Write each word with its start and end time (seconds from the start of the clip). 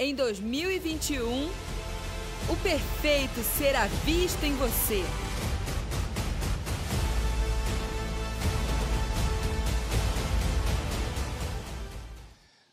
Em 0.00 0.14
2021, 0.14 1.50
o 2.48 2.56
perfeito 2.62 3.42
será 3.42 3.88
visto 4.04 4.44
em 4.44 4.54
você. 4.54 5.02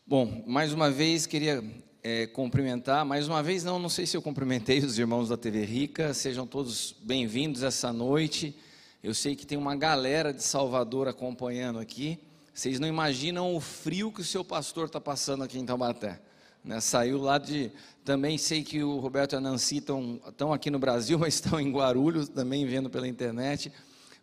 Bom, 0.05 0.43
mais 0.45 0.71
uma 0.71 0.91
vez 0.91 1.25
queria 1.25 1.63
é, 2.03 2.27
cumprimentar, 2.27 3.03
mais 3.03 3.27
uma 3.27 3.41
vez 3.41 3.63
não, 3.63 3.79
não 3.79 3.89
sei 3.89 4.05
se 4.05 4.15
eu 4.15 4.21
cumprimentei 4.21 4.77
os 4.77 4.99
irmãos 4.99 5.29
da 5.29 5.35
TV 5.35 5.65
Rica, 5.65 6.13
sejam 6.13 6.45
todos 6.45 6.95
bem-vindos 7.01 7.63
essa 7.63 7.91
noite. 7.91 8.55
Eu 9.03 9.15
sei 9.15 9.35
que 9.35 9.47
tem 9.47 9.57
uma 9.57 9.75
galera 9.75 10.31
de 10.31 10.43
Salvador 10.43 11.07
acompanhando 11.07 11.79
aqui. 11.79 12.19
Vocês 12.53 12.79
não 12.79 12.87
imaginam 12.87 13.55
o 13.55 13.59
frio 13.59 14.11
que 14.11 14.21
o 14.21 14.23
seu 14.23 14.45
pastor 14.45 14.85
está 14.85 15.01
passando 15.01 15.43
aqui 15.43 15.57
em 15.57 15.65
Taubaté. 15.65 16.19
Né? 16.65 16.81
Saiu 16.81 17.19
lá 17.19 17.37
de. 17.37 17.71
Também 18.03 18.37
sei 18.37 18.63
que 18.63 18.83
o 18.83 18.99
Roberto 18.99 19.33
e 19.33 19.35
a 19.35 19.39
Nancy 19.39 19.77
estão 19.77 20.51
aqui 20.53 20.69
no 20.69 20.79
Brasil, 20.79 21.17
mas 21.19 21.35
estão 21.35 21.59
em 21.59 21.71
Guarulhos, 21.71 22.27
também 22.27 22.65
vendo 22.65 22.89
pela 22.89 23.07
internet. 23.07 23.71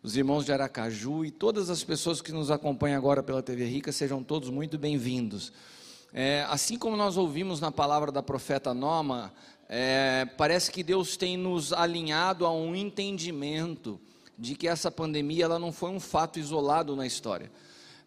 Os 0.01 0.17
irmãos 0.17 0.45
de 0.45 0.51
Aracaju 0.51 1.23
e 1.23 1.31
todas 1.31 1.69
as 1.69 1.83
pessoas 1.83 2.21
que 2.21 2.33
nos 2.33 2.51
acompanham 2.51 2.97
agora 2.97 3.23
pela 3.23 3.41
TV 3.41 3.65
Rica, 3.65 3.91
sejam 3.93 4.21
todos 4.21 4.49
muito 4.49 4.77
bem-vindos. 4.77 5.53
É, 6.13 6.45
assim 6.49 6.77
como 6.77 6.97
nós 6.97 7.15
ouvimos 7.15 7.61
na 7.61 7.71
palavra 7.71 8.11
da 8.11 8.21
profeta 8.21 8.73
Noma, 8.73 9.33
é, 9.69 10.27
parece 10.37 10.69
que 10.69 10.83
Deus 10.83 11.15
tem 11.15 11.37
nos 11.37 11.71
alinhado 11.71 12.45
a 12.45 12.51
um 12.51 12.75
entendimento 12.75 13.99
de 14.37 14.55
que 14.55 14.67
essa 14.67 14.91
pandemia 14.91 15.45
ela 15.45 15.57
não 15.57 15.71
foi 15.71 15.89
um 15.89 15.99
fato 15.99 16.37
isolado 16.37 16.95
na 16.95 17.07
história. 17.07 17.49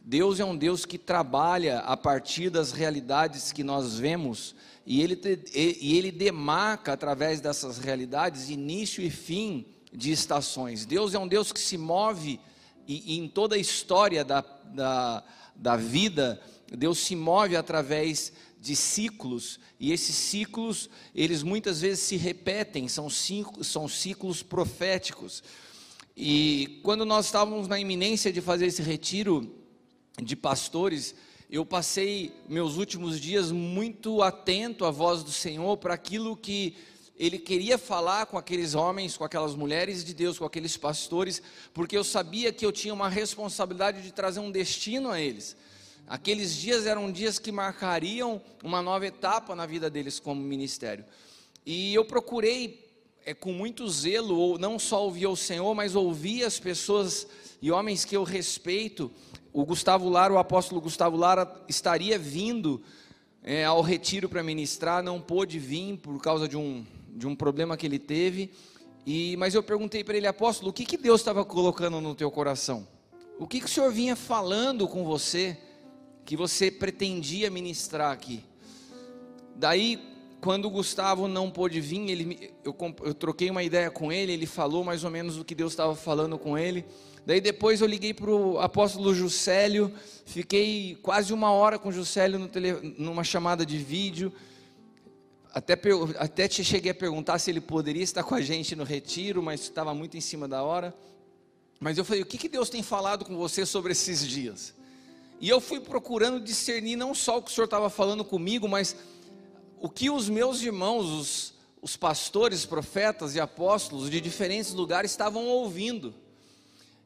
Deus 0.09 0.39
é 0.39 0.45
um 0.45 0.57
Deus 0.57 0.87
que 0.87 0.99
trabalha 0.99 1.81
a 1.81 1.97
partir 1.97 2.49
das 2.49 2.71
realidades 2.71 3.51
que 3.51 3.65
nós 3.65 3.99
vemos 3.99 4.55
e 4.87 5.03
ele, 5.03 5.21
e 5.53 5.99
ele 5.99 6.13
demarca 6.13 6.93
através 6.93 7.41
dessas 7.41 7.79
realidades 7.79 8.49
início 8.49 9.03
e 9.03 9.11
fim 9.11 9.67
de 9.93 10.13
estações. 10.13 10.87
Deus 10.87 11.13
é 11.13 11.19
um 11.19 11.27
Deus 11.27 11.51
que 11.51 11.59
se 11.59 11.77
move 11.77 12.39
e, 12.87 13.15
e 13.15 13.19
em 13.19 13.27
toda 13.27 13.57
a 13.57 13.59
história 13.59 14.25
da, 14.25 14.43
da, 14.73 15.25
da 15.57 15.77
vida, 15.77 16.41
Deus 16.69 16.99
se 16.99 17.17
move 17.17 17.57
através 17.57 18.33
de 18.61 18.77
ciclos 18.77 19.59
e 19.81 19.91
esses 19.91 20.15
ciclos 20.15 20.89
eles 21.17 21.43
muitas 21.43 21.81
vezes 21.81 22.05
se 22.05 22.17
repetem, 22.17 22.87
são, 22.87 23.11
ciclos, 23.11 23.67
são 23.67 23.89
ciclos 23.89 24.41
proféticos. 24.41 25.43
E 26.17 26.79
quando 26.85 27.05
nós 27.05 27.27
estávamos 27.27 27.67
na 27.67 27.81
iminência 27.81 28.33
de 28.33 28.41
fazer 28.41 28.67
esse 28.67 28.83
retiro, 28.83 29.66
de 30.23 30.35
pastores, 30.35 31.15
eu 31.51 31.65
passei 31.65 32.35
meus 32.49 32.77
últimos 32.77 33.21
dias 33.21 33.53
muito 33.53 34.23
atento 34.23 34.85
à 34.85 34.91
voz 34.91 35.23
do 35.23 35.31
Senhor 35.31 35.77
para 35.77 35.95
aquilo 35.95 36.37
que 36.37 36.77
ele 37.19 37.39
queria 37.39 37.79
falar 37.79 38.27
com 38.27 38.37
aqueles 38.37 38.75
homens, 38.75 39.17
com 39.17 39.25
aquelas 39.25 39.55
mulheres 39.55 40.05
de 40.05 40.13
Deus, 40.13 40.39
com 40.39 40.45
aqueles 40.45 40.77
pastores, 40.77 41.41
porque 41.73 41.97
eu 41.97 42.05
sabia 42.05 42.53
que 42.53 42.65
eu 42.65 42.73
tinha 42.73 42.93
uma 42.93 43.09
responsabilidade 43.09 44.03
de 44.03 44.13
trazer 44.13 44.41
um 44.41 44.51
destino 44.51 45.11
a 45.11 45.21
eles. 45.21 45.57
Aqueles 46.07 46.55
dias 46.55 46.87
eram 46.87 47.11
dias 47.11 47.39
que 47.39 47.51
marcariam 47.51 48.41
uma 48.63 48.83
nova 48.83 49.07
etapa 49.07 49.55
na 49.55 49.67
vida 49.67 49.89
deles 49.89 50.21
como 50.21 50.41
ministério. 50.41 51.05
E 51.65 51.95
eu 51.95 52.05
procurei, 52.05 52.87
é, 53.25 53.35
com 53.35 53.53
muito 53.53 53.89
zelo, 53.89 54.37
ou 54.37 54.59
não 54.59 54.79
só 54.79 55.05
ouvir 55.05 55.27
o 55.27 55.37
Senhor, 55.37 55.75
mas 55.75 55.97
ouvir 55.97 56.45
as 56.45 56.61
pessoas 56.61 57.27
e 57.61 57.71
homens 57.71 58.05
que 58.05 58.17
eu 58.17 58.23
respeito, 58.23 59.11
o 59.57 59.65
Gustavo 59.65 60.07
Lara, 60.11 60.35
o 60.35 60.37
apóstolo 60.37 60.83
Gustavo 60.83 61.17
Lara, 61.17 61.51
estaria 61.67 62.19
vindo 62.19 62.83
é, 63.43 63.65
ao 63.65 63.81
retiro 63.81 64.29
para 64.29 64.43
ministrar, 64.43 65.03
não 65.03 65.19
pôde 65.19 65.59
vir 65.59 65.97
por 65.97 66.21
causa 66.21 66.47
de 66.47 66.59
um, 66.59 66.85
de 67.09 67.27
um 67.27 67.35
problema 67.35 67.75
que 67.75 67.87
ele 67.87 67.99
teve. 67.99 68.51
E, 69.07 69.35
mas 69.39 69.55
eu 69.55 69.63
perguntei 69.63 70.05
para 70.05 70.15
ele, 70.15 70.27
apóstolo, 70.27 70.69
o 70.69 70.73
que, 70.75 70.85
que 70.85 70.99
Deus 70.99 71.23
estava 71.23 71.43
colocando 71.43 72.03
no 72.03 72.15
teu 72.15 72.31
coração? 72.31 72.87
O 73.39 73.47
que, 73.47 73.61
que 73.61 73.65
o 73.65 73.69
Senhor 73.69 73.91
vinha 73.91 74.15
falando 74.15 74.87
com 74.87 75.05
você, 75.05 75.57
que 76.27 76.37
você 76.37 76.71
pretendia 76.71 77.51
ministrar 77.51 78.13
aqui? 78.13 78.45
Daí, 79.55 79.99
quando 80.39 80.67
o 80.67 80.71
Gustavo 80.71 81.27
não 81.29 81.51
pôde 81.51 81.81
vir, 81.81 82.11
ele, 82.11 82.53
eu, 82.63 82.77
eu 83.05 83.15
troquei 83.15 83.49
uma 83.49 83.63
ideia 83.63 83.91
com 83.91 84.13
ele, 84.13 84.33
ele 84.33 84.45
falou 84.45 84.85
mais 84.85 85.03
ou 85.03 85.11
menos 85.11 85.39
o 85.39 85.45
que 85.47 85.55
Deus 85.55 85.73
estava 85.73 85.97
falando 85.97 86.39
com 86.39 86.59
ele. 86.59 86.85
Daí 87.27 87.41
depois 87.41 87.81
eu 87.81 87.89
liguei 87.89 88.15
para 88.15 88.31
o 88.31 88.61
apóstolo 88.61 89.13
Juscelio, 89.13 89.93
fiquei 90.25 90.97
quase 91.03 91.33
uma 91.33 91.51
hora 91.51 91.77
com 91.77 91.89
o 91.89 91.93
Juscelio 91.93 92.47
tele, 92.47 92.95
numa 92.97 93.25
chamada 93.25 93.67
de 93.67 93.77
vídeo. 93.79 94.33
Até, 95.53 95.77
até 96.19 96.49
cheguei 96.49 96.93
a 96.93 96.95
perguntar 96.95 97.41
se 97.41 97.51
ele 97.51 97.61
poderia 97.61 98.05
estar 98.05 98.23
com 98.23 98.37
a 98.37 98.41
gente 98.41 98.77
no 98.77 98.85
retiro, 98.85 99.43
mas 99.43 99.63
estava 99.63 99.93
muito 99.93 100.17
em 100.17 100.21
cima 100.21 100.47
da 100.47 100.63
hora. 100.63 100.95
Mas 101.81 101.99
eu 101.99 102.05
falei, 102.05 102.23
o 102.23 102.27
que, 102.27 102.39
que 102.39 102.49
Deus 102.49 102.71
tem 102.71 102.81
falado 102.81 103.25
com 103.25 103.37
você 103.37 103.67
sobre 103.67 103.91
esses 103.91 104.25
dias? 104.25 104.73
E 105.41 105.49
eu 105.49 105.61
fui 105.61 105.81
procurando 105.81 106.39
discernir 106.39 106.95
não 106.95 107.13
só 107.13 107.39
o 107.39 107.43
que 107.43 107.51
o 107.51 107.53
Senhor 107.53 107.65
estava 107.65 107.91
falando 107.91 108.25
comigo, 108.25 108.69
mas 108.69 108.95
o 109.81 109.89
que 109.89 110.09
os 110.11 110.29
meus 110.29 110.63
irmãos, 110.63 111.07
os, 111.07 111.55
os 111.83 111.97
pastores, 111.97 112.65
profetas 112.65 113.35
e 113.35 113.41
apóstolos 113.41 114.09
de 114.09 114.21
diferentes 114.21 114.73
lugares 114.73 115.11
estavam 115.11 115.45
ouvindo. 115.47 116.15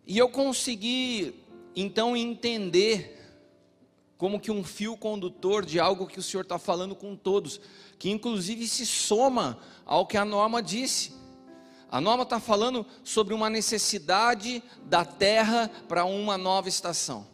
E 0.07 0.19
eu 0.19 0.29
consegui 0.29 1.35
então 1.75 2.17
entender 2.17 3.19
como 4.17 4.39
que 4.39 4.51
um 4.51 4.63
fio 4.63 4.97
condutor 4.97 5.65
de 5.65 5.81
algo 5.81 6.07
que 6.07 6.19
o 6.19 6.23
Senhor 6.23 6.43
está 6.43 6.59
falando 6.59 6.95
com 6.95 7.17
todos, 7.17 7.61
que 7.99 8.11
inclusive 8.11 8.69
se 8.69 8.85
soma 8.85 9.59
ao 9.87 10.07
que 10.07 10.17
a 10.17 10.25
norma 10.25 10.63
disse. 10.63 11.13
A 11.91 12.01
norma 12.01 12.25
está 12.25 12.39
falando 12.39 12.87
sobre 13.03 13.33
uma 13.33 13.49
necessidade 13.49 14.63
da 14.85 15.05
terra 15.05 15.71
para 15.89 16.05
uma 16.05 16.37
nova 16.37 16.69
estação. 16.69 17.27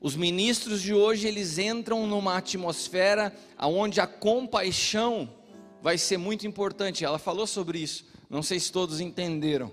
Os 0.00 0.14
ministros 0.14 0.82
de 0.82 0.92
hoje 0.92 1.26
eles 1.26 1.58
entram 1.58 2.06
numa 2.06 2.36
atmosfera 2.36 3.34
onde 3.58 4.00
a 4.00 4.06
compaixão 4.06 5.32
vai 5.80 5.96
ser 5.96 6.18
muito 6.18 6.46
importante. 6.46 7.04
Ela 7.04 7.18
falou 7.18 7.46
sobre 7.46 7.78
isso. 7.78 8.04
Não 8.28 8.42
sei 8.42 8.58
se 8.58 8.70
todos 8.70 9.00
entenderam. 9.00 9.72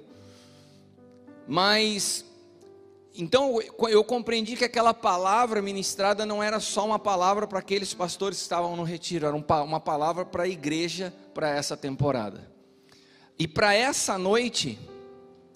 Mas 1.47 2.25
então 3.15 3.59
eu 3.89 4.03
compreendi 4.03 4.55
que 4.55 4.65
aquela 4.65 4.93
palavra 4.93 5.61
ministrada 5.61 6.25
não 6.25 6.41
era 6.41 6.59
só 6.59 6.83
uma 6.83 6.97
palavra 6.97 7.45
para 7.45 7.59
aqueles 7.59 7.93
pastores 7.93 8.39
que 8.39 8.43
estavam 8.43 8.75
no 8.75 8.83
retiro, 8.83 9.27
era 9.27 9.35
uma 9.35 9.79
palavra 9.79 10.25
para 10.25 10.43
a 10.43 10.47
igreja 10.47 11.13
para 11.33 11.49
essa 11.49 11.77
temporada. 11.77 12.51
E 13.37 13.47
para 13.47 13.75
essa 13.75 14.17
noite, 14.17 14.79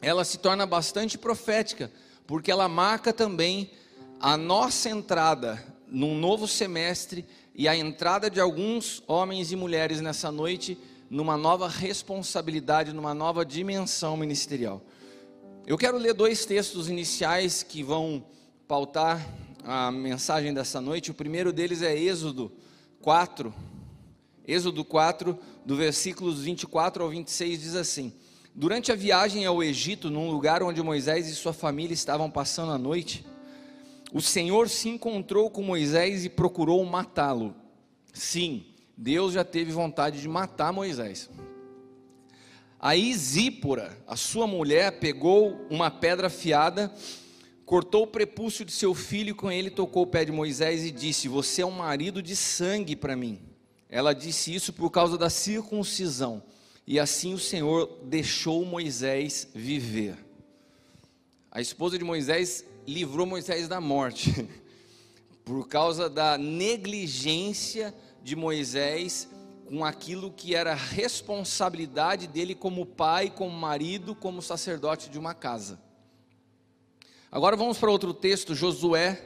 ela 0.01 0.23
se 0.23 0.37
torna 0.37 0.67
bastante 0.67 1.17
profética, 1.17 1.91
porque 2.27 2.51
ela 2.51 2.67
marca 2.67 3.11
também 3.11 3.71
a 4.19 4.37
nossa 4.37 4.89
entrada 4.89 5.63
num 5.87 6.15
novo 6.15 6.47
semestre 6.47 7.25
e 7.55 7.67
a 7.67 7.75
entrada 7.75 8.29
de 8.29 8.39
alguns 8.39 9.01
homens 9.07 9.51
e 9.51 9.55
mulheres 9.55 9.99
nessa 9.99 10.31
noite 10.31 10.77
numa 11.09 11.37
nova 11.37 11.67
responsabilidade, 11.67 12.93
numa 12.93 13.13
nova 13.13 13.43
dimensão 13.45 14.15
ministerial. 14.15 14.81
Eu 15.67 15.77
quero 15.77 15.97
ler 15.97 16.13
dois 16.13 16.45
textos 16.45 16.87
iniciais 16.87 17.61
que 17.61 17.83
vão 17.83 18.23
pautar 18.69 19.21
a 19.65 19.91
mensagem 19.91 20.53
dessa 20.53 20.79
noite. 20.79 21.11
O 21.11 21.13
primeiro 21.13 21.51
deles 21.51 21.81
é 21.81 21.93
Êxodo 21.93 22.49
4. 23.01 23.53
Êxodo 24.47 24.85
4, 24.85 25.37
do 25.65 25.75
versículos 25.75 26.41
24 26.41 27.03
ao 27.03 27.09
26, 27.09 27.59
diz 27.59 27.75
assim: 27.75 28.13
Durante 28.55 28.93
a 28.93 28.95
viagem 28.95 29.45
ao 29.45 29.61
Egito, 29.61 30.09
num 30.09 30.31
lugar 30.31 30.63
onde 30.63 30.81
Moisés 30.81 31.27
e 31.27 31.35
sua 31.35 31.51
família 31.51 31.93
estavam 31.93 32.31
passando 32.31 32.71
a 32.71 32.77
noite, 32.77 33.27
o 34.13 34.21
Senhor 34.21 34.69
se 34.69 34.87
encontrou 34.87 35.49
com 35.49 35.61
Moisés 35.61 36.23
e 36.23 36.29
procurou 36.29 36.81
matá-lo. 36.85 37.53
Sim, 38.13 38.63
Deus 38.95 39.33
já 39.33 39.43
teve 39.43 39.73
vontade 39.73 40.21
de 40.21 40.29
matar 40.29 40.71
Moisés. 40.71 41.29
Aí 42.87 43.13
Zípora, 43.13 44.01
a 44.07 44.15
sua 44.15 44.47
mulher, 44.47 44.97
pegou 44.97 45.67
uma 45.69 45.91
pedra 45.91 46.27
afiada, 46.27 46.89
cortou 47.65 48.03
o 48.03 48.07
prepúcio 48.07 48.63
de 48.63 48.71
seu 48.71 48.95
filho 48.95 49.31
e 49.31 49.33
com 49.33 49.51
ele 49.51 49.69
tocou 49.69 50.03
o 50.03 50.07
pé 50.07 50.23
de 50.23 50.31
Moisés 50.31 50.85
e 50.85 50.89
disse: 50.89 51.27
Você 51.27 51.63
é 51.63 51.65
um 51.65 51.71
marido 51.71 52.23
de 52.23 52.33
sangue 52.33 52.95
para 52.95 53.13
mim. 53.13 53.41
Ela 53.89 54.13
disse 54.13 54.55
isso 54.55 54.71
por 54.71 54.89
causa 54.89 55.17
da 55.17 55.29
circuncisão. 55.29 56.41
E 56.87 56.97
assim 56.97 57.33
o 57.33 57.37
Senhor 57.37 58.03
deixou 58.05 58.63
Moisés 58.63 59.49
viver. 59.53 60.15
A 61.51 61.59
esposa 61.59 61.97
de 61.97 62.05
Moisés 62.05 62.63
livrou 62.87 63.25
Moisés 63.25 63.67
da 63.67 63.81
morte, 63.81 64.47
por 65.43 65.67
causa 65.67 66.09
da 66.09 66.37
negligência 66.37 67.93
de 68.23 68.33
Moisés 68.33 69.27
com 69.67 69.83
aquilo 69.83 70.31
que 70.31 70.55
era 70.55 70.73
responsabilidade 70.73 72.25
dele 72.25 72.55
como 72.55 72.85
pai, 72.85 73.29
como 73.29 73.51
marido, 73.51 74.15
como 74.15 74.41
sacerdote 74.41 75.09
de 75.09 75.19
uma 75.19 75.33
casa. 75.33 75.77
Agora 77.29 77.57
vamos 77.57 77.77
para 77.77 77.91
outro 77.91 78.13
texto, 78.13 78.55
Josué, 78.55 79.21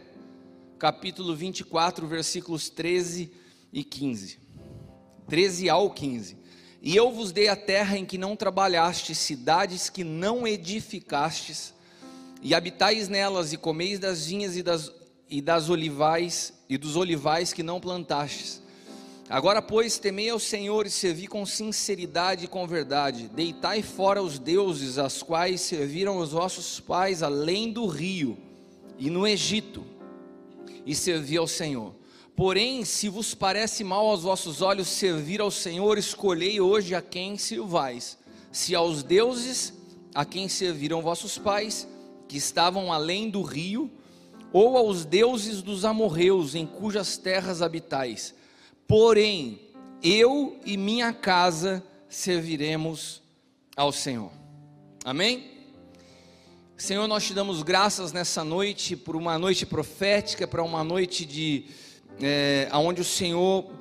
capítulo 0.79 1.35
24, 1.35 2.07
versículos 2.07 2.69
13 2.69 3.31
e 3.71 3.83
15. 3.83 4.39
13 5.27 5.69
ao 5.69 5.91
15. 5.91 6.35
E 6.81 6.95
eu 6.95 7.11
vos 7.11 7.31
dei 7.31 7.47
a 7.47 7.55
terra 7.55 7.95
em 7.95 8.03
que 8.03 8.17
não 8.17 8.35
trabalhastes, 8.35 9.19
cidades 9.19 9.91
que 9.91 10.03
não 10.03 10.47
edificastes, 10.47 11.71
e 12.41 12.55
habitais 12.55 13.07
nelas, 13.07 13.53
e 13.53 13.57
comeis 13.57 13.99
das 13.99 14.25
vinhas 14.25 14.57
e 14.57 14.63
das, 14.63 14.91
e 15.29 15.39
das 15.39 15.69
olivais, 15.69 16.51
e 16.67 16.79
dos 16.79 16.95
olivais 16.95 17.53
que 17.53 17.61
não 17.61 17.79
plantastes. 17.79 18.59
Agora, 19.31 19.61
pois, 19.61 19.97
temei 19.97 20.29
ao 20.29 20.39
Senhor 20.39 20.85
e 20.85 20.89
servi 20.89 21.25
com 21.25 21.45
sinceridade 21.45 22.43
e 22.43 22.47
com 22.49 22.67
verdade. 22.67 23.29
Deitai 23.33 23.81
fora 23.81 24.21
os 24.21 24.37
deuses, 24.37 24.97
as 24.97 25.23
quais 25.23 25.61
serviram 25.61 26.17
os 26.17 26.33
vossos 26.33 26.81
pais 26.81 27.23
além 27.23 27.71
do 27.71 27.87
rio 27.87 28.37
e 28.99 29.09
no 29.09 29.25
Egito, 29.25 29.85
e 30.85 30.93
servi 30.93 31.37
ao 31.37 31.47
Senhor. 31.47 31.95
Porém, 32.35 32.83
se 32.83 33.07
vos 33.07 33.33
parece 33.33 33.85
mal 33.85 34.05
aos 34.07 34.23
vossos 34.23 34.61
olhos 34.61 34.89
servir 34.89 35.39
ao 35.39 35.49
Senhor, 35.49 35.97
escolhei 35.97 36.59
hoje 36.59 36.93
a 36.93 37.01
quem 37.01 37.37
sirvais: 37.37 38.17
se 38.51 38.75
aos 38.75 39.01
deuses 39.01 39.73
a 40.13 40.25
quem 40.25 40.49
serviram 40.49 41.01
vossos 41.01 41.37
pais, 41.37 41.87
que 42.27 42.35
estavam 42.35 42.91
além 42.91 43.29
do 43.29 43.43
rio, 43.43 43.89
ou 44.51 44.75
aos 44.75 45.05
deuses 45.05 45.61
dos 45.61 45.85
amorreus, 45.85 46.53
em 46.53 46.65
cujas 46.65 47.15
terras 47.15 47.61
habitais. 47.61 48.40
Porém, 48.91 49.57
eu 50.03 50.59
e 50.65 50.75
minha 50.75 51.13
casa 51.13 51.81
serviremos 52.09 53.21
ao 53.73 53.89
Senhor. 53.89 54.33
Amém? 55.05 55.49
Senhor, 56.75 57.07
nós 57.07 57.25
te 57.25 57.33
damos 57.33 57.63
graças 57.63 58.11
nessa 58.11 58.43
noite 58.43 58.97
por 58.97 59.15
uma 59.15 59.39
noite 59.39 59.65
profética, 59.65 60.45
para 60.45 60.61
uma 60.61 60.83
noite 60.83 61.25
de 61.25 61.67
é, 62.21 62.67
onde 62.73 62.99
o 62.99 63.05
Senhor, 63.05 63.71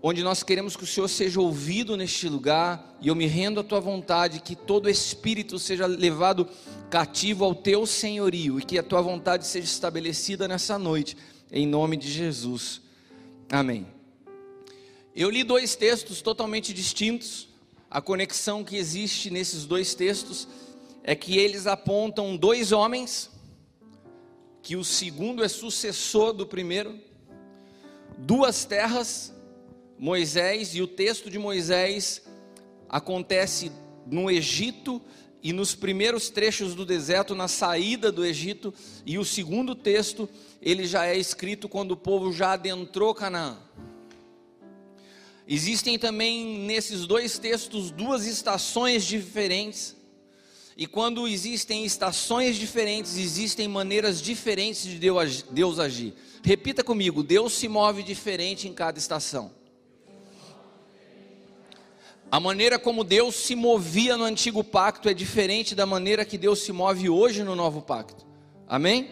onde 0.00 0.22
nós 0.22 0.44
queremos 0.44 0.76
que 0.76 0.84
o 0.84 0.86
Senhor 0.86 1.08
seja 1.08 1.40
ouvido 1.40 1.96
neste 1.96 2.28
lugar, 2.28 2.96
e 3.00 3.08
eu 3.08 3.16
me 3.16 3.26
rendo 3.26 3.58
à 3.58 3.64
tua 3.64 3.80
vontade, 3.80 4.38
que 4.38 4.54
todo 4.54 4.88
espírito 4.88 5.58
seja 5.58 5.86
levado 5.86 6.48
cativo 6.88 7.44
ao 7.44 7.52
teu 7.52 7.84
senhorio, 7.84 8.60
e 8.60 8.62
que 8.62 8.78
a 8.78 8.82
tua 8.84 9.02
vontade 9.02 9.44
seja 9.44 9.66
estabelecida 9.66 10.46
nessa 10.46 10.78
noite, 10.78 11.16
em 11.50 11.66
nome 11.66 11.96
de 11.96 12.08
Jesus. 12.08 12.80
Amém. 13.50 13.99
Eu 15.14 15.28
li 15.28 15.42
dois 15.42 15.74
textos 15.74 16.22
totalmente 16.22 16.72
distintos, 16.72 17.48
a 17.90 18.00
conexão 18.00 18.62
que 18.62 18.76
existe 18.76 19.28
nesses 19.28 19.66
dois 19.66 19.92
textos 19.92 20.46
é 21.02 21.16
que 21.16 21.36
eles 21.36 21.66
apontam 21.66 22.36
dois 22.36 22.70
homens, 22.70 23.28
que 24.62 24.76
o 24.76 24.84
segundo 24.84 25.42
é 25.42 25.48
sucessor 25.48 26.32
do 26.32 26.46
primeiro, 26.46 26.96
duas 28.18 28.64
terras, 28.64 29.34
Moisés, 29.98 30.76
e 30.76 30.82
o 30.82 30.86
texto 30.86 31.28
de 31.28 31.40
Moisés 31.40 32.22
acontece 32.88 33.72
no 34.06 34.30
Egito 34.30 35.02
e 35.42 35.52
nos 35.52 35.74
primeiros 35.74 36.30
trechos 36.30 36.74
do 36.76 36.86
deserto, 36.86 37.34
na 37.34 37.48
saída 37.48 38.12
do 38.12 38.24
Egito, 38.24 38.72
e 39.04 39.18
o 39.18 39.24
segundo 39.24 39.74
texto, 39.74 40.28
ele 40.62 40.86
já 40.86 41.06
é 41.06 41.16
escrito 41.16 41.68
quando 41.68 41.92
o 41.92 41.96
povo 41.96 42.32
já 42.32 42.52
adentrou 42.52 43.12
Canaã. 43.12 43.58
Existem 45.52 45.98
também 45.98 46.60
nesses 46.60 47.08
dois 47.08 47.36
textos 47.36 47.90
duas 47.90 48.24
estações 48.24 49.04
diferentes, 49.04 49.96
e 50.76 50.86
quando 50.86 51.26
existem 51.26 51.84
estações 51.84 52.54
diferentes, 52.54 53.18
existem 53.18 53.66
maneiras 53.66 54.22
diferentes 54.22 54.84
de 54.84 54.96
Deus 55.50 55.80
agir. 55.80 56.14
Repita 56.44 56.84
comigo: 56.84 57.24
Deus 57.24 57.52
se 57.54 57.66
move 57.66 58.04
diferente 58.04 58.68
em 58.68 58.72
cada 58.72 58.96
estação. 58.96 59.50
A 62.30 62.38
maneira 62.38 62.78
como 62.78 63.02
Deus 63.02 63.34
se 63.34 63.56
movia 63.56 64.16
no 64.16 64.22
antigo 64.22 64.62
pacto 64.62 65.08
é 65.08 65.12
diferente 65.12 65.74
da 65.74 65.84
maneira 65.84 66.24
que 66.24 66.38
Deus 66.38 66.60
se 66.60 66.70
move 66.70 67.10
hoje 67.10 67.42
no 67.42 67.56
novo 67.56 67.82
pacto. 67.82 68.24
Amém? 68.68 69.10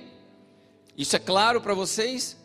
Isso 0.97 1.17
é 1.17 1.19
claro 1.19 1.61
para 1.61 1.75
vocês? 1.75 2.37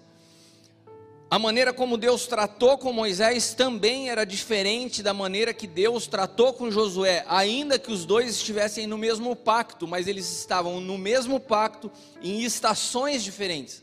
A 1.33 1.39
maneira 1.39 1.73
como 1.73 1.97
Deus 1.97 2.27
tratou 2.27 2.77
com 2.77 2.93
Moisés 2.93 3.55
também 3.55 4.07
era 4.07 4.23
diferente 4.23 5.01
da 5.01 5.15
maneira 5.15 5.51
que 5.51 5.65
Deus 5.65 6.05
tratou 6.05 6.53
com 6.53 6.69
Josué, 6.69 7.25
ainda 7.27 7.79
que 7.79 7.91
os 7.91 8.05
dois 8.05 8.35
estivessem 8.35 8.85
no 8.85 8.99
mesmo 8.99 9.35
pacto, 9.35 9.87
mas 9.87 10.05
eles 10.07 10.29
estavam 10.29 10.79
no 10.79 10.95
mesmo 10.95 11.39
pacto 11.39 11.91
em 12.21 12.43
estações 12.43 13.23
diferentes. 13.23 13.81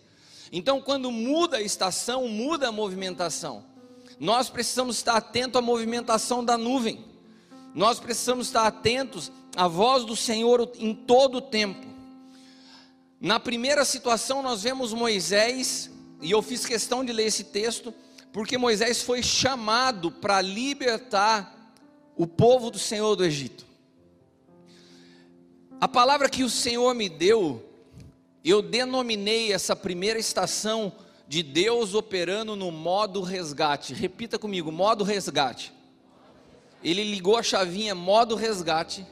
Então, 0.52 0.80
quando 0.80 1.10
muda 1.10 1.56
a 1.56 1.60
estação, 1.60 2.28
muda 2.28 2.68
a 2.68 2.72
movimentação. 2.72 3.64
Nós 4.20 4.48
precisamos 4.48 4.98
estar 4.98 5.16
atentos 5.16 5.58
à 5.58 5.60
movimentação 5.60 6.44
da 6.44 6.56
nuvem. 6.56 7.04
Nós 7.74 7.98
precisamos 7.98 8.46
estar 8.46 8.64
atentos 8.64 9.32
à 9.56 9.66
voz 9.66 10.04
do 10.04 10.14
Senhor 10.14 10.70
em 10.78 10.94
todo 10.94 11.38
o 11.38 11.42
tempo. 11.42 11.84
Na 13.20 13.40
primeira 13.40 13.84
situação, 13.84 14.40
nós 14.40 14.62
vemos 14.62 14.92
Moisés, 14.92 15.90
e 16.20 16.30
eu 16.30 16.42
fiz 16.42 16.66
questão 16.66 17.04
de 17.04 17.12
ler 17.12 17.26
esse 17.26 17.44
texto, 17.44 17.94
porque 18.32 18.58
Moisés 18.58 19.02
foi 19.02 19.22
chamado 19.22 20.10
para 20.10 20.40
libertar 20.40 21.74
o 22.16 22.26
povo 22.26 22.70
do 22.70 22.78
Senhor 22.78 23.16
do 23.16 23.24
Egito. 23.24 23.66
A 25.80 25.88
palavra 25.88 26.28
que 26.28 26.44
o 26.44 26.50
Senhor 26.50 26.94
me 26.94 27.08
deu 27.08 27.66
eu 28.44 28.62
denominei 28.62 29.52
essa 29.52 29.76
primeira 29.76 30.18
estação 30.18 30.92
de 31.28 31.42
Deus 31.42 31.94
operando 31.94 32.56
no 32.56 32.70
modo 32.70 33.20
resgate. 33.20 33.92
Repita 33.92 34.38
comigo: 34.38 34.72
modo 34.72 35.04
resgate. 35.04 35.72
Ele 36.82 37.04
ligou 37.04 37.36
a 37.36 37.42
chavinha 37.42 37.94
modo 37.94 38.34
resgate 38.34 39.06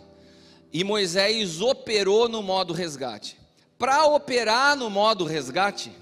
e 0.72 0.82
Moisés 0.82 1.60
operou 1.60 2.28
no 2.28 2.42
modo 2.42 2.72
resgate. 2.72 3.36
Para 3.78 4.06
operar 4.06 4.74
no 4.74 4.88
modo 4.88 5.24
resgate, 5.24 5.92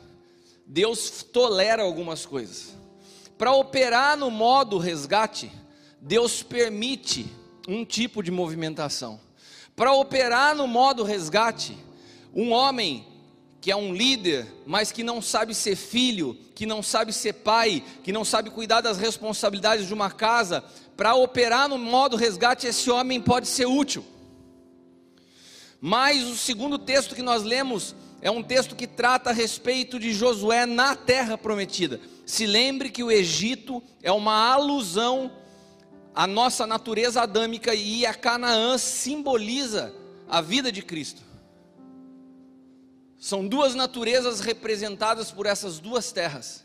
Deus 0.67 1.23
tolera 1.23 1.83
algumas 1.83 2.27
coisas. 2.27 2.75
Para 3.39 3.53
operar 3.53 4.17
no 4.17 4.31
modo 4.31 4.79
resgate, 4.79 5.53
Deus 6.01 6.43
permite 6.43 7.27
um 7.69 7.85
tipo 7.85 8.23
de 8.23 8.31
movimentação. 8.31 9.21
Para 9.77 9.93
operar 9.93 10.57
no 10.57 10.67
modo 10.67 11.05
resgate, 11.05 11.77
um 12.35 12.51
homem 12.51 13.07
que 13.61 13.71
é 13.71 13.77
um 13.77 13.93
líder, 13.93 14.47
mas 14.65 14.93
que 14.93 15.03
não 15.03 15.21
sabe 15.21 15.55
ser 15.55 15.77
filho, 15.77 16.39
que 16.55 16.65
não 16.67 16.83
sabe 16.83 17.13
ser 17.13 17.33
pai, 17.33 17.83
que 18.03 18.13
não 18.13 18.25
sabe 18.25 18.51
cuidar 18.51 18.81
das 18.81 18.97
responsabilidades 18.97 19.87
de 19.87 19.95
uma 19.95 20.11
casa, 20.11 20.65
para 20.97 21.15
operar 21.15 21.69
no 21.69 21.77
modo 21.77 22.17
resgate, 22.17 22.67
esse 22.67 22.91
homem 22.91 23.21
pode 23.21 23.49
ser 23.49 23.67
útil. 23.67 24.05
Mas 25.81 26.23
o 26.25 26.37
segundo 26.37 26.79
texto 26.79 27.15
que 27.15 27.23
nós 27.23 27.43
lemos 27.43 27.95
é 28.27 28.31
um 28.31 28.43
texto 28.43 28.75
que 28.75 28.89
trata 28.89 29.31
a 29.31 29.33
respeito 29.33 30.01
de 30.01 30.13
Josué 30.13 30.67
na 30.67 30.97
terra 30.97 31.39
prometida. 31.39 32.01
Se 32.27 32.45
lembre 32.45 32.91
que 32.91 33.05
o 33.05 33.13
Egito 33.13 33.81
é 34.03 34.11
uma 34.11 34.53
alusão 34.53 35.31
à 36.13 36.27
nossa 36.27 36.67
natureza 36.67 37.23
adâmica 37.23 37.73
e 37.73 38.05
a 38.05 38.13
Canaã 38.13 38.79
simboliza 38.79 39.95
a 40.29 40.41
vida 40.41 40.73
de 40.73 40.83
Cristo. 40.83 41.23
São 43.17 43.47
duas 43.47 43.77
naturezas 43.77 44.41
representadas 44.41 45.31
por 45.31 45.47
essas 45.47 45.79
duas 45.79 46.11
terras. 46.11 46.65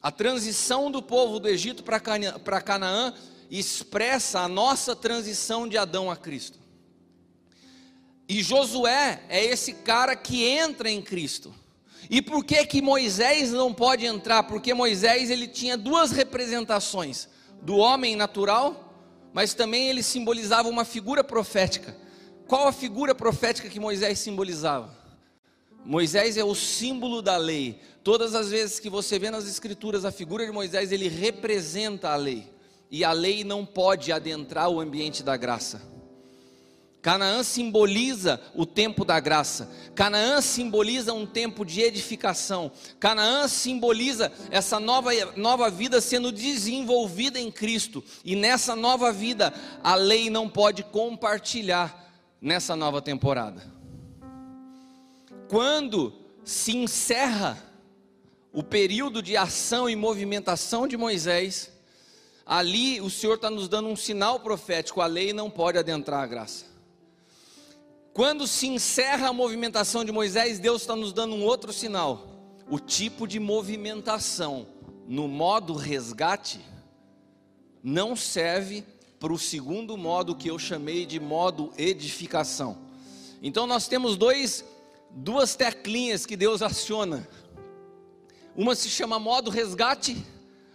A 0.00 0.12
transição 0.12 0.92
do 0.92 1.02
povo 1.02 1.40
do 1.40 1.48
Egito 1.48 1.82
para 1.82 2.60
Canaã 2.60 3.14
expressa 3.50 4.42
a 4.42 4.48
nossa 4.48 4.94
transição 4.94 5.66
de 5.66 5.76
Adão 5.76 6.08
a 6.08 6.16
Cristo. 6.16 6.57
E 8.28 8.42
Josué 8.42 9.22
é 9.28 9.42
esse 9.42 9.72
cara 9.72 10.14
que 10.14 10.44
entra 10.44 10.90
em 10.90 11.00
Cristo. 11.00 11.54
E 12.10 12.20
por 12.20 12.44
que 12.44 12.64
que 12.66 12.82
Moisés 12.82 13.52
não 13.52 13.72
pode 13.72 14.04
entrar? 14.04 14.42
Porque 14.42 14.74
Moisés 14.74 15.30
ele 15.30 15.48
tinha 15.48 15.76
duas 15.76 16.10
representações, 16.10 17.28
do 17.62 17.76
homem 17.76 18.14
natural, 18.14 18.94
mas 19.32 19.54
também 19.54 19.88
ele 19.88 20.02
simbolizava 20.02 20.68
uma 20.68 20.84
figura 20.84 21.24
profética. 21.24 21.96
Qual 22.46 22.68
a 22.68 22.72
figura 22.72 23.14
profética 23.14 23.68
que 23.68 23.80
Moisés 23.80 24.18
simbolizava? 24.18 24.96
Moisés 25.84 26.36
é 26.36 26.44
o 26.44 26.54
símbolo 26.54 27.20
da 27.22 27.36
lei. 27.36 27.80
Todas 28.04 28.34
as 28.34 28.50
vezes 28.50 28.78
que 28.78 28.88
você 28.88 29.18
vê 29.18 29.30
nas 29.30 29.46
escrituras 29.46 30.04
a 30.04 30.12
figura 30.12 30.44
de 30.44 30.52
Moisés, 30.52 30.92
ele 30.92 31.08
representa 31.08 32.10
a 32.10 32.16
lei. 32.16 32.50
E 32.90 33.04
a 33.04 33.12
lei 33.12 33.44
não 33.44 33.66
pode 33.66 34.12
adentrar 34.12 34.68
o 34.70 34.80
ambiente 34.80 35.22
da 35.22 35.36
graça. 35.36 35.97
Canaã 37.00 37.42
simboliza 37.42 38.40
o 38.54 38.66
tempo 38.66 39.04
da 39.04 39.20
graça. 39.20 39.70
Canaã 39.94 40.40
simboliza 40.40 41.12
um 41.12 41.24
tempo 41.24 41.64
de 41.64 41.80
edificação. 41.80 42.70
Canaã 42.98 43.46
simboliza 43.48 44.32
essa 44.50 44.80
nova, 44.80 45.10
nova 45.36 45.70
vida 45.70 46.00
sendo 46.00 46.32
desenvolvida 46.32 47.38
em 47.38 47.50
Cristo. 47.50 48.02
E 48.24 48.34
nessa 48.34 48.74
nova 48.74 49.12
vida, 49.12 49.54
a 49.82 49.94
lei 49.94 50.28
não 50.28 50.48
pode 50.48 50.82
compartilhar 50.82 52.06
nessa 52.40 52.74
nova 52.74 53.00
temporada 53.00 53.78
quando 55.48 56.12
se 56.44 56.76
encerra 56.76 57.58
o 58.52 58.62
período 58.62 59.22
de 59.22 59.36
ação 59.36 59.88
e 59.88 59.96
movimentação 59.96 60.86
de 60.86 60.96
Moisés, 60.96 61.70
ali 62.46 63.00
o 63.00 63.10
Senhor 63.10 63.34
está 63.34 63.50
nos 63.50 63.68
dando 63.68 63.88
um 63.88 63.96
sinal 63.96 64.40
profético: 64.40 65.00
a 65.00 65.06
lei 65.06 65.32
não 65.32 65.50
pode 65.50 65.78
adentrar 65.78 66.22
a 66.22 66.26
graça. 66.26 66.67
Quando 68.18 68.48
se 68.48 68.66
encerra 68.66 69.28
a 69.28 69.32
movimentação 69.32 70.04
de 70.04 70.10
Moisés, 70.10 70.58
Deus 70.58 70.80
está 70.80 70.96
nos 70.96 71.12
dando 71.12 71.36
um 71.36 71.44
outro 71.44 71.72
sinal: 71.72 72.26
o 72.68 72.80
tipo 72.80 73.28
de 73.28 73.38
movimentação 73.38 74.66
no 75.06 75.28
modo 75.28 75.72
resgate 75.74 76.58
não 77.80 78.16
serve 78.16 78.82
para 79.20 79.32
o 79.32 79.38
segundo 79.38 79.96
modo 79.96 80.34
que 80.34 80.48
eu 80.48 80.58
chamei 80.58 81.06
de 81.06 81.20
modo 81.20 81.72
edificação. 81.78 82.76
Então 83.40 83.68
nós 83.68 83.86
temos 83.86 84.16
dois, 84.16 84.64
duas 85.12 85.54
teclinhas 85.54 86.26
que 86.26 86.36
Deus 86.36 86.60
aciona. 86.60 87.28
Uma 88.56 88.74
se 88.74 88.88
chama 88.88 89.20
modo 89.20 89.48
resgate, 89.48 90.16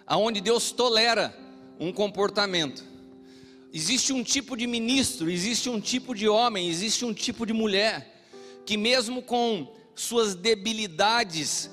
aonde 0.07 0.39
Deus 0.39 0.71
tolera 0.71 1.38
um 1.77 1.91
comportamento. 1.91 2.92
Existe 3.74 4.13
um 4.13 4.24
tipo 4.24 4.56
de 4.56 4.68
ministro, 4.68 5.32
existe 5.32 5.68
um 5.68 5.82
tipo 5.82 6.13
de 6.13 6.30
homem, 6.30 6.70
existe 6.70 7.03
um 7.03 7.13
tipo 7.13 7.44
de 7.44 7.53
mulher 7.53 8.13
que 8.65 8.77
mesmo 8.77 9.22
com 9.24 9.74
suas 9.96 10.36
debilidades 10.36 11.72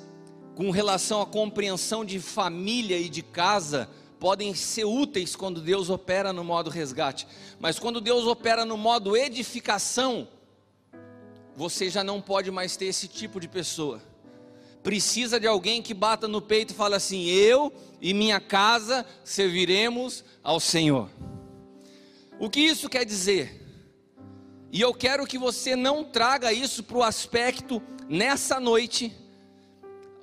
com 0.55 0.71
relação 0.71 1.21
à 1.21 1.27
compreensão 1.27 2.05
de 2.05 2.19
família 2.19 2.99
e 2.99 3.09
de 3.09 3.23
casa, 3.23 3.89
podem 4.19 4.55
ser 4.55 4.85
úteis 4.85 5.35
quando 5.35 5.61
Deus 5.61 5.89
opera 5.89 6.33
no 6.33 6.45
modo 6.45 6.69
resgate, 6.69 7.27
mas 7.59 7.79
quando 7.79 8.01
Deus 8.01 8.27
opera 8.27 8.65
no 8.65 8.77
modo 8.77 9.17
edificação, 9.17 10.29
você 11.57 11.89
já 11.89 12.05
não 12.05 12.21
pode 12.21 12.51
mais 12.51 12.77
ter 12.77 12.87
esse 12.87 13.09
tipo 13.09 13.41
de 13.41 13.49
pessoa. 13.49 14.03
Precisa 14.83 15.39
de 15.39 15.47
alguém 15.47 15.83
que 15.83 15.95
bata 15.95 16.27
no 16.29 16.41
peito 16.41 16.73
e 16.73 16.77
fale 16.77 16.95
assim: 16.95 17.27
Eu 17.27 17.73
e 18.01 18.15
minha 18.15 18.41
casa 18.41 19.05
serviremos 19.25 20.25
ao 20.43 20.59
Senhor. 20.59 21.09
O 22.41 22.51
que 22.51 22.61
isso 22.61 22.89
quer 22.89 23.05
dizer? 23.05 23.61
E 24.73 24.81
eu 24.81 24.93
quero 24.93 25.27
que 25.27 25.39
você 25.39 25.77
não 25.77 26.03
traga 26.03 26.53
isso 26.53 26.83
para 26.83 26.97
o 26.97 27.03
aspecto 27.05 27.81
nessa 28.09 28.59
noite 28.59 29.15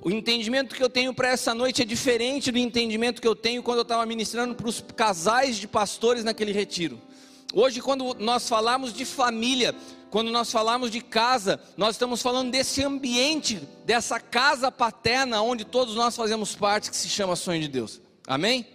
o 0.02 0.12
entendimento 0.12 0.76
que 0.76 0.84
eu 0.84 0.90
tenho 0.90 1.14
para 1.14 1.30
essa 1.30 1.54
noite 1.54 1.82
é 1.82 1.86
diferente 1.86 2.52
do 2.52 2.58
entendimento 2.58 3.22
que 3.22 3.28
eu 3.28 3.36
tenho 3.36 3.64
quando 3.64 3.80
eu 3.80 3.84
estava 3.84 4.06
ministrando 4.06 4.54
para 4.54 4.68
os 4.68 4.84
casais 4.96 5.58
de 5.58 5.68
pastores 5.68 6.24
naquele 6.24 6.52
retiro. 6.52 7.02
Hoje, 7.54 7.82
quando 7.82 8.16
nós 8.20 8.48
falamos 8.48 8.94
de 8.94 9.06
família, 9.06 9.74
quando 10.10 10.32
nós 10.32 10.52
falamos 10.52 10.92
de 10.92 11.02
casa, 11.02 11.60
nós 11.76 11.96
estamos 11.96 12.22
falando 12.22 12.52
desse 12.52 12.84
ambiente, 12.84 13.56
dessa 13.86 14.20
casa 14.20 14.72
paterna 14.72 15.42
onde 15.42 15.66
todos 15.66 15.96
nós 15.96 16.16
fazemos 16.16 16.56
parte, 16.56 16.92
que 16.92 16.96
se 16.96 17.10
chama 17.10 17.36
Sonho 17.36 17.62
de 17.62 17.68
Deus. 17.68 18.00
Amém? 18.28 18.68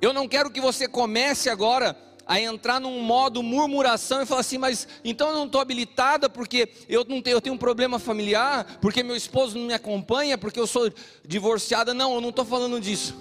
Eu 0.00 0.12
não 0.12 0.28
quero 0.28 0.50
que 0.50 0.60
você 0.60 0.86
comece 0.86 1.48
agora 1.48 1.96
a 2.26 2.40
entrar 2.40 2.80
num 2.80 3.00
modo 3.00 3.42
murmuração 3.42 4.20
e 4.20 4.26
falar 4.26 4.40
assim, 4.40 4.58
mas 4.58 4.88
então 5.04 5.28
eu 5.28 5.34
não 5.34 5.46
estou 5.46 5.60
habilitada 5.60 6.28
porque 6.28 6.68
eu 6.88 7.04
não 7.04 7.22
tenho, 7.22 7.36
eu 7.36 7.40
tenho 7.40 7.54
um 7.54 7.58
problema 7.58 8.00
familiar, 8.00 8.78
porque 8.80 9.02
meu 9.02 9.14
esposo 9.14 9.56
não 9.56 9.66
me 9.66 9.74
acompanha, 9.74 10.36
porque 10.36 10.58
eu 10.58 10.66
sou 10.66 10.92
divorciada. 11.24 11.94
Não, 11.94 12.14
eu 12.14 12.20
não 12.20 12.30
estou 12.30 12.44
falando 12.44 12.80
disso. 12.80 13.16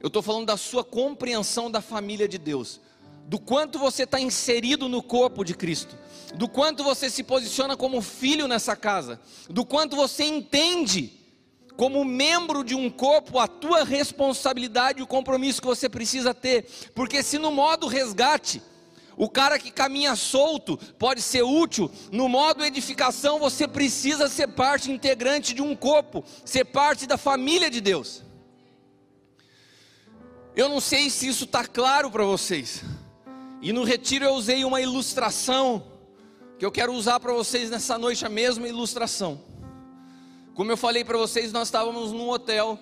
Eu 0.00 0.08
estou 0.08 0.22
falando 0.22 0.46
da 0.46 0.56
sua 0.56 0.82
compreensão 0.82 1.70
da 1.70 1.80
família 1.80 2.26
de 2.26 2.38
Deus, 2.38 2.80
do 3.26 3.38
quanto 3.38 3.78
você 3.78 4.02
está 4.02 4.18
inserido 4.18 4.88
no 4.88 5.02
corpo 5.02 5.44
de 5.44 5.54
Cristo, 5.54 5.96
do 6.34 6.48
quanto 6.48 6.82
você 6.82 7.08
se 7.08 7.22
posiciona 7.22 7.76
como 7.76 8.00
filho 8.02 8.48
nessa 8.48 8.74
casa, 8.74 9.20
do 9.48 9.64
quanto 9.64 9.94
você 9.94 10.24
entende 10.24 11.21
como 11.76 12.04
membro 12.04 12.62
de 12.62 12.74
um 12.74 12.90
corpo, 12.90 13.38
a 13.38 13.46
tua 13.46 13.84
responsabilidade 13.84 15.00
e 15.00 15.02
o 15.02 15.06
compromisso 15.06 15.60
que 15.60 15.66
você 15.66 15.88
precisa 15.88 16.34
ter, 16.34 16.66
porque 16.94 17.22
se 17.22 17.38
no 17.38 17.50
modo 17.50 17.86
resgate, 17.86 18.62
o 19.16 19.28
cara 19.28 19.58
que 19.58 19.70
caminha 19.70 20.16
solto 20.16 20.76
pode 20.98 21.20
ser 21.22 21.42
útil, 21.42 21.90
no 22.10 22.28
modo 22.28 22.64
edificação 22.64 23.38
você 23.38 23.68
precisa 23.68 24.28
ser 24.28 24.48
parte 24.48 24.90
integrante 24.90 25.54
de 25.54 25.62
um 25.62 25.76
corpo, 25.76 26.24
ser 26.44 26.64
parte 26.64 27.06
da 27.06 27.16
família 27.16 27.70
de 27.70 27.80
Deus. 27.80 28.22
Eu 30.54 30.68
não 30.68 30.80
sei 30.80 31.08
se 31.08 31.28
isso 31.28 31.44
está 31.44 31.64
claro 31.64 32.10
para 32.10 32.24
vocês, 32.24 32.82
e 33.60 33.72
no 33.72 33.84
retiro 33.84 34.24
eu 34.24 34.34
usei 34.34 34.64
uma 34.64 34.80
ilustração, 34.80 35.86
que 36.58 36.64
eu 36.64 36.70
quero 36.70 36.92
usar 36.92 37.18
para 37.20 37.32
vocês 37.32 37.70
nessa 37.70 37.98
noite, 37.98 38.24
a 38.24 38.28
mesma 38.28 38.68
ilustração. 38.68 39.51
Como 40.54 40.70
eu 40.70 40.76
falei 40.76 41.02
para 41.02 41.16
vocês, 41.16 41.50
nós 41.50 41.68
estávamos 41.68 42.12
num 42.12 42.28
hotel, 42.28 42.78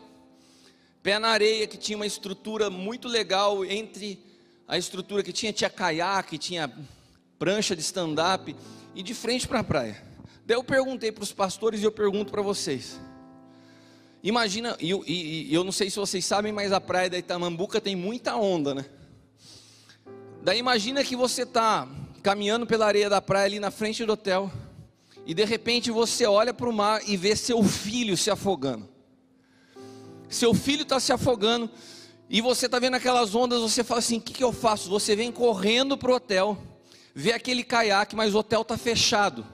pé 1.04 1.20
na 1.20 1.28
areia, 1.28 1.68
que 1.68 1.76
tinha 1.76 1.96
uma 1.96 2.06
estrutura 2.06 2.68
muito 2.68 3.06
legal. 3.06 3.64
Entre 3.64 4.18
a 4.66 4.76
estrutura 4.76 5.22
que 5.22 5.32
tinha, 5.32 5.52
tinha 5.52 5.70
caiaque, 5.70 6.36
tinha 6.36 6.72
prancha 7.38 7.76
de 7.76 7.82
stand-up, 7.82 8.54
e 8.94 9.02
de 9.04 9.14
frente 9.14 9.46
para 9.46 9.60
a 9.60 9.64
praia. 9.64 10.02
Daí 10.44 10.56
eu 10.56 10.64
perguntei 10.64 11.12
para 11.12 11.22
os 11.22 11.32
pastores 11.32 11.80
e 11.80 11.84
eu 11.84 11.92
pergunto 11.92 12.32
para 12.32 12.42
vocês. 12.42 13.00
Imagina, 14.22 14.76
e, 14.80 14.92
e, 15.06 15.54
eu 15.54 15.62
não 15.62 15.72
sei 15.72 15.88
se 15.88 15.96
vocês 15.96 16.24
sabem, 16.24 16.52
mas 16.52 16.72
a 16.72 16.80
praia 16.80 17.08
da 17.08 17.18
Itamambuca 17.18 17.80
tem 17.80 17.94
muita 17.94 18.36
onda, 18.36 18.74
né? 18.74 18.84
Daí 20.42 20.58
imagina 20.58 21.04
que 21.04 21.14
você 21.14 21.42
está 21.42 21.88
caminhando 22.22 22.66
pela 22.66 22.86
areia 22.86 23.08
da 23.08 23.22
praia 23.22 23.46
ali 23.46 23.60
na 23.60 23.70
frente 23.70 24.04
do 24.04 24.12
hotel 24.12 24.50
e 25.30 25.34
de 25.34 25.44
repente 25.44 25.92
você 25.92 26.26
olha 26.26 26.52
para 26.52 26.68
o 26.68 26.72
mar 26.72 27.08
e 27.08 27.16
vê 27.16 27.36
seu 27.36 27.62
filho 27.62 28.16
se 28.16 28.32
afogando. 28.32 28.88
Seu 30.28 30.52
filho 30.52 30.82
está 30.82 30.98
se 30.98 31.12
afogando 31.12 31.70
e 32.28 32.40
você 32.40 32.66
está 32.66 32.80
vendo 32.80 32.96
aquelas 32.96 33.32
ondas, 33.32 33.62
você 33.62 33.84
fala 33.84 34.00
assim: 34.00 34.18
o 34.18 34.20
que, 34.20 34.32
que 34.32 34.42
eu 34.42 34.52
faço? 34.52 34.90
Você 34.90 35.14
vem 35.14 35.30
correndo 35.30 35.96
para 35.96 36.10
o 36.10 36.16
hotel, 36.16 36.58
vê 37.14 37.32
aquele 37.32 37.62
caiaque, 37.62 38.16
mas 38.16 38.34
o 38.34 38.38
hotel 38.38 38.62
está 38.62 38.76
fechado. 38.76 39.46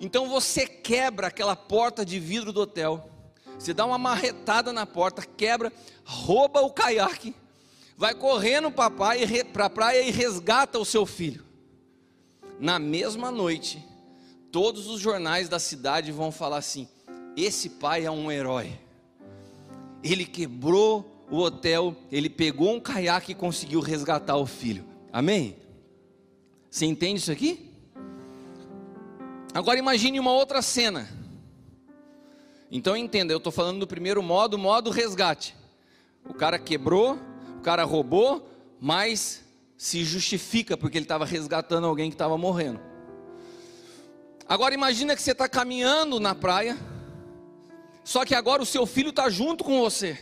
Então 0.00 0.30
você 0.30 0.66
quebra 0.66 1.26
aquela 1.26 1.54
porta 1.54 2.06
de 2.06 2.18
vidro 2.18 2.50
do 2.50 2.62
hotel, 2.62 3.10
você 3.58 3.74
dá 3.74 3.84
uma 3.84 3.98
marretada 3.98 4.72
na 4.72 4.86
porta, 4.86 5.20
quebra, 5.36 5.70
rouba 6.06 6.62
o 6.62 6.70
caiaque, 6.70 7.34
vai 7.98 8.14
correndo 8.14 8.70
para 8.70 8.86
a 8.86 9.70
praia 9.70 10.00
e 10.00 10.10
resgata 10.10 10.78
o 10.78 10.86
seu 10.86 11.04
filho. 11.04 11.44
Na 12.58 12.78
mesma 12.78 13.30
noite, 13.30 13.86
todos 14.50 14.86
os 14.86 15.00
jornais 15.00 15.48
da 15.48 15.58
cidade 15.58 16.12
vão 16.12 16.30
falar 16.30 16.58
assim: 16.58 16.88
esse 17.36 17.70
pai 17.70 18.04
é 18.04 18.10
um 18.10 18.30
herói. 18.30 18.72
Ele 20.02 20.24
quebrou 20.24 21.26
o 21.30 21.38
hotel, 21.38 21.94
ele 22.10 22.30
pegou 22.30 22.74
um 22.74 22.80
caiaque 22.80 23.32
e 23.32 23.34
conseguiu 23.34 23.80
resgatar 23.80 24.36
o 24.36 24.46
filho. 24.46 24.84
Amém? 25.12 25.56
Você 26.70 26.86
entende 26.86 27.20
isso 27.20 27.32
aqui? 27.32 27.70
Agora 29.52 29.78
imagine 29.78 30.20
uma 30.20 30.32
outra 30.32 30.62
cena. 30.62 31.08
Então 32.70 32.96
entenda, 32.96 33.32
eu 33.32 33.38
estou 33.38 33.52
falando 33.52 33.80
do 33.80 33.86
primeiro 33.86 34.22
modo, 34.22 34.58
modo 34.58 34.90
resgate. 34.90 35.56
O 36.28 36.34
cara 36.34 36.58
quebrou, 36.58 37.18
o 37.56 37.60
cara 37.60 37.84
roubou, 37.84 38.46
mas 38.78 39.44
se 39.76 40.04
justifica 40.04 40.76
porque 40.76 40.98
ele 40.98 41.04
estava 41.04 41.24
resgatando 41.24 41.86
alguém 41.86 42.10
que 42.10 42.14
estava 42.14 42.36
morrendo. 42.36 42.87
Agora 44.48 44.74
imagina 44.74 45.14
que 45.14 45.20
você 45.20 45.32
está 45.32 45.46
caminhando 45.46 46.18
na 46.18 46.34
praia, 46.34 46.78
só 48.02 48.24
que 48.24 48.34
agora 48.34 48.62
o 48.62 48.66
seu 48.66 48.86
filho 48.86 49.10
está 49.10 49.28
junto 49.28 49.62
com 49.62 49.78
você. 49.78 50.18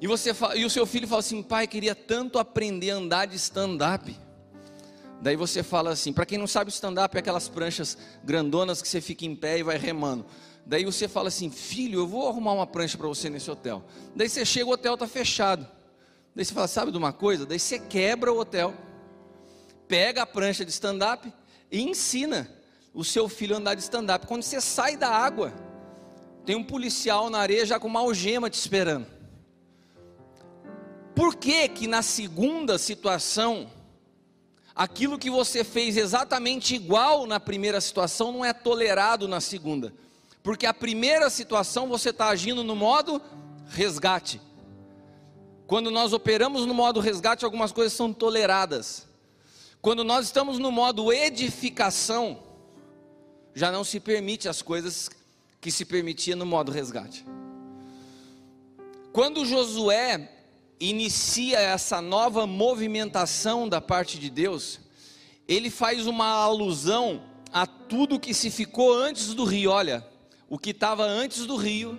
E, 0.00 0.06
você, 0.06 0.30
e 0.54 0.64
o 0.64 0.70
seu 0.70 0.86
filho 0.86 1.08
fala 1.08 1.18
assim: 1.18 1.42
pai, 1.42 1.66
queria 1.66 1.96
tanto 1.96 2.38
aprender 2.38 2.92
a 2.92 2.96
andar 2.96 3.26
de 3.26 3.34
stand-up. 3.34 4.16
Daí 5.20 5.34
você 5.34 5.64
fala 5.64 5.90
assim: 5.90 6.12
para 6.12 6.24
quem 6.24 6.38
não 6.38 6.46
sabe, 6.46 6.70
stand-up 6.70 7.16
é 7.16 7.18
aquelas 7.18 7.48
pranchas 7.48 7.98
grandonas 8.22 8.80
que 8.80 8.86
você 8.86 9.00
fica 9.00 9.24
em 9.24 9.34
pé 9.34 9.58
e 9.58 9.62
vai 9.64 9.78
remando. 9.78 10.24
Daí 10.64 10.84
você 10.84 11.08
fala 11.08 11.26
assim: 11.26 11.50
filho, 11.50 11.98
eu 11.98 12.06
vou 12.06 12.28
arrumar 12.28 12.52
uma 12.52 12.68
prancha 12.68 12.96
para 12.96 13.08
você 13.08 13.28
nesse 13.28 13.50
hotel. 13.50 13.82
Daí 14.14 14.28
você 14.28 14.44
chega, 14.44 14.66
o 14.66 14.72
hotel 14.74 14.94
está 14.94 15.08
fechado. 15.08 15.66
Daí 16.36 16.44
você 16.44 16.54
fala: 16.54 16.68
sabe 16.68 16.92
de 16.92 16.98
uma 16.98 17.12
coisa? 17.12 17.44
Daí 17.44 17.58
você 17.58 17.80
quebra 17.80 18.32
o 18.32 18.38
hotel, 18.38 18.72
pega 19.88 20.22
a 20.22 20.26
prancha 20.26 20.64
de 20.64 20.70
stand-up 20.70 21.32
e 21.68 21.82
ensina 21.82 22.61
o 22.94 23.04
seu 23.04 23.28
filho 23.28 23.56
andar 23.56 23.74
de 23.74 23.82
stand-up. 23.82 24.26
Quando 24.26 24.42
você 24.42 24.60
sai 24.60 24.96
da 24.96 25.08
água, 25.08 25.52
tem 26.44 26.56
um 26.56 26.64
policial 26.64 27.30
na 27.30 27.38
areia 27.38 27.64
já 27.64 27.78
com 27.78 27.88
uma 27.88 28.00
algema 28.00 28.50
te 28.50 28.58
esperando. 28.58 29.06
Por 31.14 31.36
que 31.36 31.68
que 31.68 31.86
na 31.86 32.02
segunda 32.02 32.78
situação, 32.78 33.70
aquilo 34.74 35.18
que 35.18 35.30
você 35.30 35.62
fez 35.62 35.96
exatamente 35.96 36.74
igual 36.74 37.26
na 37.26 37.38
primeira 37.38 37.80
situação 37.80 38.32
não 38.32 38.44
é 38.44 38.52
tolerado 38.52 39.28
na 39.28 39.40
segunda? 39.40 39.92
Porque 40.42 40.66
a 40.66 40.74
primeira 40.74 41.30
situação 41.30 41.86
você 41.88 42.10
está 42.10 42.28
agindo 42.28 42.64
no 42.64 42.74
modo 42.74 43.20
resgate. 43.68 44.40
Quando 45.66 45.90
nós 45.90 46.12
operamos 46.12 46.66
no 46.66 46.74
modo 46.74 47.00
resgate, 47.00 47.44
algumas 47.44 47.72
coisas 47.72 47.92
são 47.92 48.12
toleradas. 48.12 49.06
Quando 49.80 50.04
nós 50.04 50.26
estamos 50.26 50.58
no 50.58 50.70
modo 50.70 51.12
edificação, 51.12 52.42
já 53.54 53.70
não 53.70 53.84
se 53.84 54.00
permite 54.00 54.48
as 54.48 54.62
coisas 54.62 55.10
que 55.60 55.70
se 55.70 55.84
permitia 55.84 56.34
no 56.34 56.46
modo 56.46 56.72
resgate. 56.72 57.24
Quando 59.12 59.44
Josué 59.44 60.30
inicia 60.80 61.60
essa 61.60 62.00
nova 62.00 62.46
movimentação 62.46 63.68
da 63.68 63.80
parte 63.80 64.18
de 64.18 64.30
Deus, 64.30 64.80
ele 65.46 65.70
faz 65.70 66.06
uma 66.06 66.26
alusão 66.26 67.22
a 67.52 67.66
tudo 67.66 68.18
que 68.18 68.32
se 68.32 68.50
ficou 68.50 68.92
antes 68.94 69.34
do 69.34 69.44
rio. 69.44 69.70
Olha, 69.70 70.06
o 70.48 70.58
que 70.58 70.70
estava 70.70 71.04
antes 71.04 71.46
do 71.46 71.56
rio 71.56 71.98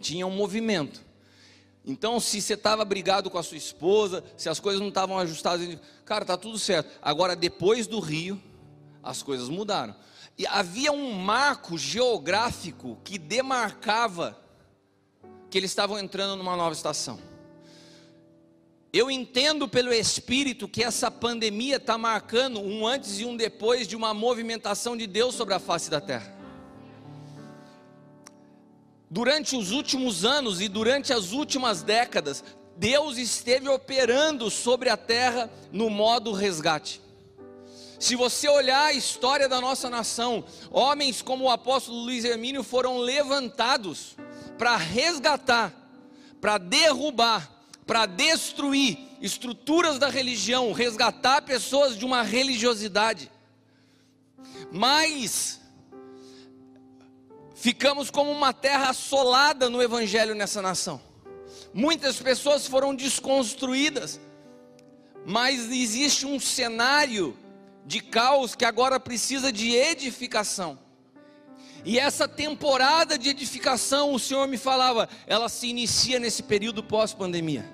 tinha 0.00 0.26
um 0.26 0.36
movimento. 0.36 1.00
Então, 1.86 2.18
se 2.18 2.40
você 2.40 2.54
estava 2.54 2.84
brigado 2.84 3.30
com 3.30 3.38
a 3.38 3.42
sua 3.42 3.58
esposa, 3.58 4.24
se 4.36 4.48
as 4.48 4.58
coisas 4.58 4.80
não 4.80 4.88
estavam 4.88 5.18
ajustadas, 5.18 5.78
cara, 6.04 6.24
tá 6.24 6.36
tudo 6.36 6.58
certo. 6.58 6.90
Agora, 7.00 7.36
depois 7.36 7.86
do 7.86 8.00
rio, 8.00 8.40
as 9.02 9.22
coisas 9.22 9.48
mudaram. 9.48 9.94
E 10.36 10.46
havia 10.46 10.90
um 10.90 11.12
marco 11.12 11.78
geográfico 11.78 12.98
que 13.04 13.18
demarcava 13.18 14.36
que 15.48 15.58
eles 15.58 15.70
estavam 15.70 15.98
entrando 15.98 16.36
numa 16.36 16.56
nova 16.56 16.74
estação. 16.74 17.20
Eu 18.92 19.10
entendo 19.10 19.68
pelo 19.68 19.92
Espírito 19.92 20.68
que 20.68 20.82
essa 20.82 21.10
pandemia 21.10 21.76
está 21.76 21.98
marcando 21.98 22.60
um 22.60 22.86
antes 22.86 23.18
e 23.18 23.24
um 23.24 23.36
depois 23.36 23.86
de 23.86 23.96
uma 23.96 24.14
movimentação 24.14 24.96
de 24.96 25.06
Deus 25.06 25.34
sobre 25.34 25.54
a 25.54 25.58
face 25.58 25.90
da 25.90 26.00
terra. 26.00 26.32
Durante 29.10 29.56
os 29.56 29.70
últimos 29.70 30.24
anos 30.24 30.60
e 30.60 30.68
durante 30.68 31.12
as 31.12 31.30
últimas 31.30 31.82
décadas, 31.82 32.42
Deus 32.76 33.16
esteve 33.16 33.68
operando 33.68 34.50
sobre 34.50 34.88
a 34.88 34.96
terra 34.96 35.48
no 35.70 35.88
modo 35.88 36.32
resgate. 36.32 37.00
Se 38.04 38.16
você 38.16 38.46
olhar 38.46 38.84
a 38.84 38.92
história 38.92 39.48
da 39.48 39.62
nossa 39.62 39.88
nação, 39.88 40.44
homens 40.70 41.22
como 41.22 41.44
o 41.44 41.50
apóstolo 41.50 42.00
Luiz 42.00 42.22
Hermínio 42.22 42.62
foram 42.62 42.98
levantados 42.98 44.14
para 44.58 44.76
resgatar, 44.76 45.72
para 46.38 46.58
derrubar 46.58 47.50
para 47.86 48.04
destruir 48.04 48.98
estruturas 49.22 49.98
da 49.98 50.10
religião, 50.10 50.70
resgatar 50.72 51.40
pessoas 51.40 51.96
de 51.96 52.04
uma 52.04 52.22
religiosidade. 52.22 53.30
Mas 54.70 55.58
ficamos 57.54 58.10
como 58.10 58.30
uma 58.30 58.52
terra 58.52 58.90
assolada 58.90 59.70
no 59.70 59.82
evangelho 59.82 60.34
nessa 60.34 60.60
nação. 60.60 61.00
Muitas 61.72 62.16
pessoas 62.16 62.66
foram 62.66 62.94
desconstruídas, 62.94 64.20
mas 65.24 65.72
existe 65.72 66.26
um 66.26 66.38
cenário 66.38 67.34
de 67.84 68.00
caos 68.00 68.54
que 68.54 68.64
agora 68.64 68.98
precisa 68.98 69.52
de 69.52 69.74
edificação. 69.74 70.78
E 71.84 71.98
essa 71.98 72.26
temporada 72.26 73.18
de 73.18 73.28
edificação, 73.28 74.14
o 74.14 74.18
Senhor 74.18 74.48
me 74.48 74.56
falava, 74.56 75.08
ela 75.26 75.50
se 75.50 75.66
inicia 75.68 76.18
nesse 76.18 76.42
período 76.42 76.82
pós-pandemia. 76.82 77.70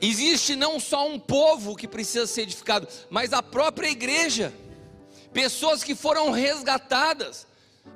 Existe 0.00 0.56
não 0.56 0.80
só 0.80 1.06
um 1.06 1.18
povo 1.18 1.76
que 1.76 1.86
precisa 1.86 2.26
ser 2.26 2.42
edificado, 2.42 2.88
mas 3.10 3.34
a 3.34 3.42
própria 3.42 3.88
igreja. 3.88 4.52
Pessoas 5.30 5.84
que 5.84 5.94
foram 5.94 6.30
resgatadas, 6.30 7.46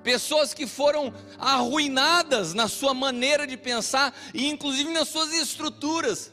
pessoas 0.02 0.52
que 0.52 0.66
foram 0.66 1.12
arruinadas 1.38 2.52
na 2.52 2.68
sua 2.68 2.92
maneira 2.92 3.46
de 3.46 3.56
pensar 3.56 4.14
e 4.34 4.46
inclusive 4.48 4.92
nas 4.92 5.08
suas 5.08 5.32
estruturas. 5.32 6.30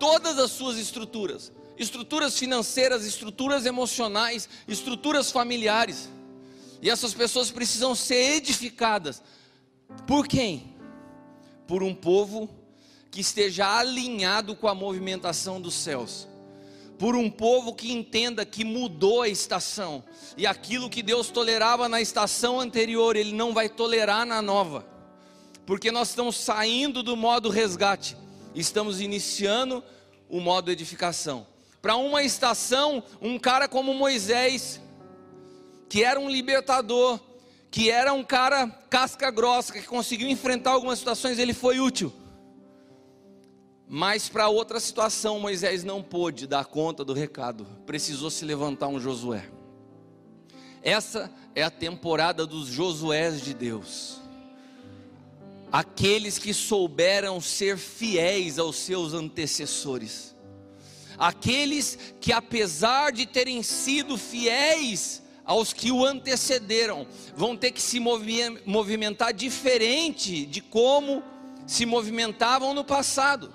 Todas 0.00 0.36
as 0.38 0.50
suas 0.50 0.78
estruturas, 0.78 1.52
estruturas 1.82 2.38
financeiras, 2.38 3.06
estruturas 3.06 3.64
emocionais, 3.64 4.48
estruturas 4.68 5.30
familiares. 5.30 6.10
E 6.82 6.90
essas 6.90 7.14
pessoas 7.14 7.50
precisam 7.50 7.94
ser 7.94 8.36
edificadas. 8.36 9.22
Por 10.06 10.28
quem? 10.28 10.76
Por 11.66 11.82
um 11.82 11.94
povo 11.94 12.48
que 13.10 13.20
esteja 13.20 13.78
alinhado 13.78 14.54
com 14.54 14.68
a 14.68 14.74
movimentação 14.74 15.60
dos 15.60 15.74
céus. 15.74 16.28
Por 16.98 17.16
um 17.16 17.30
povo 17.30 17.74
que 17.74 17.90
entenda 17.90 18.44
que 18.44 18.62
mudou 18.62 19.22
a 19.22 19.28
estação 19.28 20.04
e 20.36 20.46
aquilo 20.46 20.90
que 20.90 21.02
Deus 21.02 21.28
tolerava 21.30 21.88
na 21.88 21.98
estação 21.98 22.60
anterior, 22.60 23.16
Ele 23.16 23.32
não 23.32 23.54
vai 23.54 23.70
tolerar 23.70 24.26
na 24.26 24.42
nova, 24.42 24.86
porque 25.64 25.90
nós 25.90 26.10
estamos 26.10 26.36
saindo 26.36 27.02
do 27.02 27.16
modo 27.16 27.48
resgate, 27.48 28.18
estamos 28.54 29.00
iniciando 29.00 29.82
o 30.28 30.40
modo 30.40 30.70
edificação. 30.70 31.46
Para 31.80 31.96
uma 31.96 32.22
estação, 32.22 33.02
um 33.20 33.38
cara 33.38 33.66
como 33.66 33.94
Moisés, 33.94 34.80
que 35.88 36.04
era 36.04 36.20
um 36.20 36.28
libertador, 36.28 37.18
que 37.70 37.90
era 37.90 38.12
um 38.12 38.22
cara 38.22 38.66
casca 38.90 39.30
grossa, 39.30 39.72
que 39.72 39.82
conseguiu 39.82 40.28
enfrentar 40.28 40.72
algumas 40.72 40.98
situações, 40.98 41.38
ele 41.38 41.54
foi 41.54 41.80
útil. 41.80 42.12
Mas 43.88 44.28
para 44.28 44.48
outra 44.48 44.78
situação, 44.78 45.40
Moisés 45.40 45.82
não 45.82 46.02
pôde 46.02 46.46
dar 46.46 46.64
conta 46.64 47.04
do 47.04 47.12
recado, 47.12 47.66
precisou 47.86 48.30
se 48.30 48.44
levantar 48.44 48.86
um 48.88 49.00
Josué. 49.00 49.50
Essa 50.82 51.30
é 51.54 51.62
a 51.62 51.70
temporada 51.70 52.46
dos 52.46 52.68
Josués 52.68 53.40
de 53.40 53.52
Deus. 53.52 54.20
Aqueles 55.72 56.38
que 56.38 56.54
souberam 56.54 57.40
ser 57.40 57.76
fiéis 57.76 58.58
aos 58.58 58.76
seus 58.76 59.12
antecessores. 59.12 60.34
Aqueles 61.20 61.98
que, 62.18 62.32
apesar 62.32 63.12
de 63.12 63.26
terem 63.26 63.62
sido 63.62 64.16
fiéis 64.16 65.22
aos 65.44 65.70
que 65.70 65.92
o 65.92 66.02
antecederam, 66.02 67.06
vão 67.36 67.54
ter 67.54 67.72
que 67.72 67.82
se 67.82 68.00
movimentar 68.00 69.34
diferente 69.34 70.46
de 70.46 70.62
como 70.62 71.22
se 71.66 71.84
movimentavam 71.84 72.72
no 72.72 72.82
passado. 72.82 73.52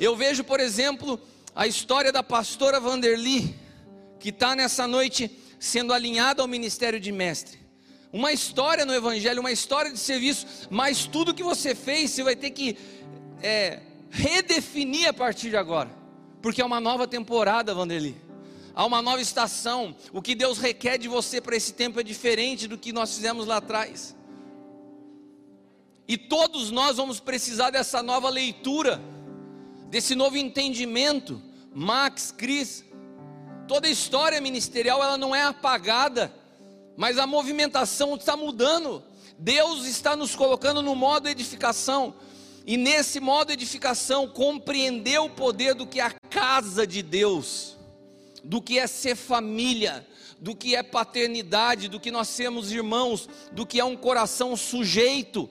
Eu 0.00 0.16
vejo, 0.16 0.42
por 0.42 0.58
exemplo, 0.58 1.20
a 1.54 1.68
história 1.68 2.10
da 2.10 2.20
pastora 2.22 2.80
Vanderly, 2.80 3.54
que 4.18 4.30
está 4.30 4.56
nessa 4.56 4.88
noite 4.88 5.30
sendo 5.60 5.92
alinhada 5.92 6.42
ao 6.42 6.48
ministério 6.48 6.98
de 6.98 7.12
mestre. 7.12 7.60
Uma 8.12 8.32
história 8.32 8.84
no 8.84 8.92
Evangelho, 8.92 9.40
uma 9.40 9.52
história 9.52 9.92
de 9.92 9.98
serviço, 9.98 10.68
mas 10.68 11.06
tudo 11.06 11.32
que 11.32 11.44
você 11.44 11.76
fez, 11.76 12.10
você 12.10 12.24
vai 12.24 12.34
ter 12.34 12.50
que 12.50 12.76
é, 13.40 13.80
redefinir 14.10 15.08
a 15.08 15.12
partir 15.12 15.50
de 15.50 15.56
agora, 15.56 15.90
porque 16.44 16.60
é 16.60 16.64
uma 16.64 16.78
nova 16.78 17.08
temporada, 17.08 17.74
Vanderly. 17.74 18.14
Há 18.74 18.84
uma 18.84 19.00
nova 19.00 19.18
estação. 19.18 19.96
O 20.12 20.20
que 20.20 20.34
Deus 20.34 20.58
requer 20.58 20.98
de 20.98 21.08
você 21.08 21.40
para 21.40 21.56
esse 21.56 21.72
tempo 21.72 21.98
é 21.98 22.02
diferente 22.02 22.68
do 22.68 22.76
que 22.76 22.92
nós 22.92 23.14
fizemos 23.14 23.46
lá 23.46 23.56
atrás. 23.56 24.14
E 26.06 26.18
todos 26.18 26.70
nós 26.70 26.98
vamos 26.98 27.18
precisar 27.18 27.70
dessa 27.70 28.02
nova 28.02 28.28
leitura 28.28 29.00
desse 29.88 30.14
novo 30.14 30.36
entendimento. 30.36 31.40
Max, 31.72 32.30
Cris, 32.30 32.84
toda 33.66 33.88
a 33.88 33.90
história 33.90 34.38
ministerial 34.38 35.02
ela 35.02 35.16
não 35.16 35.34
é 35.34 35.44
apagada, 35.44 36.30
mas 36.94 37.16
a 37.16 37.26
movimentação 37.26 38.16
está 38.16 38.36
mudando. 38.36 39.02
Deus 39.38 39.86
está 39.86 40.14
nos 40.14 40.36
colocando 40.36 40.82
no 40.82 40.94
modo 40.94 41.26
edificação. 41.26 42.12
E 42.66 42.76
nesse 42.76 43.20
modo 43.20 43.52
edificação, 43.52 44.26
compreender 44.26 45.18
o 45.20 45.28
poder 45.28 45.74
do 45.74 45.86
que 45.86 46.00
é 46.00 46.04
a 46.04 46.14
casa 46.30 46.86
de 46.86 47.02
Deus, 47.02 47.76
do 48.42 48.60
que 48.60 48.78
é 48.78 48.86
ser 48.86 49.16
família, 49.16 50.06
do 50.40 50.54
que 50.56 50.74
é 50.74 50.82
paternidade, 50.82 51.88
do 51.88 52.00
que 52.00 52.10
nós 52.10 52.28
sermos 52.28 52.72
irmãos, 52.72 53.28
do 53.52 53.66
que 53.66 53.78
é 53.78 53.84
um 53.84 53.96
coração 53.96 54.56
sujeito, 54.56 55.48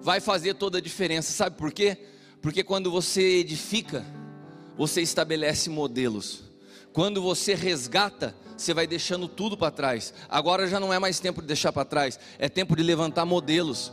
vai 0.00 0.20
fazer 0.20 0.54
toda 0.54 0.78
a 0.78 0.80
diferença. 0.80 1.32
Sabe 1.32 1.56
por 1.56 1.72
quê? 1.72 1.96
Porque 2.42 2.62
quando 2.62 2.90
você 2.90 3.38
edifica, 3.38 4.04
você 4.76 5.00
estabelece 5.00 5.70
modelos. 5.70 6.42
Quando 6.92 7.22
você 7.22 7.54
resgata, 7.54 8.34
você 8.56 8.74
vai 8.74 8.86
deixando 8.86 9.26
tudo 9.26 9.56
para 9.56 9.70
trás. 9.70 10.12
Agora 10.28 10.66
já 10.66 10.78
não 10.78 10.92
é 10.92 10.98
mais 10.98 11.18
tempo 11.18 11.40
de 11.40 11.46
deixar 11.46 11.72
para 11.72 11.84
trás, 11.84 12.18
é 12.38 12.48
tempo 12.48 12.76
de 12.76 12.82
levantar 12.82 13.24
modelos. 13.24 13.92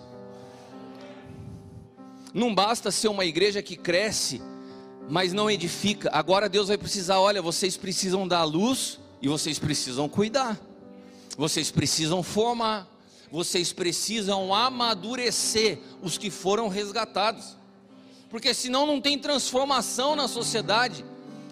Não 2.33 2.53
basta 2.53 2.91
ser 2.91 3.07
uma 3.07 3.25
igreja 3.25 3.61
que 3.61 3.75
cresce, 3.75 4.41
mas 5.09 5.33
não 5.33 5.49
edifica. 5.49 6.09
Agora 6.13 6.49
Deus 6.49 6.67
vai 6.67 6.77
precisar, 6.77 7.19
olha, 7.19 7.41
vocês 7.41 7.75
precisam 7.75 8.27
dar 8.27 8.43
luz 8.43 8.99
e 9.21 9.27
vocês 9.27 9.57
precisam 9.59 10.07
cuidar. 10.07 10.59
Vocês 11.37 11.71
precisam 11.71 12.21
formar. 12.21 12.87
Vocês 13.31 13.71
precisam 13.71 14.53
amadurecer 14.53 15.79
os 16.01 16.17
que 16.17 16.29
foram 16.29 16.67
resgatados 16.67 17.59
porque 18.29 18.53
senão 18.53 18.85
não 18.85 19.01
tem 19.01 19.17
transformação 19.17 20.15
na 20.15 20.27
sociedade. 20.27 21.03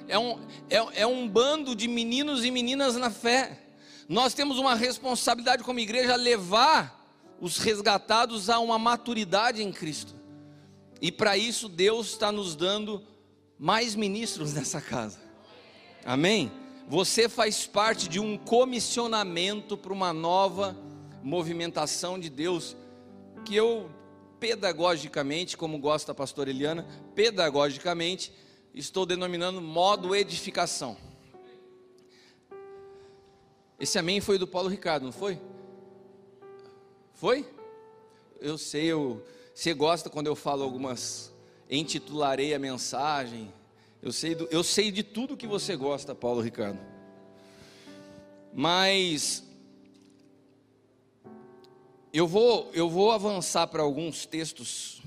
É 0.07 0.17
um, 0.17 0.39
é, 0.69 1.01
é 1.01 1.07
um 1.07 1.27
bando 1.27 1.75
de 1.75 1.87
meninos 1.87 2.45
e 2.45 2.51
meninas 2.51 2.95
na 2.95 3.09
fé. 3.09 3.59
Nós 4.07 4.33
temos 4.33 4.57
uma 4.57 4.75
responsabilidade 4.75 5.63
como 5.63 5.79
igreja 5.79 6.15
levar 6.15 6.95
os 7.41 7.57
resgatados 7.57 8.49
a 8.49 8.59
uma 8.59 8.77
maturidade 8.77 9.61
em 9.61 9.71
Cristo. 9.71 10.15
E 11.01 11.11
para 11.11 11.37
isso 11.37 11.69
Deus 11.69 12.07
está 12.07 12.31
nos 12.31 12.55
dando 12.55 13.03
mais 13.57 13.95
ministros 13.95 14.53
nessa 14.53 14.81
casa. 14.81 15.19
Amém? 16.03 16.51
Você 16.87 17.27
faz 17.27 17.65
parte 17.65 18.07
de 18.07 18.19
um 18.19 18.37
comissionamento 18.37 19.77
para 19.77 19.91
uma 19.91 20.13
nova 20.13 20.77
movimentação 21.21 22.19
de 22.19 22.29
Deus 22.29 22.75
que 23.45 23.55
eu 23.55 23.89
pedagogicamente, 24.39 25.57
como 25.57 25.79
gosta 25.79 26.11
a 26.11 26.15
pastora 26.15 26.49
Eliana, 26.49 26.87
pedagogicamente, 27.15 28.31
estou 28.73 29.05
denominando 29.05 29.59
modo 29.61 30.15
edificação. 30.15 30.97
Esse 33.79 33.99
amém 33.99 34.21
foi 34.21 34.37
do 34.37 34.47
Paulo 34.47 34.69
Ricardo, 34.69 35.03
não 35.03 35.11
foi? 35.11 35.39
Foi? 37.13 37.45
Eu 38.39 38.57
sei, 38.57 38.85
eu, 38.85 39.23
você 39.57 39.73
gosta 39.73 40.07
quando 40.07 40.27
eu 40.27 40.35
falo 40.35 40.61
algumas, 40.63 41.33
intitularei 41.67 42.53
a 42.53 42.59
mensagem. 42.59 43.51
Eu 44.03 44.11
sei, 44.11 44.35
do, 44.35 44.47
eu 44.51 44.63
sei 44.63 44.91
de 44.91 45.01
tudo 45.01 45.35
que 45.35 45.47
você 45.47 45.75
gosta, 45.75 46.13
Paulo 46.13 46.41
Ricardo. 46.41 46.77
Mas 48.53 49.43
eu 52.13 52.27
vou, 52.27 52.69
eu 52.71 52.87
vou 52.87 53.11
avançar 53.11 53.65
para 53.65 53.81
alguns 53.81 54.27
textos. 54.27 55.01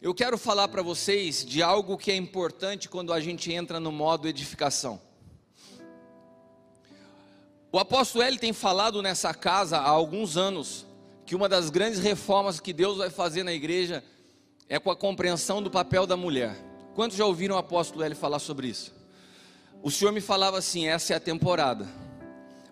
Eu 0.00 0.14
quero 0.14 0.38
falar 0.38 0.68
para 0.68 0.80
vocês 0.80 1.44
de 1.44 1.60
algo 1.60 1.98
que 1.98 2.12
é 2.12 2.14
importante 2.14 2.88
quando 2.88 3.12
a 3.12 3.18
gente 3.18 3.52
entra 3.52 3.80
no 3.80 3.90
modo 3.90 4.28
edificação. 4.28 5.00
O 7.72 7.80
apóstolo 7.80 8.22
L 8.22 8.38
tem 8.38 8.52
falado 8.52 9.02
nessa 9.02 9.34
casa 9.34 9.78
há 9.78 9.88
alguns 9.88 10.36
anos 10.36 10.86
que 11.26 11.34
uma 11.34 11.48
das 11.48 11.68
grandes 11.70 11.98
reformas 11.98 12.60
que 12.60 12.72
Deus 12.72 12.98
vai 12.98 13.10
fazer 13.10 13.42
na 13.42 13.52
igreja 13.52 14.02
é 14.68 14.78
com 14.78 14.92
a 14.92 14.96
compreensão 14.96 15.60
do 15.60 15.68
papel 15.68 16.06
da 16.06 16.16
mulher. 16.16 16.56
Quantos 16.94 17.16
já 17.16 17.26
ouviram 17.26 17.56
o 17.56 17.58
apóstolo 17.58 18.04
L 18.04 18.14
falar 18.14 18.38
sobre 18.38 18.68
isso? 18.68 18.94
O 19.82 19.90
Senhor 19.90 20.12
me 20.12 20.20
falava 20.20 20.56
assim: 20.56 20.86
essa 20.86 21.12
é 21.12 21.16
a 21.16 21.20
temporada. 21.20 21.86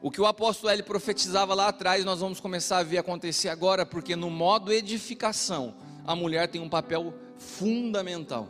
O 0.01 0.11
que 0.11 0.21
o 0.21 0.27
apóstolo 0.27 0.73
L 0.73 0.83
profetizava 0.85 1.53
lá 1.53 1.69
atrás, 1.69 2.05
nós 2.05 2.21
vamos 2.21 2.39
começar 2.39 2.79
a 2.79 2.83
ver 2.85 2.99
acontecer 2.99 3.49
agora, 3.49 3.85
porque 3.85 4.15
no 4.15 4.31
modo 4.31 4.73
edificação, 4.73 5.75
a 6.07 6.15
mulher 6.15 6.47
tem 6.49 6.61
um 6.61 6.69
papel 6.69 7.13
fundamental. 7.37 8.49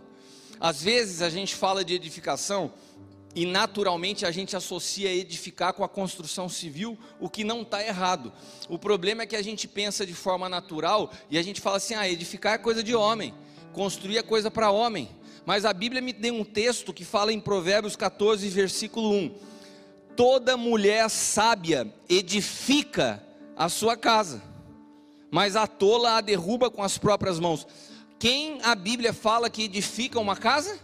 Às 0.61 0.83
vezes 0.83 1.23
a 1.23 1.31
gente 1.31 1.55
fala 1.55 1.85
de 1.85 1.95
edificação 1.95 2.73
e 3.35 3.45
naturalmente 3.45 4.25
a 4.25 4.31
gente 4.31 4.57
associa 4.57 5.13
edificar 5.13 5.73
com 5.73 5.83
a 5.83 5.89
construção 5.89 6.49
civil, 6.49 6.99
o 7.19 7.29
que 7.29 7.43
não 7.43 7.63
está 7.63 7.85
errado. 7.85 8.33
O 8.69 8.79
problema 8.79 9.23
é 9.23 9.27
que 9.27 9.37
a 9.37 9.43
gente 9.43 9.67
pensa 9.67 10.07
de 10.07 10.15
forma 10.15 10.49
natural 10.49 11.11
e 11.31 11.39
a 11.39 11.43
gente 11.43 11.61
fala 11.61 11.79
assim: 11.79 11.95
ah, 11.95 12.09
edificar 12.09 12.55
é 12.55 12.59
coisa 12.59 12.83
de 12.83 12.95
homem, 12.95 13.35
construir 13.73 14.19
é 14.19 14.23
coisa 14.23 14.51
para 14.51 14.71
homem. 14.71 15.09
Mas 15.47 15.65
a 15.65 15.73
Bíblia 15.73 16.01
me 16.01 16.13
deu 16.13 16.35
um 16.35 16.45
texto 16.45 16.93
que 16.93 17.05
fala 17.05 17.33
em 17.33 17.41
Provérbios 17.41 17.97
14, 17.97 18.49
versículo 18.49 19.11
1 19.11 19.55
toda 20.17 20.57
mulher 20.57 21.09
sábia 21.11 21.93
edifica 22.09 23.23
a 23.57 23.69
sua 23.69 23.97
casa, 23.97 24.43
mas 25.31 25.57
a 25.57 25.67
tola 25.67 26.17
a 26.17 26.21
derruba 26.21 26.71
com 26.71 26.83
as 26.83 26.99
próprias 26.99 27.39
mãos. 27.39 27.67
Quem 28.19 28.61
a 28.63 28.75
Bíblia 28.75 29.13
fala 29.13 29.51
que 29.51 29.65
edifica 29.65 30.19
uma 30.19 30.37
casa? 30.37 30.79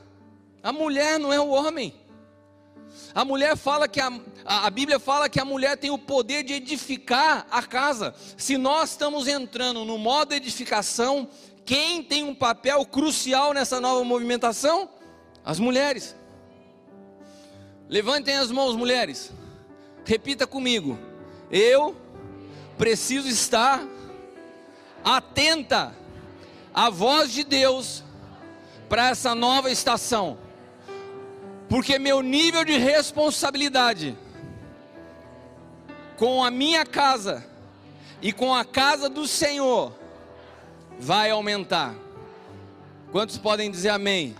A 0.62 0.72
mulher, 0.72 1.18
não 1.18 1.32
é 1.32 1.40
o 1.40 1.48
homem. 1.48 1.94
A 3.14 3.24
mulher 3.24 3.57
fala 3.57 3.88
que 3.88 4.00
a, 4.00 4.12
a, 4.44 4.70
Bíblia 4.70 4.98
fala 4.98 5.29
que 5.29 5.40
a 5.40 5.44
mulher 5.44 5.76
tem 5.76 5.90
o 5.90 5.98
poder 5.98 6.42
de 6.42 6.55
edificar 6.55 7.46
a 7.50 7.62
casa. 7.62 8.14
Se 8.37 8.57
nós 8.57 8.90
estamos 8.90 9.26
entrando 9.26 9.85
no 9.85 9.98
modo 9.98 10.35
edificação, 10.35 11.29
quem 11.64 12.03
tem 12.03 12.24
um 12.24 12.35
papel 12.35 12.85
crucial 12.85 13.53
nessa 13.53 13.81
nova 13.81 14.05
movimentação? 14.05 14.88
As 15.44 15.59
mulheres. 15.59 16.14
Levantem 17.88 18.37
as 18.37 18.50
mãos, 18.50 18.76
mulheres. 18.76 19.33
Repita 20.05 20.46
comigo. 20.46 20.98
Eu 21.50 21.96
preciso 22.79 23.29
estar 23.29 23.85
atenta 25.05 25.94
à 26.72 26.88
voz 26.88 27.33
de 27.33 27.42
Deus 27.44 28.05
para 28.88 29.09
essa 29.09 29.35
nova 29.35 29.70
estação. 29.70 30.38
Porque 31.70 32.00
meu 32.00 32.20
nível 32.20 32.64
de 32.64 32.76
responsabilidade 32.76 34.18
com 36.16 36.42
a 36.42 36.50
minha 36.50 36.85
casa 36.85 37.46
e 38.20 38.33
com 38.33 38.52
a 38.52 38.64
casa 38.64 39.09
do 39.09 39.24
Senhor 39.24 39.96
vai 40.98 41.30
aumentar. 41.30 41.94
Quantos 43.12 43.38
podem 43.38 43.70
dizer 43.70 43.90
amém? 43.90 44.35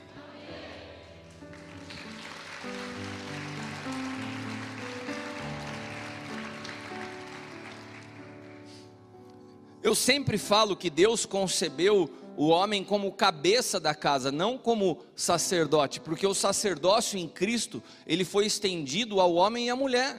Eu 9.81 9.95
sempre 9.95 10.37
falo 10.37 10.77
que 10.77 10.91
Deus 10.91 11.25
concebeu 11.25 12.11
o 12.41 12.49
homem 12.49 12.83
como 12.83 13.13
cabeça 13.13 13.79
da 13.79 13.95
casa, 13.95 14.33
não 14.33 14.57
como 14.57 15.05
sacerdote, 15.15 16.01
porque 16.01 16.27
o 16.27 16.33
sacerdócio 16.33 17.19
em 17.19 17.29
Cristo, 17.29 17.83
ele 18.07 18.25
foi 18.25 18.47
estendido 18.47 19.21
ao 19.21 19.35
homem 19.35 19.67
e 19.67 19.71
à 19.71 19.77
mulher. 19.77 20.19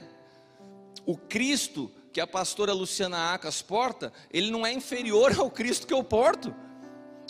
O 1.04 1.16
Cristo 1.16 1.90
que 2.12 2.20
a 2.20 2.26
pastora 2.26 2.72
Luciana 2.72 3.34
Acas 3.34 3.60
porta, 3.60 4.12
ele 4.32 4.52
não 4.52 4.64
é 4.64 4.72
inferior 4.72 5.36
ao 5.36 5.50
Cristo 5.50 5.84
que 5.84 5.92
eu 5.92 6.04
porto. 6.04 6.54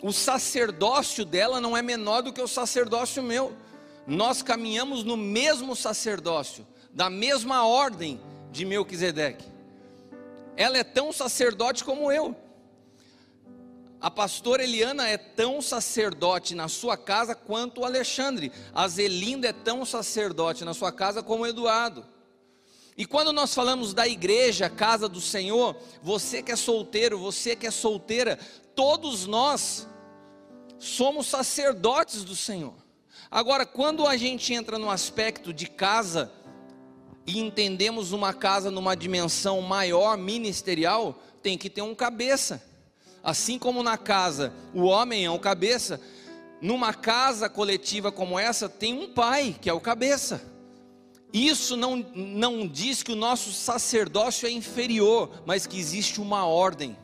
O 0.03 0.13
sacerdócio 0.13 1.25
dela 1.25 1.59
não 1.59 1.75
é 1.75 1.81
menor 1.81 2.21
do 2.21 2.31
que 2.31 2.43
o 2.43 2.47
sacerdócio 2.47 3.23
meu. 3.23 3.57
Nós 4.07 4.43
caminhamos 4.43 5.05
no 5.05 5.17
mesmo 5.17 5.75
sacerdócio, 5.75 6.67
da 6.93 7.09
mesma 7.09 7.67
ordem 7.67 8.21
de 8.51 8.67
Melquisedeque. 8.67 9.47
Ela 10.55 10.77
é 10.77 10.85
tão 10.85 11.15
sacerdote 11.15 11.83
como 11.83 12.13
eu. 12.13 12.37
A 14.03 14.11
pastora 14.11 14.65
Eliana 14.65 15.09
é 15.09 15.17
tão 15.17 15.63
sacerdote 15.63 16.57
na 16.57 16.67
sua 16.67 16.97
casa 16.97 17.37
quanto 17.37 17.83
o 17.83 17.85
Alexandre. 17.85 18.51
A 18.75 18.89
Zelinda 18.89 19.47
é 19.47 19.53
tão 19.53 19.85
sacerdote 19.85 20.65
na 20.65 20.75
sua 20.75 20.91
casa 20.91 21.23
como 21.23 21.45
o 21.45 21.47
Eduardo. 21.47 22.05
E 22.97 23.07
quando 23.07 23.33
nós 23.33 23.55
falamos 23.55 23.95
da 23.95 24.09
igreja, 24.09 24.69
casa 24.69 25.09
do 25.09 25.21
Senhor, 25.21 25.77
você 26.03 26.43
que 26.43 26.51
é 26.51 26.57
solteiro, 26.57 27.17
você 27.17 27.55
que 27.55 27.65
é 27.65 27.71
solteira, 27.71 28.41
todos 28.75 29.25
nós 29.25 29.87
somos 30.81 31.29
sacerdotes 31.29 32.25
do 32.25 32.35
Senhor. 32.35 32.75
Agora, 33.31 33.65
quando 33.65 34.05
a 34.05 34.17
gente 34.17 34.53
entra 34.53 34.81
no 34.81 34.91
aspecto 34.91 35.53
de 35.53 35.69
casa, 35.69 36.33
e 37.25 37.39
entendemos 37.39 38.11
uma 38.11 38.35
casa 38.35 38.69
numa 38.69 38.97
dimensão 38.97 39.61
maior, 39.61 40.19
ministerial, 40.19 41.23
tem 41.41 41.57
que 41.57 41.71
ter 41.71 41.83
um 41.83 41.95
cabeça. 41.95 42.72
Assim 43.23 43.59
como 43.59 43.83
na 43.83 43.97
casa 43.97 44.53
o 44.75 44.83
homem 44.83 45.25
é 45.25 45.31
o 45.31 45.39
cabeça, 45.39 46.01
numa 46.61 46.95
casa 46.95 47.49
coletiva 47.49 48.13
como 48.13 48.39
essa 48.39 48.69
tem 48.69 48.95
um 48.95 49.13
pai 49.13 49.57
que 49.61 49.69
é 49.69 49.73
o 49.73 49.81
cabeça. 49.81 50.53
Isso 51.33 51.77
não, 51.77 51.97
não 52.15 52.69
diz 52.69 53.03
que 53.03 53.13
o 53.13 53.17
nosso 53.17 53.53
sacerdócio 53.53 54.47
é 54.47 54.51
inferior, 54.51 55.43
mas 55.47 55.67
que 55.67 55.79
existe 55.79 56.21
uma 56.21 56.47
ordem. 56.47 56.97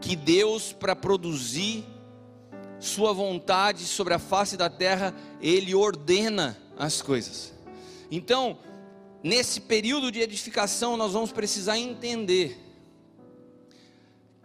Que 0.00 0.14
Deus, 0.14 0.72
para 0.72 0.94
produzir 0.94 1.84
Sua 2.78 3.12
vontade 3.12 3.86
sobre 3.86 4.14
a 4.14 4.18
face 4.18 4.56
da 4.56 4.70
terra, 4.70 5.14
Ele 5.40 5.74
ordena 5.74 6.56
as 6.78 7.02
coisas. 7.02 7.52
Então, 8.10 8.58
nesse 9.22 9.60
período 9.60 10.12
de 10.12 10.20
edificação, 10.20 10.96
nós 10.96 11.12
vamos 11.12 11.32
precisar 11.32 11.78
entender 11.78 12.67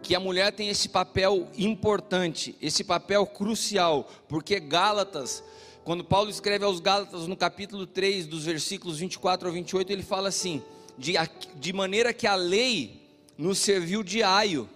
que 0.04 0.14
a 0.14 0.20
mulher 0.20 0.52
tem 0.52 0.68
esse 0.68 0.88
papel 0.88 1.48
importante, 1.56 2.54
esse 2.60 2.84
papel 2.84 3.26
crucial, 3.26 4.08
porque 4.28 4.60
Gálatas, 4.60 5.42
quando 5.82 6.04
Paulo 6.04 6.30
escreve 6.30 6.64
aos 6.64 6.78
Gálatas 6.78 7.26
no 7.26 7.36
capítulo 7.36 7.86
3, 7.86 8.26
dos 8.26 8.44
versículos 8.44 8.98
24 8.98 9.48
ao 9.48 9.54
28, 9.54 9.90
ele 9.90 10.02
fala 10.02 10.28
assim: 10.28 10.62
de, 10.96 11.14
de 11.56 11.72
maneira 11.72 12.12
que 12.12 12.26
a 12.26 12.36
lei 12.36 13.02
nos 13.36 13.58
serviu 13.58 14.02
de 14.02 14.22
aio 14.22 14.68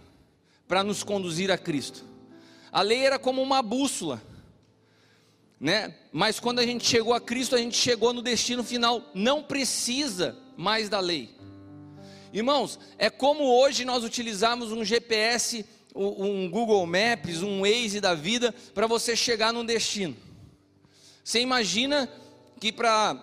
para 0.67 0.83
nos 0.83 1.05
conduzir 1.05 1.51
a 1.51 1.59
Cristo. 1.59 2.03
A 2.73 2.83
lei 2.83 3.05
era 3.05 3.19
como 3.19 3.41
uma 3.41 3.63
bússola 3.63 4.21
né? 5.61 5.95
Mas 6.13 6.39
quando 6.39 6.61
a 6.61 6.67
gente 6.67 6.87
chegou 6.87 7.13
a 7.13 7.21
Cristo, 7.21 7.57
a 7.57 7.59
gente 7.59 7.77
chegou 7.77 8.13
no 8.13 8.23
destino 8.23 8.63
final, 8.63 9.03
não 9.15 9.43
precisa 9.43 10.37
mais 10.57 10.89
da 10.89 11.01
lei. 11.01 11.31
Irmãos, 12.33 12.79
é 12.99 13.09
como 13.09 13.45
hoje 13.45 13.85
nós 13.85 14.05
utilizamos 14.05 14.71
um 14.73 14.85
GPS, 14.85 15.65
um 15.95 16.49
Google 16.51 16.85
Maps, 16.87 17.43
um 17.43 17.63
Waze 17.63 18.01
da 18.01 18.15
vida 18.15 18.55
para 18.75 18.87
você 18.87 19.17
chegar 19.17 19.53
no 19.53 19.65
destino. 19.65 20.17
Você 21.25 21.41
imagina 21.41 22.11
que 22.61 22.73
para 22.73 23.17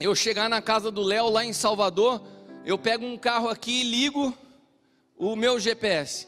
eu 0.00 0.14
chegar 0.14 0.48
na 0.48 0.60
casa 0.60 0.90
do 0.90 1.02
Léo 1.02 1.28
lá 1.28 1.44
em 1.44 1.52
Salvador, 1.52 2.22
eu 2.64 2.76
pego 2.76 3.04
um 3.04 3.16
carro 3.16 3.48
aqui 3.48 3.80
e 3.80 3.84
ligo 3.84 4.36
o 5.16 5.36
meu 5.36 5.58
GPS. 5.58 6.26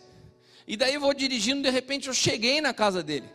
E 0.66 0.76
daí 0.76 0.94
eu 0.94 1.00
vou 1.00 1.12
dirigindo, 1.12 1.62
de 1.62 1.70
repente 1.70 2.08
eu 2.08 2.14
cheguei 2.14 2.60
na 2.60 2.72
casa 2.72 3.02
dele. 3.02 3.28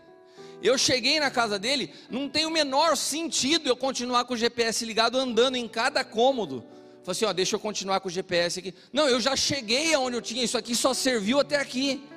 Eu 0.61 0.77
cheguei 0.77 1.19
na 1.19 1.31
casa 1.31 1.57
dele, 1.57 1.93
não 2.09 2.27
tem 2.27 2.45
o 2.45 2.51
menor 2.51 2.97
sentido 2.97 3.69
eu 3.69 3.77
continuar 3.77 4.25
com 4.25 4.33
o 4.33 4.37
GPS 4.37 4.83
ligado 4.83 5.17
andando 5.17 5.55
em 5.55 5.67
cada 5.67 6.03
cômodo. 6.03 6.65
Falei 7.09 7.17
assim, 7.17 7.25
ó, 7.25 7.33
deixa 7.33 7.55
eu 7.55 7.59
continuar 7.59 7.99
com 8.01 8.07
o 8.07 8.11
GPS 8.11 8.59
aqui. 8.59 8.71
Não, 8.93 9.07
eu 9.07 9.19
já 9.19 9.35
cheguei 9.35 9.95
aonde 9.95 10.15
eu 10.15 10.21
tinha 10.21 10.43
isso 10.43 10.55
aqui, 10.55 10.75
só 10.75 10.93
serviu 10.93 11.39
até 11.39 11.55
aqui. 11.55 12.07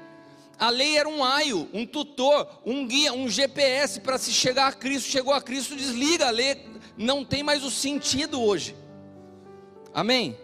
A 0.59 0.69
lei 0.69 0.99
era 0.99 1.09
um 1.09 1.25
aio, 1.25 1.67
um 1.73 1.87
tutor, 1.87 2.61
um 2.67 2.87
guia, 2.87 3.11
um 3.11 3.27
GPS 3.27 4.01
para 4.01 4.19
se 4.19 4.31
chegar 4.31 4.67
a 4.67 4.73
Cristo. 4.73 5.09
Chegou 5.09 5.33
a 5.33 5.41
Cristo, 5.41 5.75
desliga 5.75 6.27
a 6.27 6.31
lei, 6.31 6.63
não 6.95 7.25
tem 7.25 7.43
mais 7.43 7.65
o 7.65 7.71
sentido 7.71 8.39
hoje. 8.39 8.77
Amém? 9.95 10.37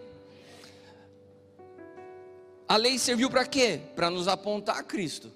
A 2.67 2.77
lei 2.77 2.99
serviu 2.99 3.29
para 3.29 3.45
quê? 3.45 3.83
Para 3.95 4.09
nos 4.09 4.29
apontar 4.29 4.79
a 4.79 4.83
Cristo. 4.83 5.31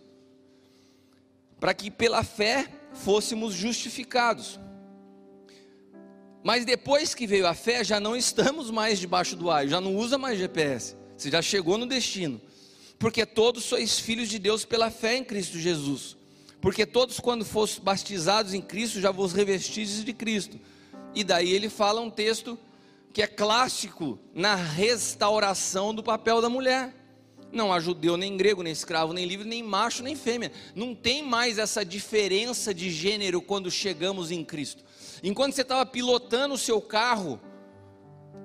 Para 1.61 1.75
que 1.75 1.90
pela 1.90 2.25
fé 2.25 2.66
fôssemos 2.94 3.53
justificados. 3.53 4.59
Mas 6.42 6.64
depois 6.64 7.14
que 7.14 7.26
veio 7.26 7.46
a 7.46 7.55
fé, 7.55 7.85
já 7.85 8.00
não 8.00 8.16
estamos 8.16 8.70
mais 8.70 8.98
debaixo 8.98 9.37
do 9.37 9.50
aio, 9.50 9.68
já 9.68 9.81
não 9.81 9.96
usa 9.96 10.18
mais 10.18 10.38
GPS. 10.38 10.96
Você 11.16 11.31
já 11.31 11.40
chegou 11.40 11.78
no 11.78 11.87
destino. 11.87 12.40
Porque 12.98 13.24
todos 13.24 13.64
sois 13.64 13.98
filhos 13.98 14.28
de 14.28 14.38
Deus 14.38 14.64
pela 14.64 14.90
fé 14.90 15.16
em 15.16 15.24
Cristo 15.24 15.59
Jesus. 15.59 16.16
Porque 16.61 16.87
todos, 16.87 17.18
quando 17.18 17.44
fossem 17.44 17.83
batizados 17.83 18.55
em 18.55 18.61
Cristo, 18.61 19.00
já 19.00 19.11
vos 19.11 19.33
revestistes 19.33 20.05
de 20.05 20.12
Cristo. 20.12 20.59
E 21.14 21.24
daí 21.24 21.50
ele 21.50 21.68
fala 21.68 22.00
um 22.00 22.11
texto 22.11 22.59
que 23.12 23.22
é 23.22 23.26
clássico 23.26 24.18
na 24.35 24.55
restauração 24.55 25.94
do 25.94 26.02
papel 26.02 26.40
da 26.40 26.48
mulher. 26.48 26.94
Não 27.52 27.72
há 27.72 27.78
judeu, 27.78 28.16
nem 28.16 28.37
grego, 28.37 28.62
nem 28.62 28.72
escravo, 28.72 29.12
nem 29.12 29.26
livre, 29.26 29.46
nem 29.46 29.62
macho, 29.62 30.02
nem 30.02 30.16
fêmea. 30.16 30.50
Não 30.74 30.94
tem 30.94 31.22
mais 31.22 31.59
essa 31.59 31.85
diferença 31.85 32.72
de 32.72 32.90
gênero 32.90 33.42
quando 33.42 33.70
chegamos 33.70 34.31
em 34.31 34.42
Cristo. 34.42 34.83
Enquanto 35.22 35.54
você 35.54 35.62
estava 35.62 35.87
pilotando 35.87 36.54
o 36.54 36.58
seu 36.58 36.80
carro, 36.80 37.40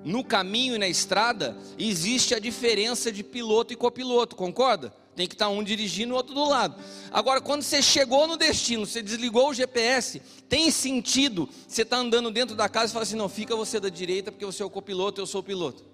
no 0.04 0.22
caminho 0.22 0.76
e 0.76 0.78
na 0.78 0.88
estrada, 0.88 1.56
existe 1.78 2.34
a 2.34 2.38
diferença 2.38 3.10
de 3.10 3.24
piloto 3.24 3.72
e 3.72 3.76
copiloto, 3.76 4.36
concorda? 4.36 4.92
Tem 5.16 5.26
que 5.26 5.34
estar 5.34 5.48
um 5.48 5.64
dirigindo 5.64 6.12
e 6.12 6.14
o 6.14 6.16
outro 6.16 6.32
do 6.32 6.44
lado. 6.44 6.80
Agora, 7.10 7.40
quando 7.40 7.62
você 7.62 7.82
chegou 7.82 8.28
no 8.28 8.36
destino, 8.36 8.86
você 8.86 9.02
desligou 9.02 9.50
o 9.50 9.54
GPS, 9.54 10.22
tem 10.48 10.70
sentido 10.70 11.48
você 11.66 11.82
estar 11.82 11.96
tá 11.96 12.02
andando 12.02 12.30
dentro 12.30 12.54
da 12.54 12.68
casa 12.68 12.86
e 12.86 12.92
falar 12.92 13.02
assim: 13.02 13.16
não, 13.16 13.28
fica 13.28 13.56
você 13.56 13.80
da 13.80 13.88
direita 13.88 14.30
porque 14.30 14.46
você 14.46 14.62
é 14.62 14.66
o 14.66 14.70
copiloto, 14.70 15.20
eu 15.20 15.26
sou 15.26 15.40
o 15.40 15.44
piloto. 15.44 15.84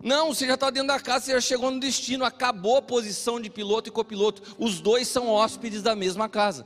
Não, 0.00 0.32
você 0.32 0.46
já 0.46 0.54
está 0.54 0.70
dentro 0.70 0.88
da 0.88 1.00
casa, 1.00 1.24
você 1.24 1.32
já 1.32 1.40
chegou 1.40 1.70
no 1.70 1.80
destino, 1.80 2.24
acabou 2.24 2.76
a 2.76 2.82
posição 2.82 3.40
de 3.40 3.50
piloto 3.50 3.88
e 3.88 3.92
copiloto. 3.92 4.54
Os 4.58 4.80
dois 4.80 5.08
são 5.08 5.28
hóspedes 5.28 5.82
da 5.82 5.96
mesma 5.96 6.28
casa. 6.28 6.64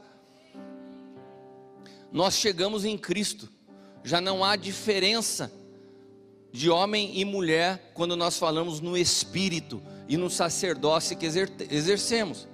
Nós 2.12 2.34
chegamos 2.34 2.84
em 2.84 2.98
Cristo, 2.98 3.48
já 4.02 4.20
não 4.20 4.44
há 4.44 4.56
diferença 4.56 5.52
de 6.52 6.68
homem 6.68 7.18
e 7.18 7.24
mulher 7.24 7.92
quando 7.94 8.16
nós 8.16 8.36
falamos 8.36 8.80
no 8.80 8.96
Espírito 8.96 9.80
e 10.08 10.16
no 10.16 10.28
sacerdócio 10.28 11.16
que 11.16 11.26
exercemos. 11.26 12.48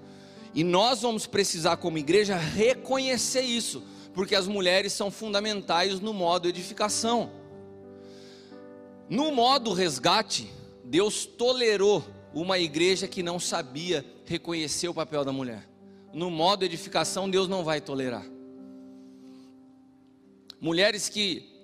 E 0.55 0.62
nós 0.62 1.03
vamos 1.03 1.27
precisar, 1.27 1.77
como 1.79 1.99
igreja, 1.99 2.37
reconhecer 2.37 3.42
isso, 3.42 3.83
porque 4.14 4.35
as 4.35 4.47
mulheres 4.47 4.92
são 4.92 5.11
fundamentais 5.11 6.01
no 6.01 6.12
modo 6.12 6.49
edificação. 6.49 7.31
No 9.09 9.31
modo 9.31 9.73
resgate, 9.73 10.51
Deus 10.85 11.25
tolerou 11.25 12.05
uma 12.35 12.59
igreja 12.59 13.09
que 13.09 13.23
não 13.23 13.40
sabia 13.40 14.05
reconhecer 14.25 14.88
o 14.88 14.95
papel 14.95 15.25
da 15.25 15.33
mulher. 15.33 15.69
No 16.12 16.31
modo 16.31 16.64
edificação, 16.64 17.29
Deus 17.29 17.49
não 17.49 17.64
vai 17.64 17.81
tolerar. 17.81 18.36
Mulheres 20.61 21.09
que 21.09 21.57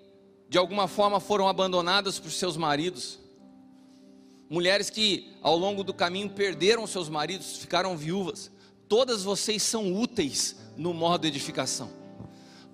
de 0.48 0.58
alguma 0.58 0.86
forma 0.86 1.18
foram 1.18 1.48
abandonadas 1.48 2.18
por 2.18 2.30
seus 2.30 2.58
maridos, 2.58 3.18
mulheres 4.50 4.90
que 4.90 5.32
ao 5.40 5.56
longo 5.56 5.82
do 5.82 5.94
caminho 5.94 6.28
perderam 6.28 6.86
seus 6.86 7.08
maridos, 7.08 7.56
ficaram 7.56 7.96
viúvas, 7.96 8.50
todas 8.86 9.22
vocês 9.22 9.62
são 9.62 9.94
úteis 9.94 10.56
no 10.76 10.92
modo 10.92 11.26
edificação, 11.26 11.90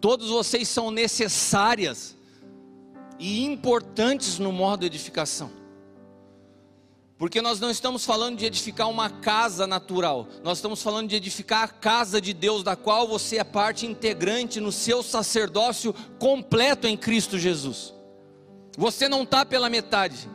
todos 0.00 0.28
vocês 0.28 0.66
são 0.68 0.90
necessárias 0.90 2.16
e 3.16 3.44
importantes 3.44 4.40
no 4.40 4.50
modo 4.50 4.84
edificação. 4.84 5.50
Porque 7.18 7.42
nós 7.42 7.58
não 7.58 7.68
estamos 7.68 8.04
falando 8.04 8.38
de 8.38 8.46
edificar 8.46 8.88
uma 8.88 9.10
casa 9.10 9.66
natural, 9.66 10.28
nós 10.44 10.58
estamos 10.58 10.80
falando 10.80 11.08
de 11.08 11.16
edificar 11.16 11.64
a 11.64 11.68
casa 11.68 12.20
de 12.20 12.32
Deus, 12.32 12.62
da 12.62 12.76
qual 12.76 13.08
você 13.08 13.38
é 13.38 13.44
parte 13.44 13.84
integrante 13.84 14.60
no 14.60 14.70
seu 14.70 15.02
sacerdócio 15.02 15.92
completo 16.20 16.86
em 16.86 16.96
Cristo 16.96 17.36
Jesus. 17.36 17.92
Você 18.76 19.08
não 19.08 19.24
está 19.24 19.44
pela 19.44 19.68
metade, 19.68 20.28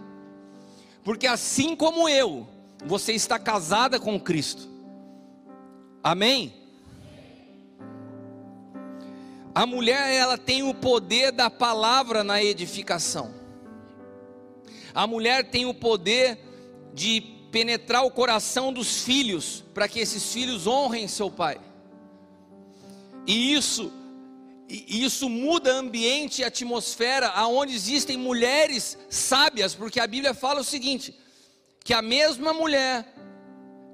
porque 1.06 1.26
assim 1.26 1.74
como 1.74 2.10
eu, 2.10 2.46
você 2.86 3.14
está 3.14 3.40
casada 3.40 3.98
com 3.98 4.20
Cristo. 4.20 4.68
Amém? 6.04 6.54
A 9.56 9.66
mulher, 9.66 10.12
ela 10.12 10.38
tem 10.38 10.64
o 10.64 10.74
poder 10.74 11.32
da 11.32 11.50
palavra 11.50 12.26
na 12.26 12.44
edificação. 12.44 13.34
A 14.94 15.08
mulher 15.08 15.50
tem 15.50 15.66
o 15.66 15.74
poder 15.74 16.53
de 16.94 17.22
penetrar 17.52 18.04
o 18.06 18.12
coração 18.12 18.74
dos 18.74 19.04
filhos, 19.04 19.64
para 19.74 19.88
que 19.88 20.00
esses 20.00 20.32
filhos 20.34 20.66
honrem 20.66 21.08
seu 21.08 21.30
pai. 21.30 21.60
E 23.26 23.54
isso, 23.54 23.92
isso 24.68 25.30
muda 25.30 25.74
ambiente 25.74 26.42
e 26.42 26.46
atmosfera 26.46 27.28
aonde 27.30 27.76
existem 27.76 28.18
mulheres 28.18 28.98
sábias, 29.10 29.76
porque 29.76 30.00
a 30.00 30.08
Bíblia 30.08 30.34
fala 30.34 30.62
o 30.62 30.64
seguinte: 30.64 31.16
que 31.84 31.94
a 31.94 32.02
mesma 32.02 32.54
mulher 32.54 33.14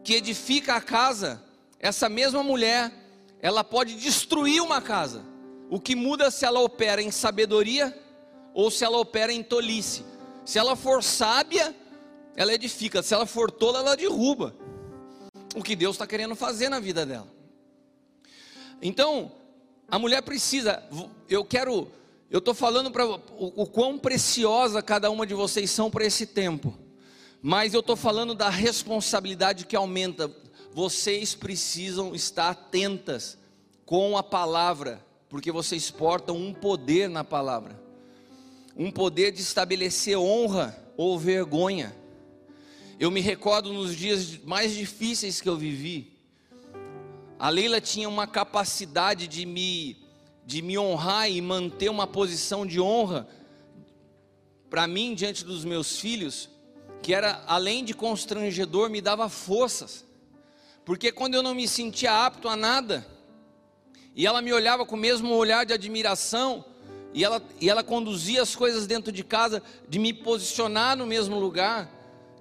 que 0.04 0.14
edifica 0.14 0.76
a 0.76 0.82
casa, 0.82 1.44
essa 1.80 2.10
mesma 2.10 2.42
mulher, 2.44 2.92
ela 3.42 3.64
pode 3.64 3.96
destruir 3.96 4.62
uma 4.62 4.82
casa. 4.82 5.24
O 5.70 5.80
que 5.80 5.96
muda 5.96 6.32
se 6.32 6.46
ela 6.46 6.60
opera 6.60 7.02
em 7.02 7.12
sabedoria 7.12 7.96
ou 8.54 8.72
se 8.72 8.84
ela 8.84 8.98
opera 8.98 9.32
em 9.32 9.44
tolice. 9.44 10.04
Se 10.46 10.58
ela 10.58 10.76
for 10.76 11.04
sábia, 11.04 11.76
ela 12.40 12.54
edifica, 12.54 13.04
se 13.04 13.14
ela 13.14 13.26
for 13.26 13.52
tola, 13.52 13.80
ela 13.80 13.98
derruba. 13.98 14.56
O 15.54 15.62
que 15.62 15.76
Deus 15.76 15.96
está 15.96 16.08
querendo 16.08 16.38
fazer 16.38 16.70
na 16.70 16.80
vida 16.80 17.06
dela. 17.06 17.28
Então, 18.82 19.34
a 19.90 20.00
mulher 20.00 20.22
precisa, 20.22 20.82
eu 21.28 21.44
quero, 21.44 21.92
eu 22.32 22.40
estou 22.40 22.54
falando 22.54 22.92
para 22.92 23.06
o, 23.06 23.22
o 23.38 23.68
quão 23.68 24.00
preciosa 24.00 24.82
cada 24.82 25.12
uma 25.12 25.28
de 25.28 25.34
vocês 25.34 25.70
são 25.70 25.92
para 25.92 26.06
esse 26.06 26.26
tempo, 26.26 26.74
mas 27.42 27.74
eu 27.74 27.82
estou 27.82 27.98
falando 27.98 28.34
da 28.34 28.48
responsabilidade 28.50 29.66
que 29.66 29.76
aumenta. 29.76 30.34
Vocês 30.72 31.36
precisam 31.36 32.16
estar 32.16 32.52
atentas 32.52 33.38
com 33.86 34.18
a 34.18 34.24
palavra, 34.24 35.06
porque 35.28 35.52
vocês 35.52 35.92
portam 35.92 36.38
um 36.38 36.54
poder 36.54 37.10
na 37.10 37.26
palavra, 37.26 37.78
um 38.78 38.90
poder 38.90 39.34
de 39.34 39.42
estabelecer 39.42 40.18
honra 40.18 40.82
ou 40.96 41.20
vergonha. 41.20 41.99
Eu 43.00 43.10
me 43.10 43.22
recordo 43.22 43.72
nos 43.72 43.96
dias 43.96 44.38
mais 44.44 44.74
difíceis 44.76 45.40
que 45.40 45.48
eu 45.48 45.56
vivi. 45.56 46.12
A 47.40 47.48
Leila 47.48 47.80
tinha 47.80 48.10
uma 48.10 48.28
capacidade 48.28 49.26
de 49.26 49.46
me, 49.46 49.96
de 50.46 50.62
me 50.62 50.78
honrar 50.78 51.32
e 51.32 51.40
manter 51.40 51.90
uma 51.90 52.06
posição 52.06 52.66
de 52.66 52.82
honra 52.82 53.26
para 54.70 54.86
mim 54.86 55.16
diante 55.16 55.46
dos 55.46 55.64
meus 55.64 55.98
filhos, 55.98 56.50
que 57.02 57.14
era 57.14 57.42
além 57.48 57.86
de 57.86 57.94
constrangedor, 57.94 58.90
me 58.90 59.00
dava 59.00 59.30
forças. 59.30 60.06
Porque 60.84 61.10
quando 61.10 61.36
eu 61.36 61.42
não 61.42 61.56
me 61.56 61.70
sentia 61.70 62.26
apto 62.26 62.50
a 62.50 62.58
nada, 62.58 63.08
e 64.14 64.28
ela 64.28 64.42
me 64.42 64.52
olhava 64.52 64.86
com 64.86 64.98
o 64.98 65.00
mesmo 65.00 65.34
olhar 65.36 65.66
de 65.66 65.72
admiração, 65.72 66.66
e 67.14 67.24
ela, 67.24 67.42
e 67.62 67.70
ela 67.70 67.82
conduzia 67.82 68.42
as 68.42 68.58
coisas 68.58 68.86
dentro 68.86 69.10
de 69.10 69.24
casa, 69.24 69.64
de 69.88 69.98
me 69.98 70.12
posicionar 70.12 70.98
no 70.98 71.08
mesmo 71.08 71.40
lugar, 71.40 71.90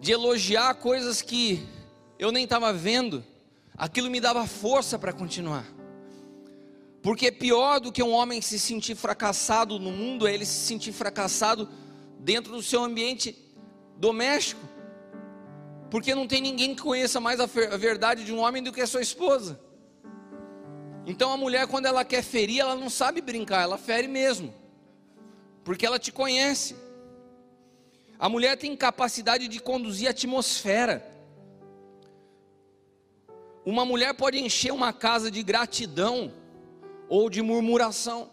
de 0.00 0.12
elogiar 0.12 0.74
coisas 0.74 1.22
que 1.22 1.66
eu 2.18 2.30
nem 2.32 2.44
estava 2.44 2.72
vendo, 2.72 3.24
aquilo 3.76 4.10
me 4.10 4.20
dava 4.20 4.46
força 4.46 4.98
para 4.98 5.12
continuar. 5.12 5.66
Porque 7.02 7.30
pior 7.30 7.80
do 7.80 7.92
que 7.92 8.02
um 8.02 8.12
homem 8.12 8.42
se 8.42 8.58
sentir 8.58 8.94
fracassado 8.94 9.78
no 9.78 9.90
mundo 9.90 10.26
é 10.26 10.34
ele 10.34 10.44
se 10.44 10.66
sentir 10.66 10.92
fracassado 10.92 11.68
dentro 12.18 12.52
do 12.52 12.62
seu 12.62 12.82
ambiente 12.82 13.36
doméstico. 13.96 14.60
Porque 15.90 16.14
não 16.14 16.26
tem 16.26 16.42
ninguém 16.42 16.74
que 16.74 16.82
conheça 16.82 17.20
mais 17.20 17.40
a 17.40 17.46
verdade 17.46 18.24
de 18.24 18.32
um 18.32 18.38
homem 18.40 18.62
do 18.62 18.72
que 18.72 18.80
a 18.80 18.86
sua 18.86 19.00
esposa. 19.00 19.58
Então 21.06 21.32
a 21.32 21.36
mulher, 21.36 21.66
quando 21.66 21.86
ela 21.86 22.04
quer 22.04 22.22
ferir, 22.22 22.60
ela 22.60 22.76
não 22.76 22.90
sabe 22.90 23.22
brincar, 23.22 23.62
ela 23.62 23.78
fere 23.78 24.06
mesmo. 24.06 24.52
Porque 25.64 25.86
ela 25.86 25.98
te 25.98 26.12
conhece. 26.12 26.76
A 28.18 28.28
mulher 28.28 28.56
tem 28.56 28.74
capacidade 28.74 29.46
de 29.46 29.60
conduzir 29.60 30.08
a 30.08 30.10
atmosfera. 30.10 31.06
Uma 33.64 33.84
mulher 33.84 34.12
pode 34.14 34.38
encher 34.38 34.72
uma 34.72 34.92
casa 34.92 35.30
de 35.30 35.42
gratidão 35.42 36.32
ou 37.08 37.30
de 37.30 37.40
murmuração. 37.40 38.30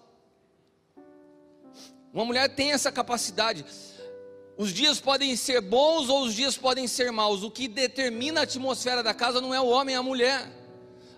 Uma 2.12 2.26
mulher 2.26 2.56
tem 2.56 2.71
essa 2.71 2.91
capacidade. 2.91 3.63
Os 4.58 4.74
dias 4.74 5.00
podem 5.00 5.36
ser 5.36 5.62
bons 5.62 6.10
ou 6.10 6.24
os 6.24 6.34
dias 6.34 6.58
podem 6.58 6.88
ser 6.88 7.12
maus. 7.12 7.43
O 7.43 7.52
que 7.52 7.67
determina 7.67 8.39
a 8.39 8.43
atmosfera 8.43 9.04
da 9.04 9.13
casa 9.13 9.39
não 9.39 9.54
é 9.54 9.60
o 9.60 9.67
homem, 9.67 9.93
é 9.93 9.98
a 9.98 10.04
mulher. 10.04 10.50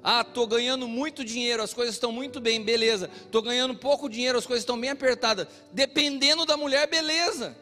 Ah, 0.03 0.21
estou 0.27 0.47
ganhando 0.47 0.87
muito 0.87 1.23
dinheiro, 1.23 1.61
as 1.61 1.73
coisas 1.73 1.95
estão 1.95 2.11
muito 2.11 2.41
bem, 2.41 2.63
beleza. 2.63 3.09
Estou 3.23 3.41
ganhando 3.41 3.75
pouco 3.75 4.09
dinheiro, 4.09 4.37
as 4.37 4.45
coisas 4.45 4.63
estão 4.63 4.79
bem 4.79 4.89
apertadas. 4.89 5.47
Dependendo 5.71 6.45
da 6.45 6.57
mulher, 6.57 6.87
beleza. 6.87 7.55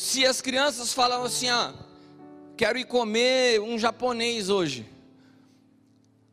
Se 0.00 0.24
as 0.24 0.40
crianças 0.40 0.94
falam 0.94 1.24
assim, 1.24 1.50
ah, 1.50 1.74
quero 2.56 2.78
ir 2.78 2.86
comer 2.86 3.60
um 3.60 3.78
japonês 3.78 4.48
hoje. 4.48 4.88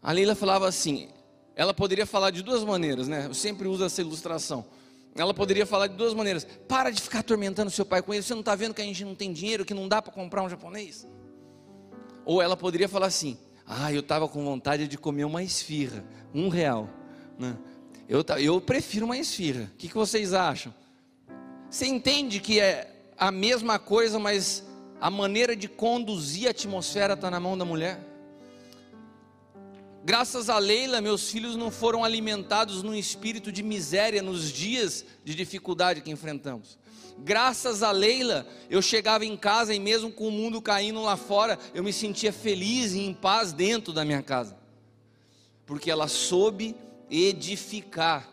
A 0.02 0.14
Leila 0.14 0.36
falava 0.36 0.66
assim, 0.66 1.10
ela 1.54 1.74
poderia 1.74 2.06
falar 2.06 2.32
de 2.32 2.42
duas 2.42 2.64
maneiras, 2.64 3.10
né? 3.10 3.26
Eu 3.26 3.34
sempre 3.34 3.68
uso 3.68 3.84
essa 3.84 4.00
ilustração. 4.00 4.66
Ela 5.18 5.34
poderia 5.34 5.66
falar 5.66 5.88
de 5.88 5.96
duas 5.98 6.14
maneiras. 6.14 6.48
Para 6.66 6.92
de 6.92 7.02
ficar 7.02 7.20
atormentando 7.20 7.70
seu 7.70 7.86
pai 7.86 8.02
com 8.02 8.14
isso. 8.14 8.30
Você 8.30 8.34
não 8.36 8.40
está 8.40 8.56
vendo 8.56 8.74
que 8.74 8.82
a 8.82 8.86
gente 8.86 9.04
não 9.04 9.14
tem 9.14 9.34
dinheiro, 9.34 9.66
que 9.66 9.74
não 9.74 9.86
dá 9.90 10.02
para 10.02 10.14
comprar 10.14 10.44
um 10.44 10.50
japonês? 10.50 11.06
Ou 12.24 12.42
ela 12.42 12.56
poderia 12.56 12.88
falar 12.88 13.08
assim: 13.08 13.38
Ah, 13.66 13.92
eu 13.92 14.00
estava 14.00 14.30
com 14.30 14.46
vontade 14.46 14.88
de 14.88 14.98
comer 14.98 15.26
uma 15.26 15.44
esfirra, 15.44 16.06
um 16.34 16.48
real. 16.48 16.90
Né? 17.38 17.54
Eu, 18.08 18.24
eu 18.40 18.62
prefiro 18.62 19.04
uma 19.06 19.18
esfirra. 19.18 19.70
O 19.74 19.78
que, 19.78 19.90
que 19.90 19.96
vocês 19.96 20.34
acham? 20.34 20.74
Você 21.70 21.86
entende 21.86 22.40
que 22.40 22.62
é 22.62 22.94
a 23.18 23.32
mesma 23.32 23.80
coisa, 23.80 24.20
mas 24.20 24.64
a 25.02 25.10
maneira 25.10 25.56
de 25.56 25.68
conduzir 25.68 26.48
a 26.48 26.52
atmosfera 26.52 27.14
está 27.14 27.32
na 27.32 27.40
mão 27.40 27.58
da 27.58 27.66
mulher? 27.66 28.00
Graças 30.04 30.50
a 30.50 30.58
Leila, 30.58 31.02
meus 31.02 31.30
filhos 31.30 31.56
não 31.56 31.70
foram 31.70 32.04
alimentados 32.04 32.82
num 32.82 32.94
espírito 32.94 33.52
de 33.52 33.62
miséria 33.62 34.22
nos 34.22 34.52
dias 34.52 35.04
de 35.24 35.36
dificuldade 35.36 36.02
que 36.02 36.10
enfrentamos. 36.12 36.78
Graças 37.20 37.84
a 37.84 37.92
Leila, 37.92 38.48
eu 38.70 38.82
chegava 38.82 39.26
em 39.26 39.36
casa 39.36 39.74
e 39.74 39.80
mesmo 39.80 40.12
com 40.12 40.28
o 40.28 40.32
mundo 40.32 40.62
caindo 40.62 41.02
lá 41.02 41.18
fora, 41.18 41.58
eu 41.74 41.84
me 41.84 41.92
sentia 41.92 42.32
feliz 42.32 42.94
e 42.94 43.00
em 43.00 43.14
paz 43.14 43.52
dentro 43.52 43.92
da 43.92 44.06
minha 44.06 44.22
casa. 44.22 44.56
Porque 45.66 45.92
ela 45.92 46.08
soube 46.08 46.76
edificar. 47.10 48.30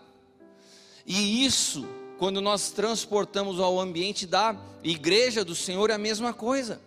E 1.06 1.44
isso, 1.44 1.88
quando 2.18 2.40
nós 2.40 2.70
transportamos 2.70 3.60
ao 3.60 3.78
ambiente 3.80 4.26
da 4.26 4.56
igreja 4.82 5.44
do 5.44 5.54
Senhor, 5.54 5.90
é 5.90 5.94
a 5.94 5.98
mesma 5.98 6.32
coisa. 6.32 6.80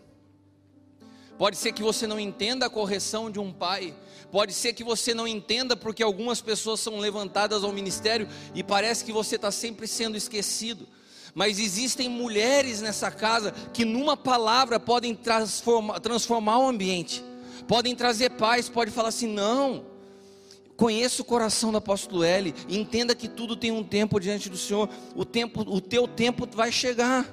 Pode 1.38 1.58
ser 1.58 1.72
que 1.72 1.84
você 1.84 2.08
não 2.08 2.20
entenda 2.20 2.66
a 2.66 2.70
correção 2.70 3.30
de 3.30 3.40
um 3.40 3.52
pai, 3.52 3.94
Pode 4.32 4.54
ser 4.54 4.74
que 4.74 4.84
você 4.84 5.14
não 5.14 5.28
entenda 5.28 5.76
porque 5.76 6.04
algumas 6.04 6.42
pessoas 6.42 6.80
são 6.80 7.00
levantadas 7.00 7.64
ao 7.64 7.72
ministério 7.72 8.28
e 8.54 8.62
parece 8.62 9.06
que 9.06 9.12
você 9.12 9.36
está 9.36 9.52
sempre 9.52 9.88
sendo 9.88 10.18
esquecido. 10.18 10.88
Mas 11.34 11.60
existem 11.60 12.10
mulheres 12.10 12.82
nessa 12.82 13.10
casa 13.10 13.54
que, 13.74 13.86
numa 13.86 14.18
palavra, 14.18 14.80
podem 14.80 15.16
transformar, 15.16 16.00
transformar 16.00 16.60
o 16.60 16.68
ambiente, 16.68 17.24
podem 17.68 17.96
trazer 17.96 18.32
paz, 18.32 18.68
pode 18.68 18.92
falar 18.92 19.10
assim: 19.10 19.28
não, 19.28 19.86
conheça 20.78 21.24
o 21.24 21.26
coração 21.26 21.72
do 21.72 21.80
apóstolo 21.80 22.24
L, 22.24 22.54
entenda 22.70 23.16
que 23.16 23.28
tudo 23.28 23.56
tem 23.56 23.72
um 23.72 23.84
tempo 23.84 24.20
diante 24.20 24.48
do 24.48 24.56
Senhor, 24.56 24.88
o, 25.16 25.26
tempo, 25.26 25.62
o 25.62 25.82
teu 25.82 26.08
tempo 26.08 26.48
vai 26.50 26.72
chegar. 26.72 27.28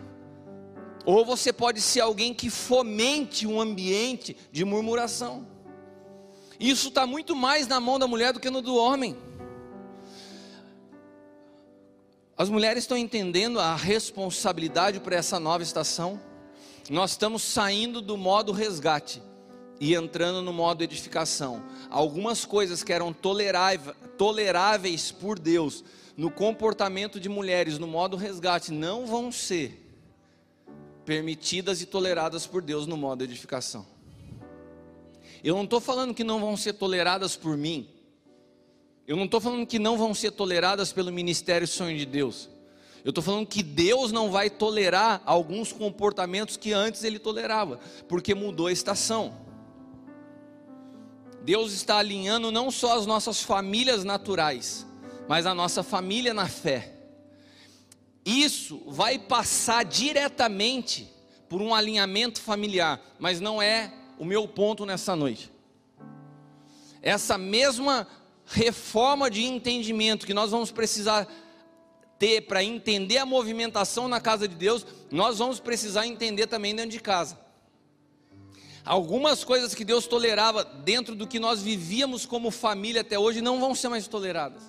Ou 1.04 1.24
você 1.24 1.52
pode 1.52 1.82
ser 1.82 2.00
alguém 2.00 2.32
que 2.32 2.48
fomente 2.48 3.46
um 3.46 3.60
ambiente 3.60 4.34
de 4.50 4.64
murmuração. 4.64 5.46
Isso 6.58 6.88
está 6.88 7.06
muito 7.06 7.36
mais 7.36 7.66
na 7.66 7.78
mão 7.78 7.98
da 7.98 8.08
mulher 8.08 8.32
do 8.32 8.40
que 8.40 8.48
no 8.48 8.62
do 8.62 8.74
homem. 8.74 9.14
As 12.36 12.48
mulheres 12.48 12.84
estão 12.84 12.96
entendendo 12.96 13.60
a 13.60 13.76
responsabilidade 13.76 14.98
para 14.98 15.16
essa 15.16 15.38
nova 15.38 15.62
estação. 15.62 16.18
Nós 16.88 17.10
estamos 17.10 17.42
saindo 17.42 18.00
do 18.00 18.16
modo 18.16 18.50
resgate 18.52 19.22
e 19.80 19.94
entrando 19.94 20.42
no 20.42 20.52
modo 20.52 20.82
edificação. 20.82 21.62
Algumas 21.90 22.44
coisas 22.44 22.82
que 22.82 22.92
eram 22.92 23.12
toleráveis 24.16 25.10
por 25.10 25.38
Deus 25.38 25.84
no 26.16 26.30
comportamento 26.30 27.18
de 27.18 27.28
mulheres 27.28 27.78
no 27.78 27.86
modo 27.86 28.16
resgate 28.16 28.72
não 28.72 29.06
vão 29.06 29.32
ser 29.32 29.80
permitidas 31.04 31.82
e 31.82 31.86
toleradas 31.86 32.46
por 32.46 32.62
Deus 32.62 32.86
no 32.86 32.96
modo 32.96 33.24
edificação. 33.24 33.86
Eu 35.42 35.56
não 35.56 35.64
estou 35.64 35.80
falando 35.80 36.14
que 36.14 36.24
não 36.24 36.40
vão 36.40 36.56
ser 36.56 36.72
toleradas 36.74 37.36
por 37.36 37.56
mim. 37.56 37.88
Eu 39.06 39.16
não 39.16 39.26
estou 39.26 39.40
falando 39.40 39.66
que 39.66 39.78
não 39.78 39.98
vão 39.98 40.14
ser 40.14 40.30
toleradas 40.30 40.92
pelo 40.92 41.12
ministério 41.12 41.68
Sonho 41.68 41.98
de 41.98 42.06
Deus. 42.06 42.48
Eu 43.04 43.10
estou 43.10 43.22
falando 43.22 43.46
que 43.46 43.62
Deus 43.62 44.10
não 44.10 44.30
vai 44.30 44.48
tolerar 44.48 45.20
alguns 45.26 45.70
comportamentos 45.70 46.56
que 46.56 46.72
antes 46.72 47.04
ele 47.04 47.18
tolerava, 47.18 47.78
porque 48.08 48.34
mudou 48.34 48.68
a 48.68 48.72
estação. 48.72 49.34
Deus 51.44 51.72
está 51.72 51.98
alinhando 51.98 52.50
não 52.50 52.70
só 52.70 52.96
as 52.96 53.04
nossas 53.04 53.42
famílias 53.42 54.02
naturais, 54.02 54.86
mas 55.28 55.44
a 55.44 55.54
nossa 55.54 55.82
família 55.82 56.32
na 56.32 56.48
fé. 56.48 56.94
Isso 58.24 58.82
vai 58.86 59.18
passar 59.18 59.84
diretamente 59.84 61.12
por 61.46 61.60
um 61.60 61.74
alinhamento 61.74 62.40
familiar, 62.40 62.98
mas 63.18 63.40
não 63.40 63.60
é 63.60 63.92
o 64.18 64.24
meu 64.24 64.48
ponto 64.48 64.86
nessa 64.86 65.14
noite. 65.14 65.52
Essa 67.02 67.36
mesma 67.36 68.08
reforma 68.46 69.30
de 69.30 69.44
entendimento 69.44 70.26
que 70.26 70.32
nós 70.32 70.50
vamos 70.50 70.70
precisar 70.70 71.28
ter 72.18 72.40
para 72.42 72.64
entender 72.64 73.18
a 73.18 73.26
movimentação 73.26 74.08
na 74.08 74.18
casa 74.18 74.48
de 74.48 74.54
Deus, 74.54 74.86
nós 75.10 75.38
vamos 75.38 75.60
precisar 75.60 76.06
entender 76.06 76.46
também 76.46 76.74
dentro 76.74 76.92
de 76.92 77.00
casa. 77.00 77.43
Algumas 78.84 79.42
coisas 79.42 79.74
que 79.74 79.84
Deus 79.84 80.06
tolerava 80.06 80.62
dentro 80.62 81.14
do 81.14 81.26
que 81.26 81.40
nós 81.40 81.62
vivíamos 81.62 82.26
como 82.26 82.50
família 82.50 83.00
até 83.00 83.18
hoje 83.18 83.40
não 83.40 83.58
vão 83.58 83.74
ser 83.74 83.88
mais 83.88 84.06
toleradas. 84.06 84.62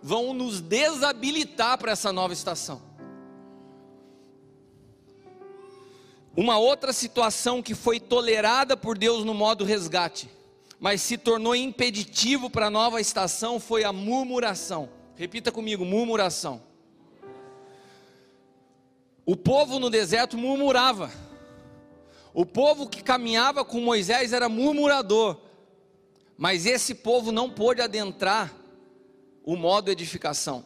Vão 0.00 0.32
nos 0.32 0.60
desabilitar 0.60 1.76
para 1.76 1.90
essa 1.90 2.12
nova 2.12 2.32
estação. 2.32 2.80
Uma 6.36 6.58
outra 6.58 6.92
situação 6.92 7.60
que 7.60 7.74
foi 7.74 7.98
tolerada 7.98 8.76
por 8.76 8.96
Deus 8.96 9.24
no 9.24 9.34
modo 9.34 9.64
resgate, 9.64 10.30
mas 10.78 11.02
se 11.02 11.18
tornou 11.18 11.56
impeditivo 11.56 12.48
para 12.48 12.66
a 12.66 12.70
nova 12.70 13.00
estação 13.00 13.58
foi 13.58 13.82
a 13.82 13.92
murmuração. 13.92 14.88
Repita 15.16 15.50
comigo: 15.50 15.84
murmuração. 15.84 16.62
O 19.26 19.36
povo 19.36 19.80
no 19.80 19.90
deserto 19.90 20.38
murmurava. 20.38 21.10
O 22.32 22.46
povo 22.46 22.88
que 22.88 23.02
caminhava 23.02 23.64
com 23.64 23.80
Moisés 23.80 24.32
era 24.32 24.48
murmurador. 24.48 25.36
Mas 26.36 26.64
esse 26.64 26.94
povo 26.94 27.32
não 27.32 27.50
pôde 27.50 27.82
adentrar 27.82 28.54
o 29.44 29.56
modo 29.56 29.90
edificação. 29.90 30.64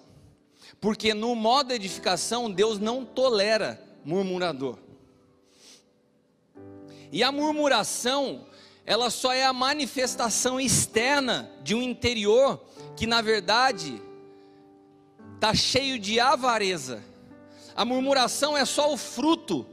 Porque 0.80 1.14
no 1.14 1.34
modo 1.34 1.72
edificação 1.72 2.50
Deus 2.50 2.78
não 2.78 3.04
tolera 3.04 3.82
murmurador. 4.04 4.78
E 7.10 7.22
a 7.22 7.32
murmuração, 7.32 8.46
ela 8.84 9.08
só 9.08 9.32
é 9.32 9.44
a 9.44 9.52
manifestação 9.52 10.60
externa 10.60 11.50
de 11.62 11.74
um 11.74 11.82
interior 11.82 12.62
que 12.96 13.06
na 13.06 13.22
verdade 13.22 14.00
está 15.34 15.54
cheio 15.54 15.98
de 15.98 16.20
avareza. 16.20 17.02
A 17.74 17.84
murmuração 17.84 18.56
é 18.56 18.64
só 18.64 18.92
o 18.92 18.96
fruto 18.96 19.66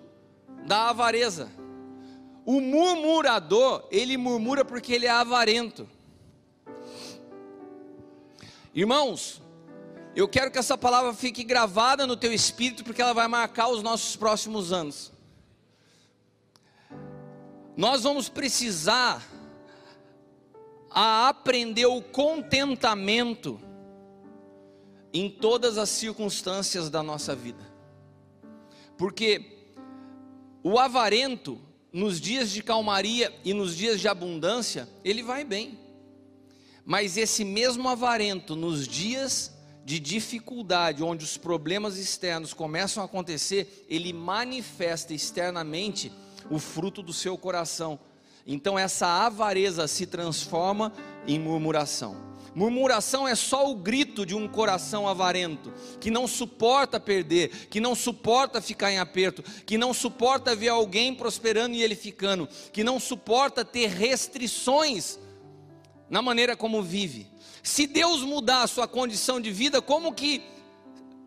da 0.65 0.89
avareza. 0.89 1.60
O 2.45 2.59
murmurador, 2.59 3.87
ele 3.91 4.17
murmura 4.17 4.65
porque 4.65 4.93
ele 4.93 5.05
é 5.05 5.11
avarento. 5.11 5.87
Irmãos, 8.73 9.41
eu 10.15 10.27
quero 10.27 10.49
que 10.51 10.57
essa 10.57 10.77
palavra 10.77 11.13
fique 11.13 11.43
gravada 11.43 12.07
no 12.07 12.17
teu 12.17 12.33
espírito, 12.33 12.83
porque 12.83 13.01
ela 13.01 13.13
vai 13.13 13.27
marcar 13.27 13.67
os 13.69 13.83
nossos 13.83 14.15
próximos 14.15 14.71
anos. 14.71 15.11
Nós 17.77 18.03
vamos 18.03 18.27
precisar 18.27 19.25
a 20.89 21.29
aprender 21.29 21.85
o 21.85 22.01
contentamento 22.01 23.59
em 25.13 25.29
todas 25.29 25.77
as 25.77 25.89
circunstâncias 25.89 26.89
da 26.89 27.01
nossa 27.01 27.35
vida. 27.35 27.63
Porque 28.97 29.69
o 30.63 30.77
avarento, 30.77 31.59
nos 31.91 32.21
dias 32.21 32.51
de 32.51 32.63
calmaria 32.63 33.33
e 33.43 33.53
nos 33.53 33.75
dias 33.75 33.99
de 33.99 34.07
abundância, 34.07 34.87
ele 35.03 35.21
vai 35.21 35.43
bem. 35.43 35.77
Mas 36.85 37.17
esse 37.17 37.43
mesmo 37.43 37.87
avarento, 37.89 38.55
nos 38.55 38.87
dias 38.87 39.51
de 39.83 39.99
dificuldade, 39.99 41.03
onde 41.03 41.25
os 41.25 41.37
problemas 41.37 41.97
externos 41.97 42.53
começam 42.53 43.03
a 43.03 43.05
acontecer, 43.05 43.85
ele 43.89 44.13
manifesta 44.13 45.13
externamente 45.13 46.11
o 46.49 46.59
fruto 46.59 47.03
do 47.03 47.13
seu 47.13 47.37
coração. 47.37 47.99
Então 48.45 48.77
essa 48.77 49.07
avareza 49.25 49.87
se 49.87 50.05
transforma 50.05 50.93
em 51.27 51.39
murmuração. 51.39 52.30
Murmuração 52.53 53.27
é 53.27 53.33
só 53.33 53.69
o 53.69 53.75
grito 53.75 54.25
de 54.25 54.35
um 54.35 54.47
coração 54.47 55.07
avarento, 55.07 55.73
que 55.99 56.11
não 56.11 56.27
suporta 56.27 56.99
perder, 56.99 57.67
que 57.67 57.79
não 57.79 57.95
suporta 57.95 58.61
ficar 58.61 58.91
em 58.91 58.99
aperto, 58.99 59.41
que 59.65 59.77
não 59.77 59.93
suporta 59.93 60.55
ver 60.55 60.69
alguém 60.69 61.15
prosperando 61.15 61.75
e 61.75 61.81
ele 61.81 61.95
ficando, 61.95 62.49
que 62.73 62.83
não 62.83 62.99
suporta 62.99 63.63
ter 63.63 63.87
restrições 63.87 65.17
na 66.09 66.21
maneira 66.21 66.57
como 66.57 66.83
vive. 66.83 67.25
Se 67.63 67.87
Deus 67.87 68.21
mudar 68.21 68.63
a 68.63 68.67
sua 68.67 68.87
condição 68.87 69.39
de 69.39 69.51
vida, 69.51 69.81
como 69.81 70.13
que 70.13 70.41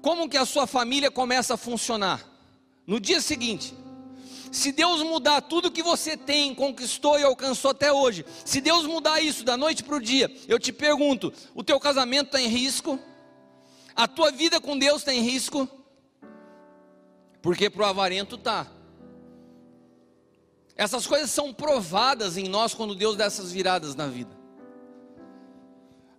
como 0.03 0.29
que 0.29 0.37
a 0.37 0.45
sua 0.45 0.66
família 0.66 1.11
começa 1.11 1.55
a 1.55 1.57
funcionar? 1.57 2.22
No 2.87 3.01
dia 3.01 3.22
seguinte, 3.22 3.75
se 4.55 4.70
Deus 4.70 5.02
mudar 5.02 5.40
tudo 5.42 5.70
que 5.70 5.82
você 5.82 6.16
tem, 6.16 6.55
conquistou 6.55 7.18
e 7.18 7.24
alcançou 7.24 7.72
até 7.72 7.92
hoje, 7.92 8.24
se 8.44 8.61
Deus 8.61 8.86
mudar 8.86 9.20
isso 9.20 9.42
da 9.42 9.57
noite 9.57 9.82
para 9.82 9.96
o 9.96 10.00
dia, 10.00 10.32
eu 10.46 10.61
te 10.61 10.72
pergunto: 10.72 11.32
o 11.57 11.64
teu 11.64 11.80
casamento 11.80 12.26
está 12.26 12.40
em 12.40 12.46
risco? 12.46 12.98
A 13.96 14.07
tua 14.07 14.30
vida 14.30 14.61
com 14.61 14.78
Deus 14.78 14.98
está 14.98 15.12
em 15.12 15.22
risco? 15.22 15.68
Porque 17.42 17.68
para 17.68 17.82
o 17.82 17.86
avarento 17.86 18.36
está. 18.36 18.68
Essas 20.76 21.05
coisas 21.05 21.30
são 21.32 21.52
provadas 21.52 22.36
em 22.36 22.48
nós 22.48 22.74
quando 22.74 22.94
Deus 22.94 23.16
dá 23.16 23.24
essas 23.24 23.50
viradas 23.50 23.96
na 23.96 24.07
vida. 24.07 24.30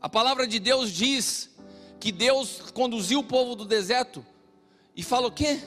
A 0.02 0.10
palavra 0.10 0.46
de 0.46 0.60
Deus 0.60 0.92
diz 0.92 1.50
que 2.02 2.12
Deus 2.12 2.62
conduziu 2.74 3.20
o 3.20 3.24
povo 3.24 3.56
do 3.56 3.64
deserto 3.64 4.26
e 4.94 5.02
fala 5.02 5.28
o 5.28 5.32
quê? 5.32 5.62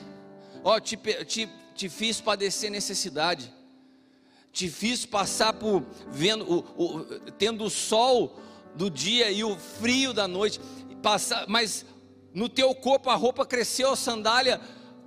Ó, 0.63 0.75
oh, 0.75 0.79
te, 0.79 0.97
te 1.25 1.49
te 1.79 1.87
fiz 1.87 2.19
padecer 2.19 2.69
necessidade, 2.69 3.53
te 4.51 4.69
fiz 4.69 5.05
passar 5.05 5.53
por 5.53 5.81
vendo 6.09 6.43
o, 6.45 6.57
o, 6.75 7.05
tendo 7.37 7.63
o 7.63 7.69
sol 7.69 8.37
do 8.75 8.89
dia 8.89 9.31
e 9.31 9.45
o 9.45 9.57
frio 9.57 10.11
da 10.11 10.27
noite, 10.27 10.59
passar, 11.01 11.45
mas 11.47 11.85
no 12.33 12.49
teu 12.49 12.75
corpo 12.75 13.09
a 13.09 13.15
roupa 13.15 13.45
cresceu, 13.45 13.93
a 13.93 13.95
sandália 13.95 14.59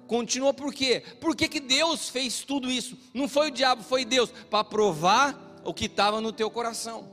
continua 0.06 0.54
por 0.54 0.72
quê? 0.72 1.02
Por 1.20 1.36
que, 1.36 1.46
que 1.46 1.60
Deus 1.60 2.08
fez 2.08 2.40
tudo 2.40 2.70
isso? 2.70 2.96
Não 3.12 3.28
foi 3.28 3.48
o 3.48 3.52
diabo, 3.52 3.82
foi 3.82 4.06
Deus, 4.06 4.32
para 4.48 4.64
provar 4.64 5.60
o 5.66 5.74
que 5.74 5.84
estava 5.84 6.22
no 6.22 6.32
teu 6.32 6.50
coração. 6.50 7.06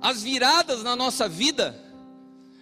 As 0.00 0.22
viradas 0.22 0.82
na 0.82 0.96
nossa 0.96 1.28
vida, 1.28 1.78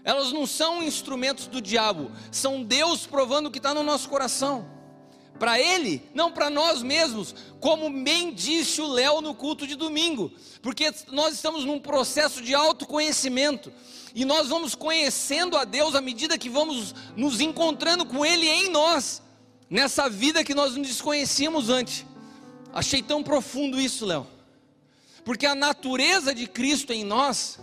elas 0.03 0.33
não 0.33 0.45
são 0.45 0.83
instrumentos 0.83 1.47
do 1.47 1.61
diabo, 1.61 2.11
são 2.33 2.64
Deus 2.64 3.07
provando 3.07 3.47
o 3.47 3.51
que 3.53 3.61
está 3.61 3.72
no 3.72 3.85
nosso 3.85 4.09
coração 4.09 4.80
para 5.41 5.59
ele, 5.59 6.03
não 6.12 6.30
para 6.30 6.51
nós 6.51 6.82
mesmos, 6.82 7.34
como 7.61 7.88
bem 7.91 8.30
disse 8.30 8.82
o 8.82 8.86
Léo 8.86 9.22
no 9.22 9.34
culto 9.34 9.66
de 9.66 9.74
domingo, 9.74 10.30
porque 10.61 10.93
nós 11.11 11.34
estamos 11.34 11.64
num 11.64 11.80
processo 11.80 12.43
de 12.43 12.55
autoconhecimento. 12.55 13.72
E 14.14 14.26
nós 14.26 14.49
vamos 14.49 14.74
conhecendo 14.74 15.57
a 15.57 15.64
Deus 15.64 15.95
à 15.95 16.01
medida 16.03 16.36
que 16.36 16.51
vamos 16.51 16.95
nos 17.16 17.41
encontrando 17.41 18.05
com 18.05 18.24
Ele 18.24 18.47
em 18.47 18.68
nós, 18.68 19.22
nessa 19.70 20.11
vida 20.11 20.45
que 20.45 20.55
nós 20.55 20.74
não 20.74 20.82
desconhecíamos 20.82 21.70
antes. 21.70 22.05
Achei 22.70 23.03
tão 23.03 23.22
profundo 23.22 23.80
isso, 23.80 24.05
Léo, 24.05 24.26
porque 25.24 25.47
a 25.47 25.55
natureza 25.55 26.34
de 26.34 26.47
Cristo 26.47 26.93
em 26.93 27.03
nós 27.03 27.59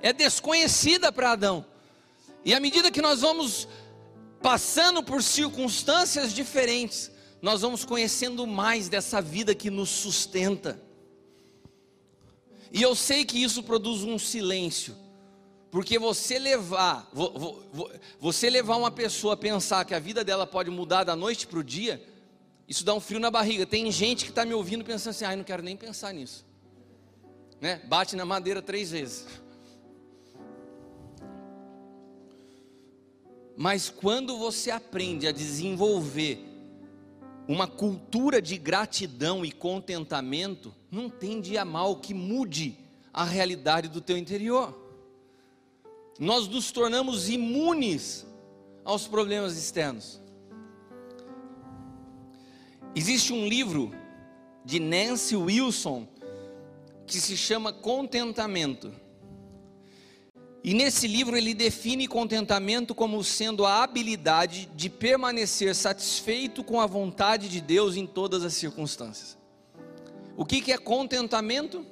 é 0.00 0.10
desconhecida 0.10 1.12
para 1.12 1.32
Adão, 1.32 1.66
e 2.46 2.54
à 2.54 2.60
medida 2.60 2.90
que 2.90 3.02
nós 3.02 3.20
vamos 3.20 3.68
passando 4.46 5.02
por 5.02 5.24
circunstâncias 5.24 6.32
diferentes, 6.32 7.10
nós 7.42 7.62
vamos 7.62 7.84
conhecendo 7.84 8.46
mais 8.46 8.88
dessa 8.88 9.20
vida 9.20 9.56
que 9.56 9.70
nos 9.70 9.88
sustenta. 9.88 10.80
E 12.70 12.80
eu 12.80 12.94
sei 12.94 13.24
que 13.24 13.42
isso 13.42 13.60
produz 13.64 14.04
um 14.04 14.16
silêncio, 14.16 14.94
porque 15.68 15.98
você 15.98 16.38
levar, 16.38 17.10
você 18.20 18.48
levar 18.48 18.76
uma 18.76 18.92
pessoa 18.92 19.34
a 19.34 19.36
pensar 19.36 19.84
que 19.84 19.92
a 19.92 19.98
vida 19.98 20.22
dela 20.22 20.46
pode 20.46 20.70
mudar 20.70 21.02
da 21.02 21.16
noite 21.16 21.48
para 21.48 21.58
o 21.58 21.64
dia, 21.64 22.00
isso 22.68 22.84
dá 22.84 22.94
um 22.94 23.00
frio 23.00 23.18
na 23.18 23.32
barriga. 23.32 23.66
Tem 23.66 23.90
gente 23.90 24.22
que 24.24 24.30
está 24.30 24.44
me 24.44 24.54
ouvindo 24.54 24.84
pensando 24.84 25.10
assim, 25.10 25.24
ai, 25.24 25.34
não 25.34 25.42
quero 25.42 25.60
nem 25.64 25.76
pensar 25.76 26.14
nisso. 26.14 26.46
Né? 27.60 27.82
Bate 27.86 28.14
na 28.14 28.24
madeira 28.24 28.62
três 28.62 28.92
vezes. 28.92 29.26
Mas 33.56 33.88
quando 33.88 34.36
você 34.36 34.70
aprende 34.70 35.26
a 35.26 35.32
desenvolver 35.32 36.44
uma 37.48 37.66
cultura 37.66 38.42
de 38.42 38.58
gratidão 38.58 39.44
e 39.44 39.52
contentamento, 39.52 40.74
não 40.90 41.08
tem 41.08 41.40
dia 41.40 41.64
mal 41.64 41.96
que 41.96 42.12
mude 42.12 42.78
a 43.12 43.24
realidade 43.24 43.88
do 43.88 44.00
teu 44.00 44.18
interior. 44.18 44.76
Nós 46.18 46.48
nos 46.48 46.70
tornamos 46.70 47.28
imunes 47.28 48.26
aos 48.84 49.06
problemas 49.06 49.56
externos. 49.56 50.20
Existe 52.94 53.32
um 53.32 53.46
livro 53.46 53.92
de 54.64 54.80
Nancy 54.80 55.36
Wilson 55.36 56.08
que 57.06 57.20
se 57.20 57.36
chama 57.36 57.72
Contentamento. 57.72 58.92
E 60.66 60.74
nesse 60.74 61.06
livro 61.06 61.36
ele 61.36 61.54
define 61.54 62.08
contentamento 62.08 62.92
como 62.92 63.22
sendo 63.22 63.64
a 63.64 63.84
habilidade 63.84 64.68
de 64.74 64.90
permanecer 64.90 65.76
satisfeito 65.76 66.64
com 66.64 66.80
a 66.80 66.86
vontade 66.86 67.48
de 67.48 67.60
Deus 67.60 67.94
em 67.94 68.04
todas 68.04 68.42
as 68.42 68.54
circunstâncias. 68.54 69.38
O 70.36 70.44
que, 70.44 70.60
que 70.60 70.72
é 70.72 70.76
contentamento? 70.76 71.86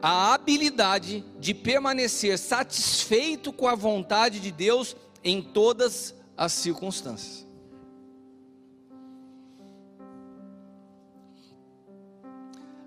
A 0.00 0.32
habilidade 0.34 1.24
de 1.40 1.52
permanecer 1.52 2.38
satisfeito 2.38 3.52
com 3.52 3.66
a 3.66 3.74
vontade 3.74 4.38
de 4.38 4.52
Deus 4.52 4.94
em 5.24 5.42
todas 5.42 6.14
as 6.36 6.52
circunstâncias. 6.52 7.44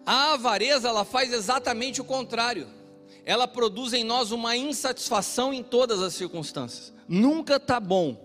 A 0.05 0.31
avareza 0.31 0.87
ela 0.87 1.03
faz 1.03 1.33
exatamente 1.33 1.99
o 1.99 2.05
contrário 2.05 2.74
ela 3.25 3.47
produz 3.47 3.91
em 3.91 4.03
nós 4.03 4.31
uma 4.31 4.55
insatisfação 4.55 5.51
em 5.51 5.63
todas 5.63 6.01
as 6.01 6.13
circunstâncias. 6.13 6.93
Nunca 7.07 7.55
está 7.55 7.79
bom. 7.79 8.23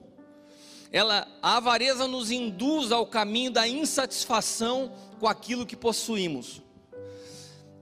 Ela, 0.92 1.26
a 1.40 1.56
avareza 1.56 2.06
nos 2.06 2.30
induz 2.30 2.92
ao 2.92 3.06
caminho 3.06 3.50
da 3.50 3.66
insatisfação 3.66 4.92
com 5.18 5.26
aquilo 5.26 5.64
que 5.64 5.74
possuímos. 5.74 6.60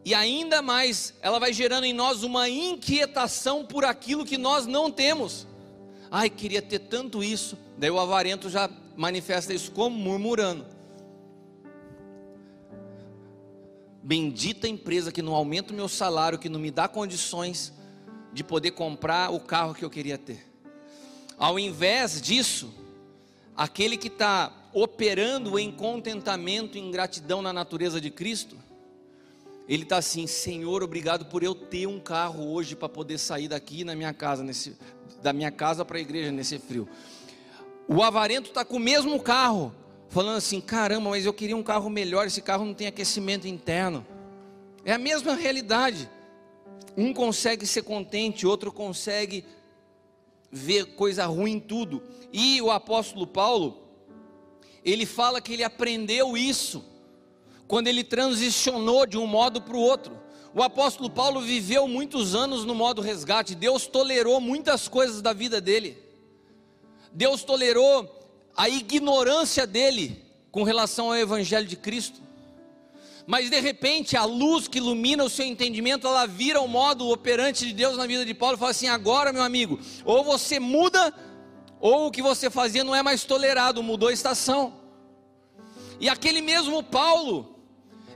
E 0.05 0.15
ainda 0.15 0.63
mais, 0.63 1.13
ela 1.21 1.41
vai 1.41 1.53
gerando 1.53 1.85
em 1.85 1.93
nós 1.93 2.23
uma 2.23 2.49
inquietação 2.49 3.65
por 3.65 3.85
aquilo 3.85 4.25
que 4.25 4.39
nós 4.39 4.65
não 4.65 4.91
temos. 4.91 5.47
Ai, 6.11 6.31
queria 6.31 6.63
ter 6.63 6.79
tanto 6.79 7.23
isso. 7.23 7.59
Daí 7.77 7.91
o 7.91 7.99
avarento 7.99 8.49
já 8.49 8.71
manifesta 8.97 9.53
isso 9.53 9.73
como 9.73 9.99
murmurando. 9.99 10.65
Bendita 14.09 14.67
empresa 14.67 15.13
que 15.13 15.21
não 15.21 15.35
aumenta 15.35 15.71
o 15.71 15.77
meu 15.77 15.87
salário, 15.87 16.39
que 16.39 16.49
não 16.49 16.59
me 16.59 16.71
dá 16.71 16.89
condições 16.89 17.75
de 18.33 18.43
poder 18.43 18.71
comprar 18.71 19.31
o 19.31 19.39
carro 19.39 19.75
que 19.75 19.85
eu 19.85 19.91
queria 19.91 20.17
ter. 20.17 20.51
Ao 21.37 21.59
invés 21.59 22.19
disso, 22.19 22.73
aquele 23.55 23.99
que 23.99 24.09
está 24.09 24.51
operando 24.73 25.59
em 25.59 25.71
contentamento 25.71 26.79
e 26.79 26.81
em 26.81 26.91
gratidão 26.91 27.43
na 27.43 27.53
natureza 27.53 28.01
de 28.01 28.11
Cristo, 28.11 28.57
ele 29.69 29.83
está 29.83 29.99
assim, 29.99 30.27
Senhor, 30.27 30.83
obrigado 30.83 31.27
por 31.27 31.43
eu 31.43 31.55
ter 31.55 31.87
um 31.87 32.01
carro 32.01 32.51
hoje 32.51 32.75
para 32.75 32.89
poder 32.89 33.19
sair 33.19 33.49
daqui 33.49 33.85
na 33.85 33.95
minha 33.95 34.15
casa, 34.15 34.43
nesse, 34.43 34.75
da 35.23 35.35
minha 35.35 35.51
casa 35.51 35.85
para 35.85 35.99
a 35.99 36.01
igreja 36.01 36.33
nesse 36.33 36.59
frio. 36.59 36.89
O 37.87 38.03
avarento 38.03 38.49
está 38.49 38.65
com 38.65 38.77
o 38.79 38.81
mesmo 38.81 39.21
carro, 39.21 39.71
falando 40.09 40.37
assim: 40.37 40.61
caramba, 40.61 41.11
mas 41.11 41.25
eu 41.25 41.33
queria 41.33 41.57
um 41.57 41.63
carro 41.63 41.89
melhor, 41.89 42.27
esse 42.27 42.43
carro 42.43 42.65
não 42.65 42.75
tem 42.75 42.87
aquecimento 42.87 43.47
interno. 43.47 44.07
É 44.85 44.93
a 44.93 44.99
mesma 44.99 45.35
realidade. 45.35 46.09
Um 46.97 47.13
consegue 47.13 47.67
ser 47.67 47.83
contente, 47.83 48.47
outro 48.47 48.73
consegue 48.73 49.45
ver 50.51 50.97
coisa 50.97 51.27
ruim 51.27 51.53
em 51.53 51.61
tudo. 51.61 52.03
E 52.33 52.61
o 52.61 52.71
apóstolo 52.71 53.27
Paulo, 53.27 53.83
ele 54.85 55.07
fala 55.07 55.41
que 55.41 55.53
ele 55.53 55.63
aprendeu 55.63 56.37
isso 56.37 56.85
quando 57.67 57.87
ele 57.87 58.03
transicionou 58.03 59.07
de 59.07 59.19
um 59.19 59.27
modo 59.27 59.61
para 59.61 59.77
o 59.77 59.81
outro. 59.81 60.19
O 60.55 60.63
apóstolo 60.63 61.11
Paulo 61.11 61.41
viveu 61.41 61.87
muitos 61.87 62.35
anos 62.35 62.65
no 62.65 62.75
modo 62.75 63.03
resgate. 63.03 63.55
Deus 63.55 63.87
tolerou 63.87 64.41
muitas 64.41 64.89
coisas 64.89 65.21
da 65.21 65.33
vida 65.33 65.61
dele. 65.61 66.03
Deus 67.13 67.45
tolerou 67.45 68.18
a 68.59 68.69
ignorância 68.69 69.65
dele 69.65 70.21
com 70.51 70.65
relação 70.65 71.07
ao 71.07 71.17
Evangelho 71.17 71.69
de 71.69 71.77
Cristo. 71.77 72.21
Mas 73.25 73.49
de 73.49 73.61
repente 73.61 74.17
a 74.17 74.25
luz 74.25 74.67
que 74.67 74.79
ilumina 74.79 75.23
o 75.23 75.31
seu 75.31 75.47
entendimento, 75.47 76.09
ela 76.09 76.27
vira 76.27 76.61
o 76.61 76.67
modo 76.67 77.09
operante 77.09 77.65
de 77.65 77.73
Deus 77.73 77.97
na 77.97 78.05
vida 78.05 78.25
de 78.25 78.35
Paulo 78.35 78.57
e 78.57 78.59
fala 78.59 78.73
assim: 78.73 78.89
agora, 78.89 79.33
meu 79.33 79.43
amigo, 79.43 79.79
ou 80.05 80.25
você 80.25 80.59
muda, 80.59 81.15
ou 81.79 82.09
o 82.09 82.11
que 82.11 82.21
você 82.21 82.51
fazia 82.51 82.83
não 82.83 82.97
é 82.97 83.03
mais 83.03 83.23
tolerado, 83.23 83.81
mudou 83.81 84.09
a 84.09 84.13
estação. 84.13 84.75
E 86.01 86.09
aquele 86.09 86.43
mesmo 86.43 86.83
Paulo, 86.83 87.61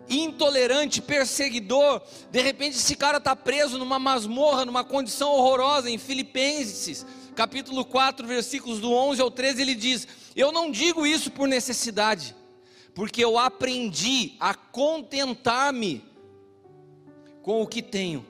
intolerante, 0.09 1.01
perseguidor. 1.01 2.03
De 2.33 2.43
repente 2.43 2.79
esse 2.79 2.97
cara 2.97 3.19
está 3.19 3.37
preso 3.37 3.79
numa 3.79 4.01
masmorra, 4.01 4.65
numa 4.65 4.83
condição 4.83 5.31
horrorosa. 5.31 5.89
Em 5.89 5.99
Filipenses, 5.99 7.07
capítulo 7.37 7.85
4, 7.85 8.27
versículos 8.27 8.81
do 8.81 8.91
11 8.93 9.21
ao 9.23 9.31
13, 9.31 9.63
ele 9.63 9.75
diz: 9.77 10.09
Eu 10.35 10.51
não 10.51 10.71
digo 10.71 11.07
isso 11.07 11.31
por 11.31 11.47
necessidade, 11.47 12.35
porque 12.95 13.23
eu 13.23 13.39
aprendi 13.39 14.35
a 14.41 14.55
contentar-me 14.55 16.05
com 17.43 17.61
o 17.61 17.67
que 17.67 17.83
tenho. 17.83 18.27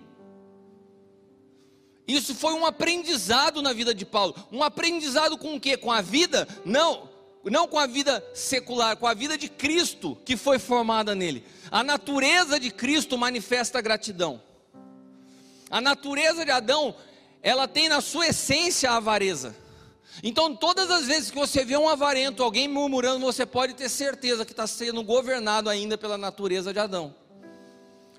Isso 2.07 2.34
foi 2.34 2.53
um 2.53 2.66
aprendizado 2.66 3.62
na 3.62 3.72
vida 3.72 3.94
de 3.94 4.05
Paulo. 4.05 4.34
Um 4.50 4.62
aprendizado 4.62 5.38
com 5.38 5.55
o 5.55 5.61
quê? 5.61 5.76
Com 5.76 5.90
a 5.90 6.00
vida? 6.00 6.48
Não, 6.64 7.09
não 7.44 7.68
com 7.68 7.78
a 7.78 7.86
vida 7.86 8.24
secular, 8.34 8.96
com 8.96 9.07
a 9.07 9.14
vida 9.14 9.38
de 9.38 9.48
Cristo 9.48 10.18
que 10.24 10.36
foi 10.36 10.59
formada 10.59 11.14
nele. 11.14 11.44
A 11.70 11.82
natureza 11.84 12.59
de 12.59 12.70
Cristo 12.70 13.16
manifesta 13.16 13.80
gratidão. 13.80 14.42
A 15.70 15.80
natureza 15.80 16.44
de 16.44 16.50
Adão, 16.50 16.94
ela 17.42 17.66
tem 17.66 17.88
na 17.88 18.00
sua 18.00 18.28
essência 18.28 18.90
a 18.90 18.96
avareza. 18.96 19.57
Então, 20.22 20.54
todas 20.54 20.90
as 20.90 21.06
vezes 21.06 21.30
que 21.30 21.36
você 21.36 21.64
vê 21.64 21.76
um 21.76 21.88
avarento, 21.88 22.42
alguém 22.42 22.66
murmurando, 22.66 23.24
você 23.24 23.46
pode 23.46 23.74
ter 23.74 23.88
certeza 23.88 24.44
que 24.44 24.52
está 24.52 24.66
sendo 24.66 25.02
governado 25.02 25.70
ainda 25.70 25.96
pela 25.96 26.18
natureza 26.18 26.72
de 26.72 26.78
Adão. 26.78 27.14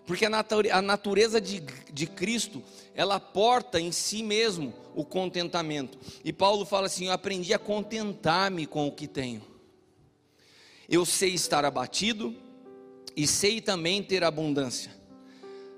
Porque 0.05 0.25
a 0.25 0.81
natureza 0.81 1.39
de, 1.39 1.61
de 1.91 2.07
Cristo, 2.07 2.61
ela 2.93 3.19
porta 3.19 3.79
em 3.79 3.91
si 3.91 4.21
mesmo 4.21 4.73
o 4.95 5.05
contentamento. 5.05 5.97
E 6.23 6.33
Paulo 6.33 6.65
fala 6.65 6.87
assim: 6.87 7.07
Eu 7.07 7.13
aprendi 7.13 7.53
a 7.53 7.59
contentar-me 7.59 8.65
com 8.65 8.87
o 8.87 8.91
que 8.91 9.07
tenho. 9.07 9.41
Eu 10.89 11.05
sei 11.05 11.33
estar 11.33 11.63
abatido 11.63 12.35
e 13.15 13.25
sei 13.25 13.61
também 13.61 14.03
ter 14.03 14.23
abundância. 14.23 14.91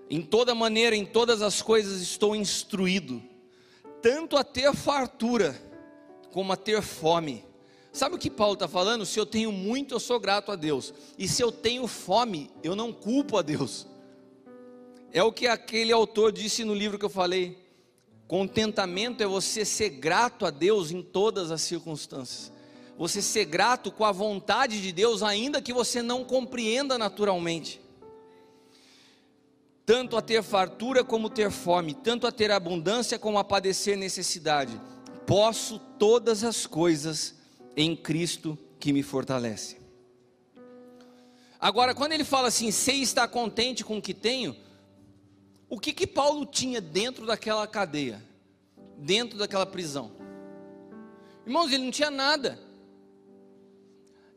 Em 0.09 0.21
toda 0.21 0.55
maneira, 0.55 0.95
em 0.95 1.05
todas 1.05 1.41
as 1.41 1.61
coisas 1.61 2.01
estou 2.01 2.35
instruído, 2.35 3.21
tanto 4.01 4.37
a 4.37 4.43
ter 4.43 4.73
fartura, 4.73 5.59
como 6.35 6.51
a 6.51 6.57
ter 6.57 6.81
fome. 6.81 7.45
Sabe 7.93 8.15
o 8.15 8.17
que 8.17 8.29
Paulo 8.29 8.55
está 8.55 8.67
falando? 8.67 9.05
Se 9.05 9.17
eu 9.17 9.25
tenho 9.25 9.53
muito, 9.53 9.95
eu 9.95 10.01
sou 10.01 10.19
grato 10.19 10.51
a 10.51 10.57
Deus. 10.57 10.93
E 11.17 11.29
se 11.29 11.41
eu 11.41 11.49
tenho 11.49 11.87
fome, 11.87 12.51
eu 12.61 12.75
não 12.75 12.91
culpo 12.91 13.37
a 13.37 13.41
Deus. 13.41 13.87
É 15.13 15.23
o 15.23 15.31
que 15.31 15.47
aquele 15.47 15.93
autor 15.93 16.33
disse 16.33 16.65
no 16.65 16.75
livro 16.75 16.99
que 16.99 17.05
eu 17.05 17.09
falei. 17.09 17.57
Contentamento 18.27 19.23
é 19.23 19.25
você 19.25 19.63
ser 19.63 19.91
grato 19.91 20.45
a 20.45 20.49
Deus 20.49 20.91
em 20.91 21.01
todas 21.01 21.51
as 21.51 21.61
circunstâncias. 21.61 22.51
Você 22.97 23.21
ser 23.21 23.45
grato 23.45 23.89
com 23.89 24.03
a 24.03 24.11
vontade 24.11 24.81
de 24.81 24.91
Deus, 24.91 25.23
ainda 25.23 25.61
que 25.61 25.71
você 25.71 26.01
não 26.01 26.25
compreenda 26.25 26.97
naturalmente. 26.97 27.79
Tanto 29.85 30.17
a 30.17 30.21
ter 30.21 30.43
fartura 30.43 31.01
como 31.01 31.29
ter 31.29 31.49
fome, 31.49 31.93
tanto 31.93 32.27
a 32.27 32.31
ter 32.31 32.51
abundância 32.51 33.17
como 33.17 33.39
a 33.39 33.43
padecer 33.45 33.95
necessidade. 33.95 34.77
Posso 35.25 35.79
todas 35.79 36.43
as 36.43 36.65
coisas 36.65 37.35
em 37.75 37.95
Cristo 37.95 38.57
que 38.79 38.93
me 38.93 39.01
fortalece. 39.01 39.77
Agora, 41.59 41.95
quando 41.95 42.11
ele 42.11 42.23
fala 42.23 42.49
assim, 42.49 42.71
sei 42.71 43.01
estar 43.01 43.27
contente 43.27 43.83
com 43.83 43.97
o 43.97 44.01
que 44.01 44.13
tenho, 44.13 44.55
o 45.67 45.79
que 45.79 45.93
que 45.93 46.05
Paulo 46.05 46.45
tinha 46.45 46.79
dentro 46.79 47.25
daquela 47.25 47.65
cadeia, 47.65 48.23
dentro 48.97 49.37
daquela 49.37 49.65
prisão? 49.65 50.11
Irmãos, 51.45 51.71
ele 51.71 51.83
não 51.83 51.91
tinha 51.91 52.11
nada. 52.11 52.59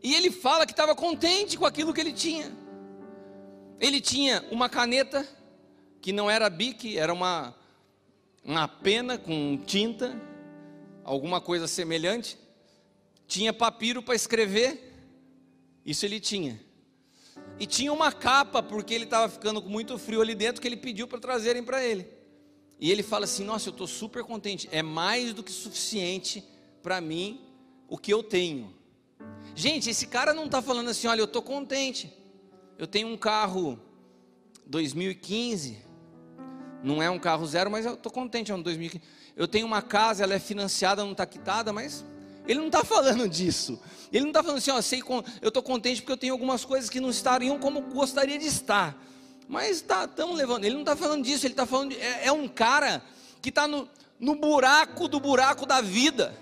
E 0.03 0.15
ele 0.15 0.31
fala 0.31 0.65
que 0.65 0.73
estava 0.73 0.95
contente 0.95 1.59
com 1.59 1.67
aquilo 1.67 1.93
que 1.93 2.01
ele 2.01 2.13
tinha. 2.13 2.51
Ele 3.81 4.01
tinha 4.01 4.45
uma 4.51 4.69
caneta 4.69 5.27
que 6.01 6.13
não 6.13 6.31
era 6.31 6.49
bique, 6.49 6.97
era 6.97 7.13
uma 7.13 7.55
uma 8.49 8.67
pena 8.67 9.19
com 9.19 9.59
tinta, 9.67 10.19
alguma 11.09 11.41
coisa 11.41 11.67
semelhante. 11.67 12.39
Tinha 13.27 13.53
papiro 13.53 14.03
para 14.03 14.15
escrever. 14.15 14.95
Isso 15.85 16.05
ele 16.05 16.21
tinha. 16.21 16.61
E 17.59 17.67
tinha 17.67 17.93
uma 17.93 18.13
capa, 18.13 18.63
porque 18.63 18.95
ele 18.95 19.05
estava 19.05 19.29
ficando 19.29 19.61
com 19.61 19.69
muito 19.69 19.99
frio 19.99 20.21
ali 20.21 20.35
dentro, 20.35 20.61
que 20.61 20.69
ele 20.69 20.77
pediu 20.77 21.09
para 21.09 21.19
trazerem 21.19 21.63
para 21.63 21.85
ele. 21.85 22.07
E 22.79 22.91
ele 22.91 23.03
fala 23.03 23.25
assim: 23.25 23.45
Nossa, 23.45 23.69
eu 23.69 23.73
estou 23.73 23.87
super 23.87 24.23
contente, 24.23 24.69
é 24.71 24.83
mais 24.83 25.33
do 25.33 25.43
que 25.43 25.51
suficiente 25.51 26.45
para 26.83 27.01
mim 27.01 27.41
o 27.89 27.99
que 27.99 28.13
eu 28.13 28.23
tenho. 28.23 28.75
Gente, 29.55 29.91
esse 29.91 30.07
cara 30.07 30.33
não 30.33 30.45
está 30.45 30.63
falando 30.63 30.91
assim: 30.91 31.09
Olha, 31.09 31.21
eu 31.21 31.25
estou 31.25 31.43
contente, 31.43 32.13
eu 32.79 32.87
tenho 32.87 33.09
um 33.09 33.17
carro 33.17 33.81
2015, 34.67 35.79
não 36.83 37.03
é 37.03 37.11
um 37.11 37.19
carro 37.19 37.45
zero, 37.47 37.71
mas 37.71 37.85
eu 37.85 37.95
estou 37.95 38.13
contente, 38.13 38.53
é 38.53 38.55
um 38.55 38.63
2015. 38.63 39.18
Eu 39.39 39.47
tenho 39.47 39.69
uma 39.69 39.81
casa, 39.81 40.25
ela 40.25 40.35
é 40.35 40.41
financiada, 40.41 41.05
não 41.05 41.13
está 41.13 41.25
quitada, 41.25 41.73
mas 41.73 42.05
ele 42.45 42.59
não 42.59 42.67
está 42.67 42.83
falando 42.83 43.29
disso. 43.29 43.81
Ele 44.13 44.23
não 44.23 44.31
está 44.31 44.43
falando 44.43 44.59
assim, 44.59 44.73
ó, 44.73 44.83
sei, 44.83 45.01
eu 45.41 45.47
estou 45.47 45.63
contente 45.63 46.03
porque 46.03 46.11
eu 46.11 46.17
tenho 46.17 46.33
algumas 46.33 46.65
coisas 46.65 46.91
que 46.91 46.99
não 46.99 47.09
estariam 47.09 47.57
como 47.61 47.81
gostaria 47.83 48.37
de 48.37 48.47
estar. 48.47 49.01
Mas 49.49 49.77
estamos 49.77 50.17
tá, 50.17 50.25
levando. 50.25 50.65
Ele 50.65 50.75
não 50.75 50.83
está 50.83 50.97
falando 50.97 51.23
disso, 51.23 51.47
ele 51.47 51.53
está 51.53 51.65
falando. 51.67 51.91
De, 51.91 52.01
é, 52.01 52.27
é, 52.27 52.33
um 52.33 52.49
cara 52.49 53.01
que 53.41 53.51
está 53.51 53.69
no, 53.69 53.89
no 54.19 54.35
buraco 54.35 55.07
do 55.07 55.21
buraco 55.21 55.65
da 55.65 55.81
vida. 55.81 56.37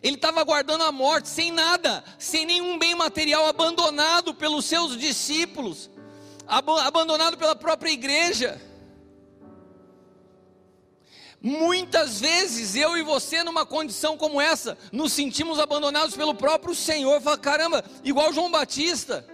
Ele 0.00 0.14
estava 0.14 0.40
aguardando 0.40 0.84
a 0.84 0.92
morte 0.92 1.28
sem 1.28 1.50
nada, 1.50 2.04
sem 2.20 2.46
nenhum 2.46 2.78
bem 2.78 2.94
material, 2.94 3.46
abandonado 3.46 4.32
pelos 4.32 4.64
seus 4.64 4.96
discípulos, 4.96 5.90
abandonado 6.46 7.36
pela 7.36 7.56
própria 7.56 7.90
igreja. 7.90 8.69
Muitas 11.42 12.20
vezes 12.20 12.76
eu 12.76 12.98
e 12.98 13.02
você, 13.02 13.42
numa 13.42 13.64
condição 13.64 14.16
como 14.16 14.40
essa, 14.40 14.76
nos 14.92 15.12
sentimos 15.12 15.58
abandonados 15.58 16.14
pelo 16.14 16.34
próprio 16.34 16.74
Senhor. 16.74 17.20
Fala, 17.22 17.38
caramba, 17.38 17.84
igual 18.04 18.32
João 18.32 18.50
Batista. 18.50 19.26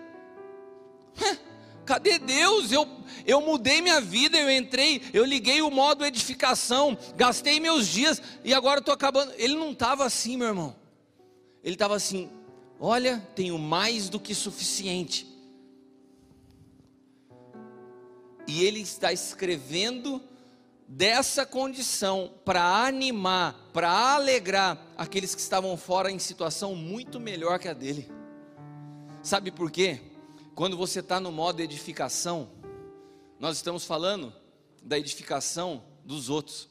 Cadê 1.85 2.19
Deus? 2.19 2.71
Eu, 2.71 2.87
eu 3.25 3.41
mudei 3.41 3.81
minha 3.81 4.01
vida, 4.01 4.39
eu 4.39 4.51
entrei, 4.51 5.03
eu 5.13 5.25
liguei 5.25 5.63
o 5.63 5.71
modo 5.71 6.05
edificação, 6.05 6.97
gastei 7.17 7.59
meus 7.59 7.89
dias 7.89 8.23
e 8.45 8.55
agora 8.55 8.81
estou 8.81 8.95
acabando. 8.95 9.33
Ele 9.37 9.55
não 9.55 9.73
estava 9.73 10.05
assim, 10.05 10.37
meu 10.37 10.49
irmão. 10.49 10.77
Ele 11.63 11.75
estava 11.75 11.97
assim: 11.97 12.31
olha, 12.79 13.27
tenho 13.35 13.59
mais 13.59 14.09
do 14.09 14.21
que 14.21 14.35
suficiente. 14.35 15.27
E 18.47 18.65
ele 18.65 18.81
está 18.81 19.13
escrevendo 19.13 20.23
dessa 20.89 21.45
condição 21.45 22.33
para 22.45 22.63
animar, 22.87 23.71
para 23.73 23.91
alegrar 24.15 24.79
aqueles 24.97 25.35
que 25.35 25.41
estavam 25.41 25.77
fora 25.77 26.11
em 26.11 26.19
situação 26.19 26.75
muito 26.75 27.19
melhor 27.19 27.59
que 27.59 27.69
a 27.69 27.73
dele. 27.73 28.11
Sabe 29.23 29.51
por 29.51 29.71
quê? 29.71 30.01
Quando 30.55 30.77
você 30.77 31.01
está 31.01 31.19
no 31.19 31.33
modo 31.33 31.61
edificação, 31.61 32.49
nós 33.39 33.57
estamos 33.57 33.85
falando 33.85 34.33
da 34.83 34.99
edificação 34.99 35.83
dos 36.05 36.31
outros. 36.31 36.69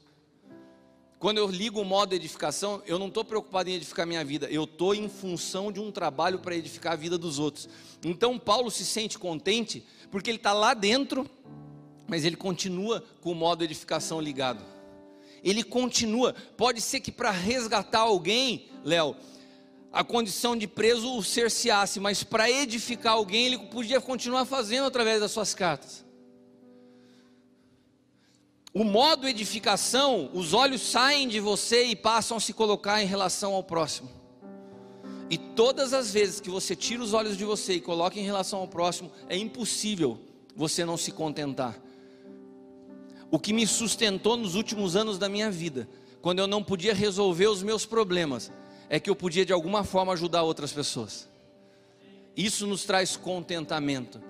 Quando 1.20 1.38
eu 1.38 1.48
ligo 1.48 1.82
o 1.82 1.86
modo 1.86 2.14
edificação, 2.14 2.82
eu 2.86 2.98
não 2.98 3.08
estou 3.08 3.26
preocupado 3.26 3.70
em 3.70 3.74
edificar 3.74 4.08
minha 4.08 4.24
vida, 4.24 4.48
eu 4.50 4.64
estou 4.64 4.96
em 4.96 5.10
função 5.10 5.72
de 5.72 5.80
um 5.80 5.92
trabalho 5.92 6.40
para 6.40 6.56
edificar 6.56 6.94
a 6.94 6.96
vida 6.96 7.18
dos 7.18 7.40
outros. 7.40 7.68
Então 8.04 8.40
Paulo 8.40 8.72
se 8.72 8.86
sente 8.86 9.20
contente 9.20 9.86
porque 10.10 10.30
ele 10.30 10.38
está 10.38 10.54
lá 10.54 10.74
dentro 10.74 11.30
mas 12.08 12.24
ele 12.26 12.36
continua 12.36 13.04
com 13.22 13.32
o 13.32 13.36
modo 13.36 13.64
edificação 13.64 14.22
ligado. 14.22 14.64
Ele 15.44 15.64
continua. 15.64 16.34
Pode 16.58 16.82
ser 16.82 17.00
que 17.00 17.12
para 17.12 17.32
resgatar 17.32 18.00
alguém, 18.00 18.68
Léo, 18.84 19.16
a 19.92 20.04
condição 20.04 20.56
de 20.56 20.68
preso 20.68 21.16
o 21.16 21.24
cerceasse, 21.24 22.00
mas 22.00 22.24
para 22.24 22.50
edificar 22.50 23.14
alguém, 23.14 23.46
ele 23.46 23.60
podia 23.60 24.02
continuar 24.02 24.46
fazendo 24.46 24.86
através 24.86 25.20
das 25.20 25.32
suas 25.32 25.54
cartas. 25.54 26.04
O 28.74 28.84
modo 28.84 29.28
edificação, 29.28 30.30
os 30.34 30.54
olhos 30.54 30.82
saem 30.82 31.30
de 31.30 31.40
você 31.40 31.86
e 31.86 31.96
passam 31.96 32.38
a 32.38 32.42
se 32.42 32.52
colocar 32.52 33.02
em 33.02 33.06
relação 33.06 33.54
ao 33.54 33.64
próximo. 33.64 34.10
E 35.30 35.38
todas 35.38 35.94
as 35.94 36.12
vezes 36.12 36.42
que 36.42 36.50
você 36.50 36.76
tira 36.76 37.02
os 37.02 37.14
olhos 37.14 37.38
de 37.38 37.46
você 37.46 37.74
e 37.74 37.82
coloca 37.82 38.20
em 38.20 38.24
relação 38.24 38.60
ao 38.60 38.68
próximo, 38.68 39.12
é 39.30 39.38
impossível 39.38 40.20
você 40.56 40.84
não 40.84 40.98
se 40.98 41.12
contentar 41.12 41.85
o 43.32 43.40
que 43.40 43.54
me 43.54 43.66
sustentou 43.66 44.38
nos 44.38 44.56
últimos 44.56 44.96
anos 44.96 45.18
da 45.18 45.28
minha 45.28 45.50
vida, 45.52 45.88
quando 46.22 46.40
eu 46.40 46.48
não 46.48 46.64
podia 46.64 46.94
resolver 46.94 47.48
os 47.48 47.62
meus 47.62 47.86
problemas, 47.86 48.52
é 48.90 49.00
que 49.00 49.10
eu 49.10 49.16
podia 49.16 49.46
de 49.46 49.54
alguma 49.54 49.84
forma 49.84 50.14
ajudar 50.14 50.44
outras 50.44 50.72
pessoas. 50.72 51.28
Isso 52.36 52.68
nos 52.68 52.84
traz 52.84 53.16
contentamento. 53.16 54.22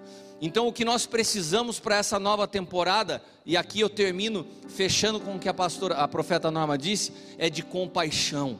Então, 0.41 0.67
o 0.67 0.73
que 0.73 0.85
nós 0.85 1.05
precisamos 1.05 1.79
para 1.79 1.95
essa 1.95 2.19
nova 2.19 2.47
temporada, 2.47 3.23
e 3.45 3.55
aqui 3.55 3.79
eu 3.79 3.89
termino 3.89 4.45
fechando 4.67 5.19
com 5.19 5.35
o 5.35 5.39
que 5.39 5.47
a 5.47 5.53
pastora, 5.53 5.95
a 5.95 6.07
profeta 6.07 6.51
Norma 6.51 6.77
disse, 6.77 7.13
é 7.37 7.49
de 7.49 7.63
compaixão. 7.63 8.59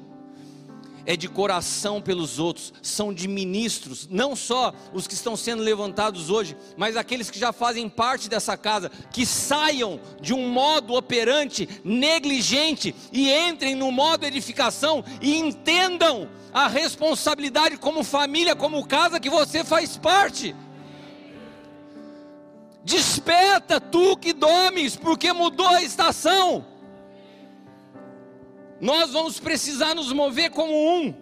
É 1.06 1.16
de 1.16 1.28
coração 1.28 2.01
pelos 2.01 2.39
outros, 2.39 2.74
são 2.82 3.14
de 3.14 3.28
ministros, 3.28 4.08
não 4.10 4.36
só 4.36 4.74
os 4.93 5.08
que 5.08 5.14
estão 5.14 5.36
sendo 5.36 5.62
levantados 5.62 6.30
hoje, 6.30 6.58
mas 6.76 6.97
aqueles 6.97 7.30
que 7.30 7.39
já 7.39 7.53
fazem 7.53 7.88
parte 7.88 8.30
dessa 8.30 8.58
casa, 8.58 8.91
que 9.12 9.26
saiam 9.26 9.99
de 10.20 10.34
um 10.34 10.49
modo 10.49 10.93
operante 10.93 11.68
negligente 11.84 12.95
e 13.12 13.32
entrem 13.32 13.76
no 13.76 13.91
modo 13.91 14.26
edificação 14.26 15.03
e 15.22 15.36
entendam 15.36 16.28
a 16.53 16.68
responsabilidade 16.68 17.78
como 17.78 18.03
família, 18.03 18.56
como 18.56 18.86
casa 18.88 19.20
que 19.20 19.30
você 19.30 19.64
faz 19.64 19.97
parte. 19.97 20.56
Desperta 22.84 23.82
tu 23.82 24.16
que 24.16 24.32
dormes, 24.32 24.95
porque 24.95 25.34
mudou 25.34 25.68
a 25.68 25.82
estação. 25.82 26.64
Nós 28.80 29.12
vamos 29.12 29.40
precisar 29.40 29.96
nos 29.96 30.12
mover 30.12 30.52
como 30.52 30.74
um. 30.74 31.14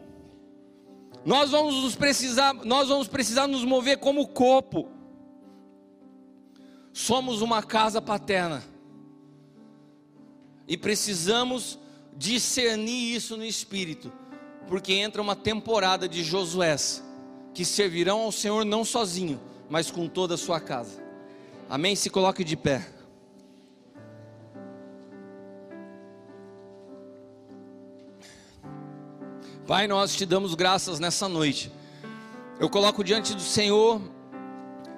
Nós 1.26 1.52
vamos 1.52 1.76
nos 1.76 1.96
precisar, 1.96 2.54
nós 2.54 2.90
vamos 2.90 3.08
precisar 3.08 3.48
nos 3.48 3.64
mover 3.64 3.98
como 3.98 4.28
corpo. 4.28 4.90
Somos 6.92 7.42
uma 7.42 7.64
casa 7.64 8.02
paterna. 8.02 8.64
E 10.68 10.78
precisamos 10.78 11.80
discernir 12.16 13.16
isso 13.16 13.36
no 13.36 13.46
espírito, 13.46 14.12
porque 14.68 14.94
entra 14.94 15.22
uma 15.22 15.36
temporada 15.36 16.08
de 16.08 16.24
Josué 16.24 16.76
que 17.54 17.66
servirão 17.66 18.22
ao 18.22 18.32
Senhor 18.32 18.66
não 18.66 18.84
sozinho, 18.84 19.40
mas 19.70 19.92
com 19.92 20.08
toda 20.08 20.36
a 20.36 20.38
sua 20.38 20.60
casa. 20.60 21.04
Amém? 21.70 21.96
Se 21.96 22.10
coloque 22.10 22.44
de 22.44 22.56
pé. 22.56 22.93
Pai, 29.66 29.88
nós 29.88 30.14
te 30.14 30.26
damos 30.26 30.56
graças 30.56 31.00
nessa 31.00 31.30
noite. 31.30 31.72
Eu 32.60 32.70
coloco 32.70 33.02
diante 33.02 33.34
do 33.34 33.42
Senhor 33.42 34.02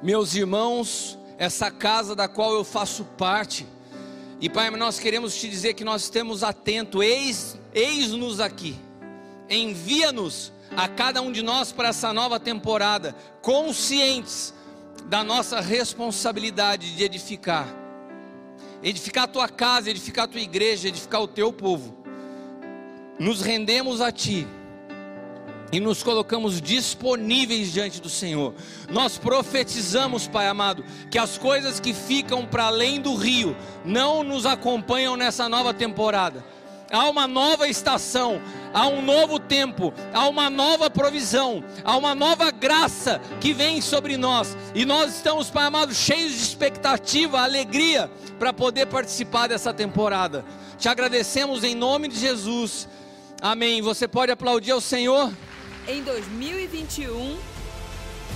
meus 0.01 0.34
irmãos, 0.34 1.20
essa 1.38 1.70
casa 1.70 2.16
da 2.16 2.28
qual 2.28 2.51
eu 2.55 2.63
faço 2.63 3.03
parte. 3.16 3.68
E 4.41 4.49
Pai, 4.49 4.72
nós 4.72 4.97
queremos 4.97 5.36
te 5.36 5.47
dizer 5.47 5.76
que 5.76 5.84
nós 5.84 6.03
estamos 6.03 6.43
atentos, 6.43 6.99
eis, 7.03 7.59
eis-nos 7.76 8.39
aqui. 8.39 8.76
Envia-nos 9.47 10.51
a 10.76 10.88
cada 10.88 11.22
um 11.22 11.32
de 11.32 11.43
nós 11.43 11.72
para 11.72 11.89
essa 11.89 12.11
nova 12.11 12.39
temporada, 12.39 13.16
conscientes 13.43 14.51
da 15.05 15.24
nossa 15.24 15.61
responsabilidade 15.61 16.95
de 16.95 17.03
edificar. 17.03 17.68
Edificar 18.82 19.26
a 19.26 19.28
tua 19.28 19.47
casa, 19.47 19.91
edificar 19.91 20.26
a 20.26 20.28
tua 20.28 20.41
igreja, 20.41 20.88
edificar 20.88 21.22
o 21.22 21.28
teu 21.28 21.53
povo 21.53 22.03
nos 23.18 23.41
rendemos 23.41 24.01
a 24.01 24.11
Ti 24.11 24.45
e 25.72 25.80
nos 25.80 26.03
colocamos 26.03 26.61
disponíveis 26.61 27.72
diante 27.72 28.01
do 28.01 28.09
Senhor. 28.09 28.53
Nós 28.89 29.18
profetizamos, 29.18 30.28
Pai 30.28 30.47
amado, 30.47 30.84
que 31.09 31.18
as 31.18 31.38
coisas 31.38 31.80
que 31.80 31.93
ficam 31.93 32.45
para 32.45 32.66
além 32.66 33.01
do 33.01 33.16
rio 33.16 33.55
não 33.84 34.24
nos 34.24 34.45
acompanham 34.45 35.18
nessa 35.18 35.49
nova 35.49 35.74
temporada. 35.74 36.43
Há 36.91 37.09
uma 37.09 37.28
nova 37.28 37.68
estação, 37.68 38.39
há 38.72 38.88
um 38.88 39.01
novo 39.01 39.39
tempo, 39.39 39.91
há 40.13 40.28
uma 40.28 40.49
nova 40.51 40.88
provisão, 40.89 41.63
há 41.84 41.97
uma 41.97 42.13
nova 42.13 42.51
graça 42.51 43.20
que 43.41 43.53
vem 43.53 43.82
sobre 43.82 44.18
nós, 44.18 44.55
e 44.76 44.86
nós 44.86 45.16
estamos, 45.16 45.49
Pai 45.49 45.66
amado, 45.66 45.95
cheios 45.95 46.34
de 46.34 46.43
expectativa, 46.43 47.41
alegria 47.41 48.09
para 48.38 48.53
poder 48.53 48.86
participar 48.86 49.47
dessa 49.47 49.74
temporada. 49.74 50.45
Te 50.78 50.88
agradecemos 50.88 51.63
em 51.63 51.74
nome 51.74 52.07
de 52.07 52.20
Jesus 52.20 52.88
Amém. 53.41 53.82
Você 53.82 54.07
pode 54.07 54.32
aplaudir 54.32 54.72
ao 54.72 54.82
Senhor? 54.82 55.32
Em 55.88 56.01
2021, 56.01 57.38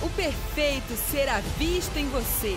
o 0.02 0.10
perfeito 0.10 0.94
será 0.94 1.40
visto 1.58 1.96
em 1.96 2.08
você. 2.08 2.56